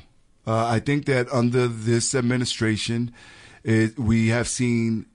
uh, 0.46 0.66
I 0.66 0.80
think 0.80 1.06
that 1.06 1.32
under 1.32 1.68
this 1.68 2.14
administration, 2.14 3.12
it, 3.62 3.96
we 3.96 4.28
have 4.28 4.48
seen 4.48 5.06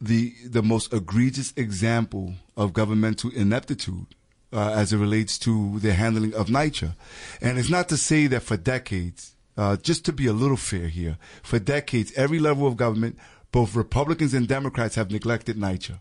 the 0.00 0.34
the 0.44 0.62
most 0.62 0.92
egregious 0.92 1.52
example 1.56 2.34
of 2.56 2.72
governmental 2.72 3.30
ineptitude 3.30 4.06
uh, 4.52 4.72
as 4.72 4.92
it 4.92 4.98
relates 4.98 5.38
to 5.38 5.78
the 5.78 5.94
handling 5.94 6.34
of 6.34 6.48
NYCHA. 6.48 6.94
And 7.40 7.58
it's 7.58 7.70
not 7.70 7.88
to 7.88 7.96
say 7.96 8.26
that 8.28 8.42
for 8.42 8.56
decades, 8.56 9.34
uh, 9.56 9.76
just 9.76 10.04
to 10.06 10.12
be 10.12 10.26
a 10.26 10.32
little 10.32 10.56
fair 10.56 10.88
here, 10.88 11.18
for 11.42 11.58
decades, 11.58 12.12
every 12.16 12.38
level 12.38 12.66
of 12.66 12.76
government, 12.76 13.18
both 13.50 13.74
Republicans 13.74 14.34
and 14.34 14.48
Democrats 14.48 14.94
have 14.94 15.10
neglected 15.10 15.56
NYCHA. 15.56 16.00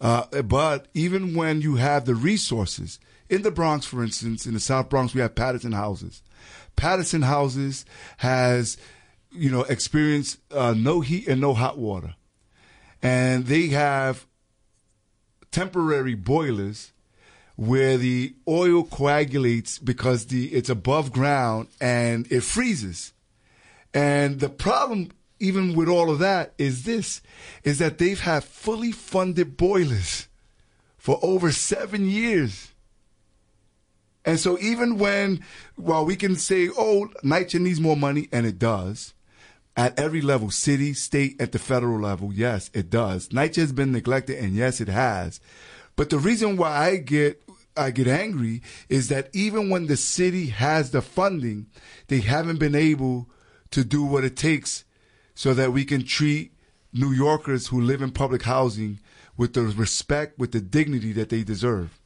Uh, 0.00 0.42
but 0.42 0.86
even 0.94 1.34
when 1.34 1.60
you 1.60 1.76
have 1.76 2.04
the 2.04 2.14
resources, 2.14 3.00
in 3.28 3.42
the 3.42 3.50
Bronx, 3.50 3.84
for 3.84 4.02
instance, 4.02 4.46
in 4.46 4.54
the 4.54 4.60
South 4.60 4.88
Bronx, 4.88 5.14
we 5.14 5.20
have 5.20 5.34
Patterson 5.34 5.72
houses. 5.72 6.22
Patterson 6.76 7.22
houses 7.22 7.84
has, 8.18 8.78
you 9.32 9.50
know, 9.50 9.62
experienced 9.62 10.38
uh, 10.52 10.74
no 10.76 11.00
heat 11.00 11.26
and 11.28 11.40
no 11.40 11.54
hot 11.54 11.76
water. 11.76 12.14
And 13.02 13.46
they 13.46 13.68
have 13.68 14.26
temporary 15.50 16.14
boilers 16.14 16.92
where 17.58 17.96
the 17.96 18.32
oil 18.46 18.84
coagulates 18.84 19.80
because 19.80 20.26
the 20.26 20.46
it's 20.54 20.68
above 20.68 21.10
ground 21.10 21.66
and 21.80 22.30
it 22.30 22.42
freezes. 22.42 23.12
And 23.92 24.38
the 24.38 24.48
problem 24.48 25.10
even 25.40 25.74
with 25.74 25.88
all 25.88 26.08
of 26.08 26.20
that 26.20 26.54
is 26.56 26.84
this 26.84 27.20
is 27.64 27.80
that 27.80 27.98
they've 27.98 28.20
had 28.20 28.44
fully 28.44 28.92
funded 28.92 29.56
boilers 29.56 30.28
for 30.98 31.18
over 31.20 31.50
7 31.50 32.08
years. 32.08 32.70
And 34.24 34.38
so 34.38 34.56
even 34.60 34.96
when 34.96 35.42
while 35.74 36.06
we 36.06 36.14
can 36.14 36.36
say 36.36 36.68
oh 36.68 37.10
NYCHA 37.24 37.60
needs 37.60 37.80
more 37.80 37.96
money 37.96 38.28
and 38.30 38.46
it 38.46 38.60
does 38.60 39.14
at 39.76 39.98
every 39.98 40.20
level, 40.20 40.52
city, 40.52 40.94
state, 40.94 41.40
at 41.40 41.50
the 41.50 41.58
federal 41.58 41.98
level, 42.00 42.32
yes, 42.32 42.70
it 42.72 42.88
does. 42.88 43.30
NYCHA 43.30 43.56
has 43.56 43.72
been 43.72 43.92
neglected, 43.92 44.38
and 44.38 44.54
yes, 44.54 44.80
it 44.80 44.88
has. 44.88 45.40
But 45.94 46.10
the 46.10 46.18
reason 46.18 46.56
why 46.56 46.76
I 46.76 46.96
get 46.96 47.42
I 47.78 47.90
get 47.90 48.08
angry 48.08 48.62
is 48.88 49.08
that 49.08 49.28
even 49.32 49.70
when 49.70 49.86
the 49.86 49.96
city 49.96 50.46
has 50.46 50.90
the 50.90 51.02
funding, 51.02 51.66
they 52.08 52.20
haven't 52.20 52.58
been 52.58 52.74
able 52.74 53.28
to 53.70 53.84
do 53.84 54.04
what 54.04 54.24
it 54.24 54.36
takes 54.36 54.84
so 55.34 55.54
that 55.54 55.72
we 55.72 55.84
can 55.84 56.04
treat 56.04 56.52
New 56.92 57.12
Yorkers 57.12 57.68
who 57.68 57.80
live 57.80 58.02
in 58.02 58.10
public 58.10 58.42
housing 58.42 58.98
with 59.36 59.54
the 59.54 59.62
respect, 59.62 60.38
with 60.38 60.52
the 60.52 60.60
dignity 60.60 61.12
that 61.12 61.28
they 61.28 61.44
deserve. 61.44 61.98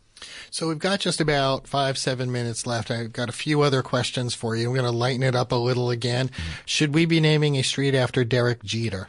So 0.50 0.68
we've 0.68 0.78
got 0.78 1.00
just 1.00 1.20
about 1.20 1.66
five, 1.66 1.98
seven 1.98 2.30
minutes 2.30 2.66
left. 2.66 2.90
I've 2.90 3.12
got 3.12 3.28
a 3.28 3.32
few 3.32 3.62
other 3.62 3.82
questions 3.82 4.34
for 4.34 4.54
you. 4.54 4.68
I'm 4.68 4.74
going 4.74 4.84
to 4.84 4.96
lighten 4.96 5.22
it 5.22 5.34
up 5.34 5.50
a 5.50 5.56
little 5.56 5.90
again. 5.90 6.28
Mm-hmm. 6.28 6.50
Should 6.66 6.94
we 6.94 7.06
be 7.06 7.20
naming 7.20 7.56
a 7.56 7.62
street 7.62 7.94
after 7.94 8.24
Derek 8.24 8.62
Jeter? 8.62 9.08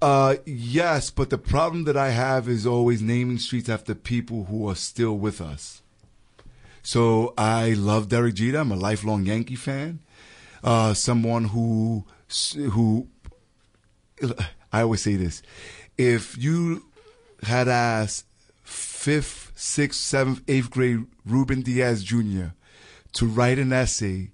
Uh, 0.00 0.36
yes, 0.46 1.10
but 1.10 1.30
the 1.30 1.38
problem 1.38 1.84
that 1.84 1.96
I 1.96 2.10
have 2.10 2.48
is 2.48 2.66
always 2.66 3.02
naming 3.02 3.38
streets 3.38 3.68
after 3.68 3.94
people 3.94 4.44
who 4.44 4.68
are 4.68 4.76
still 4.76 5.18
with 5.18 5.40
us. 5.40 5.82
So 6.82 7.34
I 7.36 7.70
love 7.70 8.08
Derek 8.08 8.34
Jeter. 8.34 8.58
I'm 8.58 8.70
a 8.70 8.76
lifelong 8.76 9.26
Yankee 9.26 9.56
fan. 9.56 9.98
Uh, 10.62 10.94
someone 10.94 11.44
who 11.46 12.04
who 12.54 13.08
I 14.72 14.82
always 14.82 15.02
say 15.02 15.16
this: 15.16 15.42
if 15.96 16.38
you 16.38 16.84
had 17.42 17.68
asked 17.68 18.24
fifth, 18.62 19.52
sixth, 19.56 20.00
seventh, 20.00 20.42
eighth 20.48 20.70
grade 20.70 21.06
Ruben 21.26 21.62
Diaz 21.62 22.04
Jr. 22.04 22.48
to 23.14 23.26
write 23.26 23.58
an 23.58 23.72
essay 23.72 24.30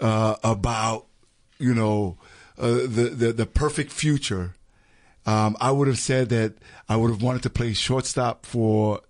uh, 0.00 0.36
about, 0.44 1.06
you 1.58 1.74
know, 1.74 2.16
uh, 2.56 2.86
the, 2.86 3.12
the 3.14 3.32
the 3.32 3.46
perfect 3.46 3.92
future 3.92 4.54
um, 5.28 5.58
I 5.60 5.72
would 5.72 5.88
have 5.88 5.98
said 5.98 6.30
that 6.30 6.54
I 6.88 6.96
would 6.96 7.10
have 7.10 7.20
wanted 7.20 7.42
to 7.42 7.50
play 7.50 7.74
shortstop 7.74 8.46
for 8.46 9.02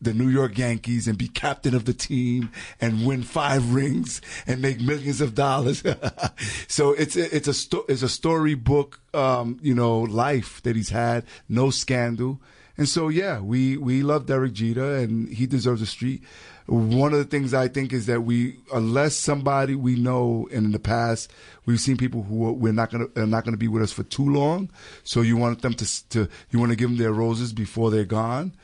the 0.00 0.14
New 0.14 0.28
York 0.28 0.56
Yankees 0.56 1.08
and 1.08 1.18
be 1.18 1.26
captain 1.26 1.74
of 1.74 1.84
the 1.84 1.92
team 1.92 2.52
and 2.80 3.04
win 3.04 3.24
five 3.24 3.74
rings 3.74 4.20
and 4.46 4.62
make 4.62 4.80
millions 4.80 5.20
of 5.20 5.34
dollars. 5.34 5.82
so 6.68 6.92
it's 6.92 7.16
a, 7.16 7.34
it's 7.34 7.48
a 7.48 7.54
sto- 7.54 7.86
it's 7.88 8.02
a 8.02 8.08
storybook, 8.08 9.00
um, 9.14 9.58
you 9.62 9.74
know, 9.74 9.98
life 9.98 10.62
that 10.62 10.76
he's 10.76 10.90
had, 10.90 11.24
no 11.48 11.70
scandal. 11.70 12.40
And 12.78 12.88
so 12.88 13.08
yeah, 13.08 13.40
we 13.40 13.76
we 13.76 14.04
love 14.04 14.26
Derek 14.26 14.52
Jeter 14.52 14.94
and 14.98 15.28
he 15.28 15.44
deserves 15.44 15.82
a 15.82 15.86
street 15.86 16.22
one 16.66 17.12
of 17.12 17.18
the 17.18 17.24
things 17.24 17.52
I 17.52 17.68
think 17.68 17.92
is 17.92 18.06
that 18.06 18.22
we, 18.22 18.56
unless 18.72 19.14
somebody 19.16 19.74
we 19.74 19.96
know, 19.96 20.48
and 20.50 20.66
in 20.66 20.72
the 20.72 20.78
past 20.78 21.30
we've 21.66 21.80
seen 21.80 21.96
people 21.96 22.22
who 22.22 22.46
are, 22.46 22.52
we're 22.52 22.72
not 22.72 22.90
gonna 22.90 23.06
are 23.16 23.26
not 23.26 23.44
gonna 23.44 23.56
be 23.56 23.68
with 23.68 23.82
us 23.82 23.92
for 23.92 24.02
too 24.04 24.28
long. 24.28 24.70
So 25.02 25.20
you 25.20 25.36
want 25.36 25.62
them 25.62 25.74
to 25.74 26.08
to 26.10 26.28
you 26.50 26.58
want 26.58 26.70
to 26.72 26.76
give 26.76 26.88
them 26.88 26.98
their 26.98 27.12
roses 27.12 27.52
before 27.52 27.90
they're 27.90 28.04
gone. 28.04 28.54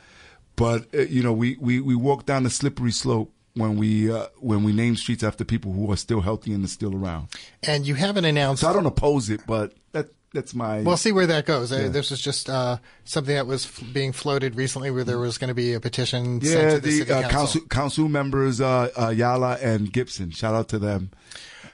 But 0.55 0.93
uh, 0.93 1.01
you 1.01 1.21
know, 1.21 1.33
we, 1.33 1.57
we 1.59 1.79
we 1.79 1.95
walk 1.95 2.25
down 2.25 2.43
the 2.43 2.49
slippery 2.49 2.91
slope 2.91 3.31
when 3.53 3.77
we 3.77 4.11
uh, 4.11 4.27
when 4.39 4.63
we 4.63 4.73
name 4.73 4.95
streets 4.95 5.23
after 5.23 5.45
people 5.45 5.71
who 5.71 5.91
are 5.91 5.97
still 5.97 6.21
healthy 6.21 6.53
and 6.53 6.63
are 6.65 6.69
still 6.69 6.95
around. 6.95 7.29
And 7.63 7.85
you 7.85 7.95
haven't 7.95 8.25
announced. 8.25 8.61
So 8.61 8.69
I 8.69 8.73
don't 8.73 8.85
oppose 8.85 9.29
it, 9.29 9.41
but 9.45 9.73
that 9.91 10.07
that's 10.33 10.53
my. 10.53 10.81
We'll 10.81 10.97
see 10.97 11.11
where 11.11 11.27
that 11.27 11.45
goes. 11.45 11.71
Uh, 11.71 11.75
yeah. 11.75 11.87
this 11.89 12.11
was 12.11 12.21
just 12.21 12.49
uh, 12.49 12.77
something 13.03 13.35
that 13.35 13.47
was 13.47 13.65
f- 13.65 13.83
being 13.93 14.11
floated 14.13 14.55
recently, 14.55 14.91
where 14.91 15.03
there 15.03 15.19
was 15.19 15.37
going 15.37 15.49
to 15.49 15.53
be 15.53 15.73
a 15.73 15.79
petition. 15.79 16.39
Yeah, 16.41 16.77
the, 16.77 17.03
the 17.03 17.17
uh, 17.17 17.21
council. 17.23 17.29
council. 17.29 17.61
council 17.67 18.09
members 18.09 18.61
uh, 18.61 18.89
uh, 18.95 19.07
Yala 19.09 19.61
and 19.61 19.91
Gibson. 19.91 20.31
Shout 20.31 20.53
out 20.53 20.69
to 20.69 20.79
them. 20.79 21.11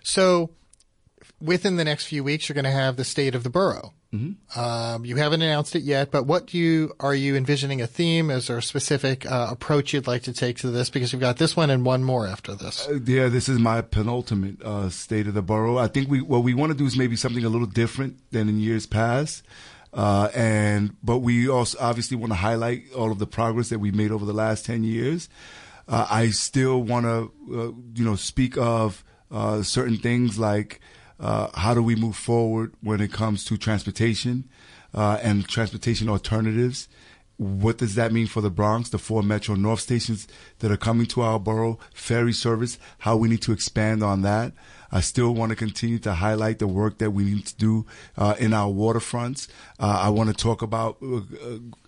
So, 0.03 0.51
within 1.41 1.76
the 1.76 1.86
next 1.86 2.05
few 2.05 2.24
weeks, 2.24 2.49
you're 2.49 2.55
going 2.55 2.66
to 2.66 2.72
have 2.72 2.95
the 2.95 3.03
state 3.03 3.36
of 3.36 3.43
the 3.43 3.49
borough. 3.49 3.93
Mm-hmm. 4.18 4.59
Um, 4.59 5.05
you 5.05 5.15
haven't 5.18 5.41
announced 5.41 5.76
it 5.76 5.84
yet, 5.84 6.11
but 6.11 6.26
what 6.26 6.47
do 6.47 6.57
you 6.57 6.93
are 6.99 7.13
you 7.13 7.36
envisioning 7.36 7.82
a 7.82 7.88
theme? 7.88 8.30
Is 8.30 8.47
there 8.47 8.57
a 8.57 8.61
specific 8.61 9.26
uh, 9.26 9.47
approach 9.51 9.93
you'd 9.93 10.07
like 10.07 10.24
to 10.24 10.34
take 10.34 10.57
to 10.57 10.70
this? 10.70 10.89
Because 10.89 11.13
you've 11.13 11.22
got 11.22 11.38
this 11.38 11.55
one 11.55 11.70
and 11.70 11.86
one 11.86 12.03
more 12.03 12.26
after 12.26 12.55
this. 12.55 12.88
Uh, 12.88 12.99
yeah, 13.05 13.28
this 13.28 13.47
is 13.47 13.59
my 13.59 13.82
penultimate 13.82 14.61
uh, 14.63 14.89
state 14.89 15.28
of 15.28 15.34
the 15.34 15.41
borough. 15.41 15.78
I 15.78 15.88
think 15.88 16.09
we 16.09 16.22
what 16.22 16.43
we 16.43 16.53
want 16.53 16.72
to 16.72 16.78
do 16.78 16.86
is 16.86 16.97
maybe 16.97 17.15
something 17.15 17.43
a 17.43 17.49
little 17.49 17.68
different 17.68 18.20
than 18.32 18.49
in 18.49 18.59
years 18.59 18.86
past. 18.86 19.43
Uh, 19.93 20.30
and 20.36 20.95
but 21.01 21.20
we 21.20 21.47
also 21.47 21.78
obviously 21.80 22.18
want 22.18 22.32
to 22.32 22.38
highlight 22.38 22.91
all 22.93 23.11
of 23.11 23.20
the 23.20 23.28
progress 23.28 23.70
that 23.70 23.80
we 23.80 23.91
made 23.91 24.11
over 24.11 24.26
the 24.26 24.34
last 24.34 24.65
ten 24.65 24.84
years. 24.84 25.30
Uh, 25.88 26.05
I 26.09 26.32
still 26.32 26.84
want 26.84 27.05
to, 27.05 27.32
uh, 27.49 27.72
you 27.95 28.03
know, 28.03 28.15
speak 28.18 28.57
of 28.57 29.03
certain 29.63 29.97
things 29.97 30.38
like 30.38 30.82
uh, 31.20 31.47
how 31.55 31.74
do 31.74 31.82
we 31.82 31.95
move 31.95 32.15
forward 32.15 32.74
when 32.82 33.01
it 33.01 33.11
comes 33.11 33.43
to 33.45 33.57
transportation 33.57 34.47
uh, 34.93 35.20
and 35.22 35.47
transportation 35.47 36.09
alternatives? 36.09 36.88
What 37.38 37.78
does 37.78 37.93
that 37.95 38.11
mean 38.11 38.26
for 38.26 38.41
the 38.41 38.49
Bronx, 38.49 38.89
the 38.89 38.97
four 38.97 39.22
Metro 39.22 39.53
North 39.53 39.82
stations 39.82 40.28
that 40.59 40.72
are 40.72 40.78
coming 40.78 41.05
to 41.07 41.22
our 41.22 41.39
borough, 41.39 41.78
ferry 41.93 42.34
service, 42.34 42.80
how 42.99 43.15
we 43.15 43.30
need 43.30 43.43
to 43.43 43.51
expand 43.51 44.01
on 44.01 44.24
that? 44.24 44.53
I 44.91 45.01
still 45.01 45.34
want 45.34 45.51
to 45.51 45.55
continue 45.55 45.99
to 45.99 46.13
highlight 46.13 46.59
the 46.59 46.68
work 46.68 46.97
that 46.97 47.11
we 47.11 47.26
need 47.26 47.45
to 47.45 47.55
do 47.55 47.86
uh, 48.18 48.36
in 48.39 48.53
our 48.53 48.72
waterfronts. 48.72 49.47
Uh, 49.80 50.02
I 50.04 50.10
want 50.10 50.30
to 50.30 50.36
talk 50.36 50.62
about 50.62 50.98
uh, 51.04 51.22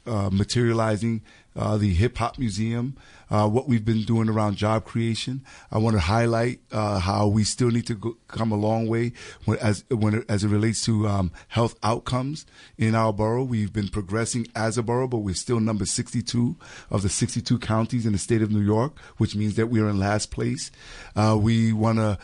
uh, 0.06 0.30
materializing 0.32 1.22
uh, 1.56 1.78
the 1.78 1.94
Hip 1.94 2.18
Hop 2.18 2.38
Museum, 2.38 2.96
uh, 3.30 3.50
what 3.50 3.68
we've 3.68 3.84
been 3.84 4.04
doing 4.04 4.30
around 4.30 4.56
job 4.56 4.86
creation. 4.86 5.44
I 5.72 5.80
want 5.80 5.96
to 5.96 6.00
highlight 6.00 6.62
uh, 6.72 7.00
how 7.00 7.28
we 7.28 7.44
still 7.44 7.70
need 7.70 7.88
to 7.88 7.96
go, 7.96 8.18
come 8.28 8.52
a 8.52 8.56
long 8.56 8.88
way 8.88 9.14
when, 9.46 9.58
as 9.58 9.84
when 9.90 10.14
it, 10.14 10.26
as 10.30 10.44
it 10.44 10.50
relates 10.50 10.86
to 10.86 11.08
um, 11.08 11.32
health 11.50 11.76
outcomes 11.82 12.46
in 12.78 12.94
our 12.94 13.12
borough. 13.12 13.44
We've 13.44 13.74
been 13.74 13.90
progressing 13.90 14.48
as 14.56 14.78
a 14.78 14.84
borough, 14.84 15.08
but 15.08 15.18
we're 15.18 15.34
still 15.34 15.60
number 15.60 15.86
62 15.86 16.56
of 16.92 17.02
the 17.02 17.10
62 17.10 17.58
counties 17.60 18.06
in 18.06 18.14
the 18.14 18.20
state 18.20 18.44
of 18.44 18.52
New 18.52 18.62
York, 18.62 18.98
which 19.18 19.36
means 19.36 19.56
that 19.56 19.68
we 19.68 19.82
are 19.82 19.90
in 19.90 20.00
last 20.00 20.32
place. 20.32 20.70
We 21.16 21.74
want 21.74 21.98
to 21.98 22.20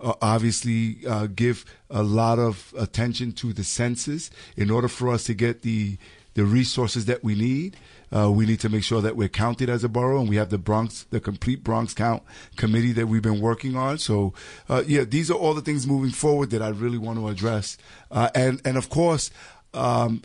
obviously 0.00 0.98
give 1.34 1.64
a 1.90 2.02
lot 2.02 2.38
of 2.38 2.74
attention 2.78 3.32
to 3.32 3.52
the 3.52 3.64
census 3.64 4.30
in 4.56 4.70
order 4.70 4.88
for 4.88 5.10
us 5.10 5.24
to 5.24 5.34
get 5.34 5.62
the 5.62 5.98
the 6.34 6.44
resources 6.44 7.06
that 7.06 7.24
we 7.24 7.34
need. 7.34 7.76
Uh, 8.14 8.30
we 8.30 8.44
need 8.46 8.60
to 8.60 8.68
make 8.68 8.84
sure 8.84 9.00
that 9.00 9.16
we're 9.16 9.28
counted 9.28 9.68
as 9.68 9.82
a 9.82 9.88
borough, 9.88 10.20
and 10.20 10.28
we 10.28 10.36
have 10.36 10.50
the 10.50 10.58
Bronx, 10.58 11.04
the 11.10 11.18
complete 11.18 11.64
Bronx 11.64 11.94
count 11.94 12.22
committee 12.56 12.92
that 12.92 13.06
we've 13.06 13.22
been 13.22 13.40
working 13.40 13.74
on. 13.74 13.98
So, 13.98 14.34
uh, 14.68 14.84
yeah, 14.86 15.04
these 15.04 15.30
are 15.30 15.34
all 15.34 15.54
the 15.54 15.62
things 15.62 15.86
moving 15.86 16.10
forward 16.10 16.50
that 16.50 16.62
I 16.62 16.68
really 16.68 16.98
want 16.98 17.18
to 17.18 17.28
address, 17.28 17.76
uh, 18.10 18.30
and 18.34 18.60
and 18.64 18.76
of 18.76 18.88
course. 18.88 19.30
Um, 19.74 20.22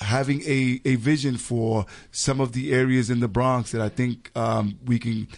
having 0.00 0.42
a, 0.42 0.80
a 0.84 0.96
vision 0.96 1.36
for 1.36 1.86
some 2.10 2.40
of 2.40 2.52
the 2.52 2.72
areas 2.72 3.10
in 3.10 3.20
the 3.20 3.28
Bronx 3.28 3.72
that 3.72 3.80
I 3.80 3.88
think 3.88 4.30
um, 4.34 4.78
we 4.84 4.98
can 4.98 5.28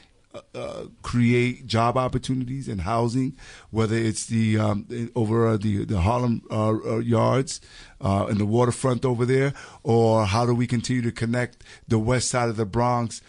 uh, 0.55 0.85
create 1.03 1.67
job 1.67 1.97
opportunities 1.97 2.69
and 2.69 2.83
housing, 2.83 3.37
whether 3.71 3.97
it's 3.97 4.27
the 4.27 4.59
um, 4.59 5.11
over 5.15 5.49
uh, 5.49 5.57
the 5.57 5.85
the 5.85 6.01
Harlem 6.01 6.43
uh, 6.51 6.75
uh 6.85 6.99
yards 6.99 7.61
uh, 8.01 8.27
and 8.29 8.39
the 8.39 8.47
waterfront 8.47 9.05
over 9.05 9.25
there, 9.25 9.55
or 9.83 10.27
how 10.27 10.45
do 10.45 10.55
we 10.55 10.67
continue 10.67 11.03
to 11.03 11.13
connect 11.13 11.65
the 11.87 11.99
west 11.99 12.29
side 12.29 12.49
of 12.49 12.57
the 12.57 12.67
Bronx 12.67 13.23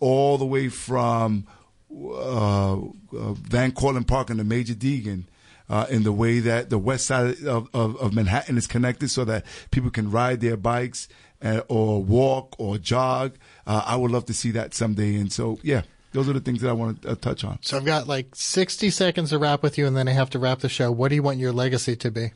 all 0.00 0.38
the 0.38 0.46
way 0.46 0.68
from 0.68 1.46
Van 1.90 3.72
Cortlandt 3.72 4.06
Park 4.06 4.30
and 4.30 4.38
the 4.38 4.44
Major 4.44 4.74
Deegan. 4.74 5.24
in 5.90 6.04
the 6.04 6.12
way 6.12 6.38
that 6.38 6.70
the 6.70 6.78
west 6.78 7.06
side 7.06 7.42
of, 7.44 7.68
of, 7.74 7.96
of, 7.96 8.14
Manhattan 8.14 8.56
is 8.56 8.68
connected 8.68 9.10
so 9.10 9.24
that 9.24 9.44
people 9.72 9.90
can 9.90 10.12
ride 10.12 10.40
their 10.40 10.56
bikes 10.56 11.08
or 11.68 12.04
walk 12.04 12.54
or 12.58 12.78
jog. 12.78 13.36
I 13.66 13.96
would 13.96 14.12
love 14.12 14.26
to 14.26 14.34
see 14.34 14.52
that 14.52 14.74
someday. 14.74 15.16
And 15.16 15.32
so, 15.32 15.58
yeah, 15.62 15.82
those 16.12 16.28
are 16.28 16.32
the 16.32 16.40
things 16.40 16.62
that 16.62 16.68
I 16.68 16.72
want 16.72 17.02
to 17.02 17.10
uh, 17.10 17.14
touch 17.14 17.44
on. 17.44 17.58
So 17.62 17.76
I've 17.76 17.84
got 17.84 18.06
like 18.06 18.34
60 18.34 18.90
seconds 18.90 19.30
to 19.30 19.38
wrap 19.38 19.62
with 19.62 19.78
you, 19.78 19.86
and 19.86 19.96
then 19.96 20.08
I 20.08 20.12
have 20.12 20.30
to 20.30 20.38
wrap 20.38 20.60
the 20.60 20.68
show. 20.68 20.90
What 20.90 21.08
do 21.08 21.14
you 21.14 21.22
want 21.22 21.38
your 21.38 21.52
legacy 21.52 21.96
to 21.96 22.10
be? 22.10 22.32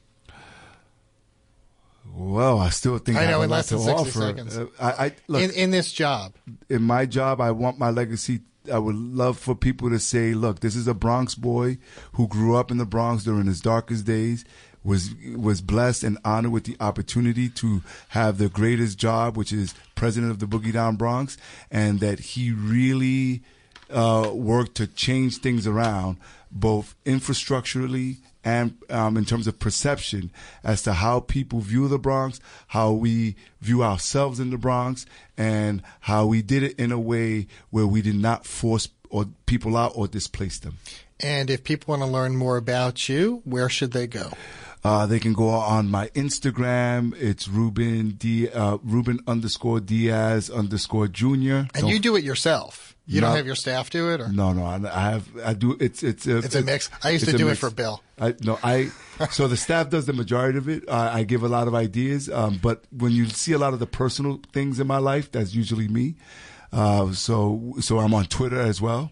Well, 2.13 2.59
I 2.59 2.71
still 2.71 2.99
think 2.99 3.17
I, 3.17 3.25
I 3.25 3.31
know 3.31 3.43
in 3.43 3.51
less 3.51 3.71
than 3.71 3.79
60 3.79 3.93
offer. 3.93 4.11
seconds. 4.11 4.59
Uh, 4.59 4.67
I, 4.81 5.07
I 5.07 5.13
look, 5.29 5.43
in, 5.43 5.51
in 5.53 5.71
this 5.71 5.93
job, 5.93 6.35
in 6.69 6.83
my 6.83 7.07
job, 7.07 7.41
I 7.41 7.51
want 7.53 7.79
my 7.79 7.91
legacy. 7.91 8.41
I 8.71 8.79
would 8.79 8.97
love 8.97 9.39
for 9.39 9.55
people 9.55 9.89
to 9.91 9.99
say, 9.99 10.35
"Look, 10.35 10.61
this 10.61 10.77
is 10.77 10.87
a 10.87 10.95
Bronx 10.95 11.35
boy 11.35 11.79
who 12.13 12.29
grew 12.29 12.57
up 12.57 12.71
in 12.71 12.79
the 12.79 12.85
Bronx 12.85 13.25
during 13.25 13.47
his 13.47 13.61
darkest 13.61 14.05
days." 14.05 14.45
was 14.83 15.11
was 15.37 15.61
blessed 15.61 16.03
and 16.05 16.19
honored 16.25 16.53
with 16.53 16.65
the 16.65 16.77
opportunity 16.81 17.49
to 17.51 17.83
have 18.11 18.39
the 18.39 18.49
greatest 18.49 18.99
job, 18.99 19.37
which 19.37 19.53
is 19.53 19.75
president 19.95 20.33
of 20.33 20.39
the 20.39 20.47
Boogie 20.47 20.73
Down 20.73 20.97
Bronx, 20.97 21.37
and 21.71 22.01
that 22.01 22.19
he 22.19 22.51
really 22.51 23.43
uh, 23.93 24.31
work 24.33 24.75
to 24.75 24.87
change 24.87 25.39
things 25.39 25.67
around, 25.67 26.17
both 26.51 26.95
infrastructurally 27.05 28.19
and 28.43 28.77
um, 28.89 29.17
in 29.17 29.25
terms 29.25 29.47
of 29.47 29.59
perception 29.59 30.31
as 30.65 30.83
to 30.83 30.95
how 30.95 31.21
people 31.21 31.61
view 31.61 31.89
the 31.89 31.99
Bronx, 31.99 32.41
how 32.69 32.93
we 32.93 33.37
view 33.61 33.83
ourselves 33.83 34.41
in 34.41 34.51
the 34.51 34.59
Bronx, 34.59 35.05
and 35.37 35.83
how 36.01 36.27
we 36.27 36.43
did 36.43 36.63
it 36.63 36.79
in 36.79 36.91
a 36.93 36.99
way 36.99 37.47
where 37.71 37.87
we 37.87 38.03
did 38.03 38.17
not 38.17 38.47
force 38.47 38.89
or 39.11 39.27
people 39.47 39.77
out 39.77 39.93
or 39.95 40.09
displace 40.09 40.59
them. 40.59 40.79
And 41.19 41.51
if 41.51 41.65
people 41.65 41.93
want 41.93 42.03
to 42.03 42.07
learn 42.07 42.37
more 42.37 42.57
about 42.57 43.09
you, 43.09 43.43
where 43.45 43.69
should 43.69 43.93
they 43.93 44.07
go? 44.07 44.31
Uh, 44.83 45.05
they 45.05 45.19
can 45.19 45.35
go 45.35 45.49
on 45.49 45.91
my 45.91 46.09
Instagram. 46.09 47.15
It's 47.21 47.47
Ruben 47.49 48.13
D, 48.13 48.49
uh, 48.49 48.79
Ruben 48.83 49.21
underscore 49.27 49.81
Diaz 49.81 50.49
underscore 50.49 51.09
Junior. 51.09 51.69
And 51.75 51.83
Don't, 51.83 51.91
you 51.91 51.99
do 51.99 52.17
it 52.17 52.25
yourself. 52.25 52.90
You 53.07 53.21
don't 53.21 53.35
have 53.35 53.47
your 53.47 53.57
staff 53.57 53.91
do 53.91 54.13
it, 54.13 54.21
or 54.21 54.29
no, 54.29 54.53
no. 54.53 54.65
I 54.65 55.01
have. 55.11 55.29
I 55.45 55.55
do. 55.55 55.77
It's 55.81 56.03
it's 56.03 56.27
a, 56.27 56.39
it's 56.39 56.55
a 56.55 56.63
mix. 56.63 56.91
I 57.03 57.11
used 57.11 57.25
to 57.25 57.37
do 57.37 57.49
it 57.49 57.57
for 57.57 57.71
Bill. 57.71 58.03
I 58.21 58.35
no. 58.41 58.59
I 58.63 58.91
so 59.31 59.49
the 59.49 59.57
staff 59.57 59.91
does 59.91 60.07
the 60.07 60.13
majority 60.13 60.59
of 60.59 60.69
it. 60.69 60.89
Uh, 60.89 61.11
I 61.13 61.25
give 61.25 61.43
a 61.43 61.49
lot 61.49 61.67
of 61.67 61.75
ideas, 61.75 62.31
um, 62.31 62.61
but 62.63 62.85
when 62.97 63.13
you 63.13 63.27
see 63.27 63.53
a 63.53 63.59
lot 63.59 63.73
of 63.73 63.81
the 63.81 63.87
personal 63.87 64.41
things 64.53 64.79
in 64.79 64.87
my 64.87 64.99
life, 64.99 65.33
that's 65.33 65.55
usually 65.55 65.89
me. 65.89 66.15
Uh, 66.73 67.13
so 67.13 67.75
so 67.81 67.99
I'm 67.99 68.15
on 68.15 68.27
Twitter 68.27 68.61
as 68.61 68.81
well. 68.81 69.11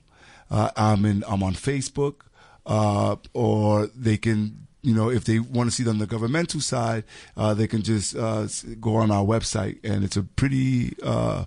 Uh, 0.50 0.70
I'm 0.76 1.04
in 1.04 1.24
I'm 1.26 1.42
on 1.42 1.54
Facebook, 1.54 2.20
uh, 2.66 3.16
or 3.34 3.88
they 3.88 4.16
can 4.16 4.68
you 4.82 4.94
know, 4.94 5.10
if 5.10 5.24
they 5.24 5.38
want 5.38 5.68
to 5.68 5.74
see 5.74 5.82
it 5.82 5.88
on 5.88 5.98
the 5.98 6.06
governmental 6.06 6.60
side, 6.60 7.04
uh, 7.36 7.52
they 7.52 7.66
can 7.66 7.82
just 7.82 8.16
uh, 8.16 8.46
go 8.80 8.96
on 8.96 9.10
our 9.10 9.24
website, 9.24 9.78
and 9.82 10.04
it's 10.04 10.16
a 10.16 10.22
pretty 10.22 10.94
uh, 11.02 11.44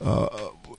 uh, 0.00 0.28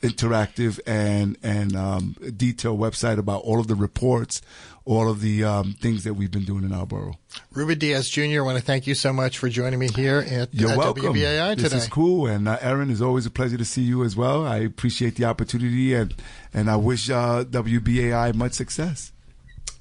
interactive 0.01 0.79
and 0.85 1.37
and 1.43 1.75
um, 1.75 2.15
detailed 2.35 2.79
website 2.79 3.17
about 3.17 3.43
all 3.43 3.59
of 3.59 3.67
the 3.67 3.75
reports, 3.75 4.41
all 4.85 5.09
of 5.09 5.21
the 5.21 5.43
um, 5.43 5.73
things 5.79 6.03
that 6.03 6.13
we've 6.13 6.31
been 6.31 6.45
doing 6.45 6.63
in 6.63 6.71
our 6.71 6.85
borough. 6.85 7.17
Ruben 7.51 7.77
Diaz 7.77 8.09
Jr., 8.09 8.21
I 8.21 8.39
want 8.41 8.57
to 8.57 8.63
thank 8.63 8.87
you 8.87 8.95
so 8.95 9.11
much 9.11 9.37
for 9.37 9.49
joining 9.49 9.79
me 9.79 9.89
here 9.89 10.19
at 10.19 10.53
You're 10.53 10.71
uh, 10.71 10.77
welcome. 10.77 11.13
WBAI 11.13 11.55
today. 11.55 11.63
This 11.63 11.73
is 11.73 11.87
cool, 11.87 12.27
and 12.27 12.47
uh, 12.47 12.57
Erin, 12.61 12.89
it's 12.89 13.01
always 13.01 13.25
a 13.25 13.31
pleasure 13.31 13.57
to 13.57 13.65
see 13.65 13.81
you 13.81 14.03
as 14.03 14.15
well. 14.15 14.45
I 14.45 14.57
appreciate 14.57 15.15
the 15.15 15.25
opportunity, 15.25 15.93
and 15.93 16.13
and 16.53 16.69
I 16.69 16.77
wish 16.77 17.09
uh, 17.09 17.43
WBAI 17.43 18.33
much 18.33 18.53
success. 18.53 19.11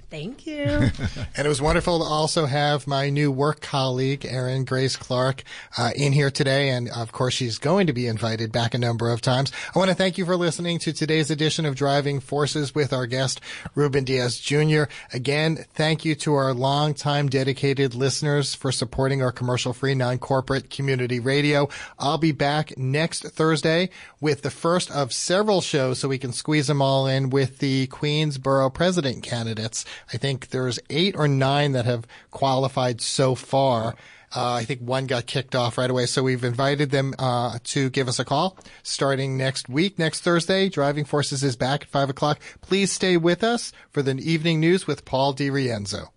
Thank 0.09 0.47
you. 0.47 0.63
and 1.37 1.47
it 1.47 1.49
was 1.49 1.61
wonderful 1.61 1.99
to 1.99 2.05
also 2.05 2.47
have 2.47 2.87
my 2.87 3.11
new 3.11 3.33
work 3.33 3.61
colleague, 3.61 4.25
Erin 4.25 4.65
Grace 4.65 4.97
Clarke, 4.97 5.43
uh, 5.77 5.91
in 5.97 6.13
here 6.13 6.31
today. 6.31 6.69
And 6.69 6.89
of 6.91 7.11
course, 7.11 7.35
she's 7.35 7.59
going 7.59 7.89
to 7.89 7.93
be 7.93 8.07
invited 8.07 8.53
back 8.53 8.73
a 8.75 8.79
number 8.79 9.11
of 9.11 9.21
times. 9.21 9.51
I 9.75 9.79
want 9.79 9.89
to 9.89 9.97
thank 9.97 10.17
you 10.17 10.25
for 10.25 10.37
listening 10.37 10.79
to 10.81 10.93
today's 10.93 11.29
edition 11.33 11.67
of 11.67 11.75
Driving 11.75 12.21
Forces 12.21 12.73
with 12.73 12.93
our 12.93 13.07
guest, 13.07 13.41
Ruben 13.75 14.05
Diaz 14.05 14.39
Jr. 14.39 14.85
Again, 15.13 15.65
thank 15.75 16.05
you 16.05 16.15
to 16.17 16.35
our 16.35 16.55
longtime 16.55 17.29
dedicated 17.29 17.97
listeners 17.97 18.55
for 18.55 18.71
supporting 18.71 19.23
our 19.23 19.33
commercial 19.33 19.73
free 19.73 19.97
non-corporate 19.97 20.71
community 20.71 21.19
radio. 21.19 21.69
I'll 21.99 22.19
be 22.19 22.33
back 22.33 22.79
next 22.79 23.25
Thursday 23.25 23.91
with 24.21 24.43
the 24.43 24.51
first 24.51 24.89
of 24.93 25.13
several 25.13 25.61
shows 25.61 25.99
so 25.99 26.09
we 26.09 26.19
can 26.19 26.33
squeeze 26.33 26.69
them 26.69 26.81
all 26.81 27.09
in 27.09 27.31
with 27.31 27.59
the 27.59 27.89
Queensborough 27.89 28.71
president 28.71 29.25
candidates. 29.25 29.85
I 30.13 30.17
think 30.17 30.49
there's 30.49 30.79
eight 30.91 31.15
or 31.17 31.29
nine 31.29 31.73
that 31.73 31.85
have 31.85 32.07
qualified 32.31 33.01
so 33.01 33.35
far. 33.35 33.95
Uh, 34.35 34.55
I 34.55 34.65
think 34.65 34.81
one 34.81 35.07
got 35.07 35.27
kicked 35.27 35.55
off 35.55 35.79
right 35.79 35.89
away. 35.89 36.07
So 36.07 36.23
we've 36.23 36.45
invited 36.45 36.91
them 36.91 37.15
uh, 37.19 37.59
to 37.65 37.91
give 37.91 38.09
us 38.09 38.19
a 38.19 38.25
call 38.25 38.59
starting 38.83 39.37
next 39.37 39.69
week, 39.69 39.99
next 39.99 40.21
Thursday. 40.21 40.69
Driving 40.69 41.05
Forces 41.05 41.43
is 41.43 41.57
back 41.57 41.83
at 41.83 41.89
5 41.89 42.11
o'clock. 42.11 42.41
Please 42.61 42.93
stay 42.93 43.17
with 43.17 43.45
us 43.45 43.73
for 43.91 44.03
the 44.03 44.19
evening 44.19 44.61
news 44.61 44.87
with 44.87 45.05
Paul 45.05 45.35
DiRienzo. 45.35 46.09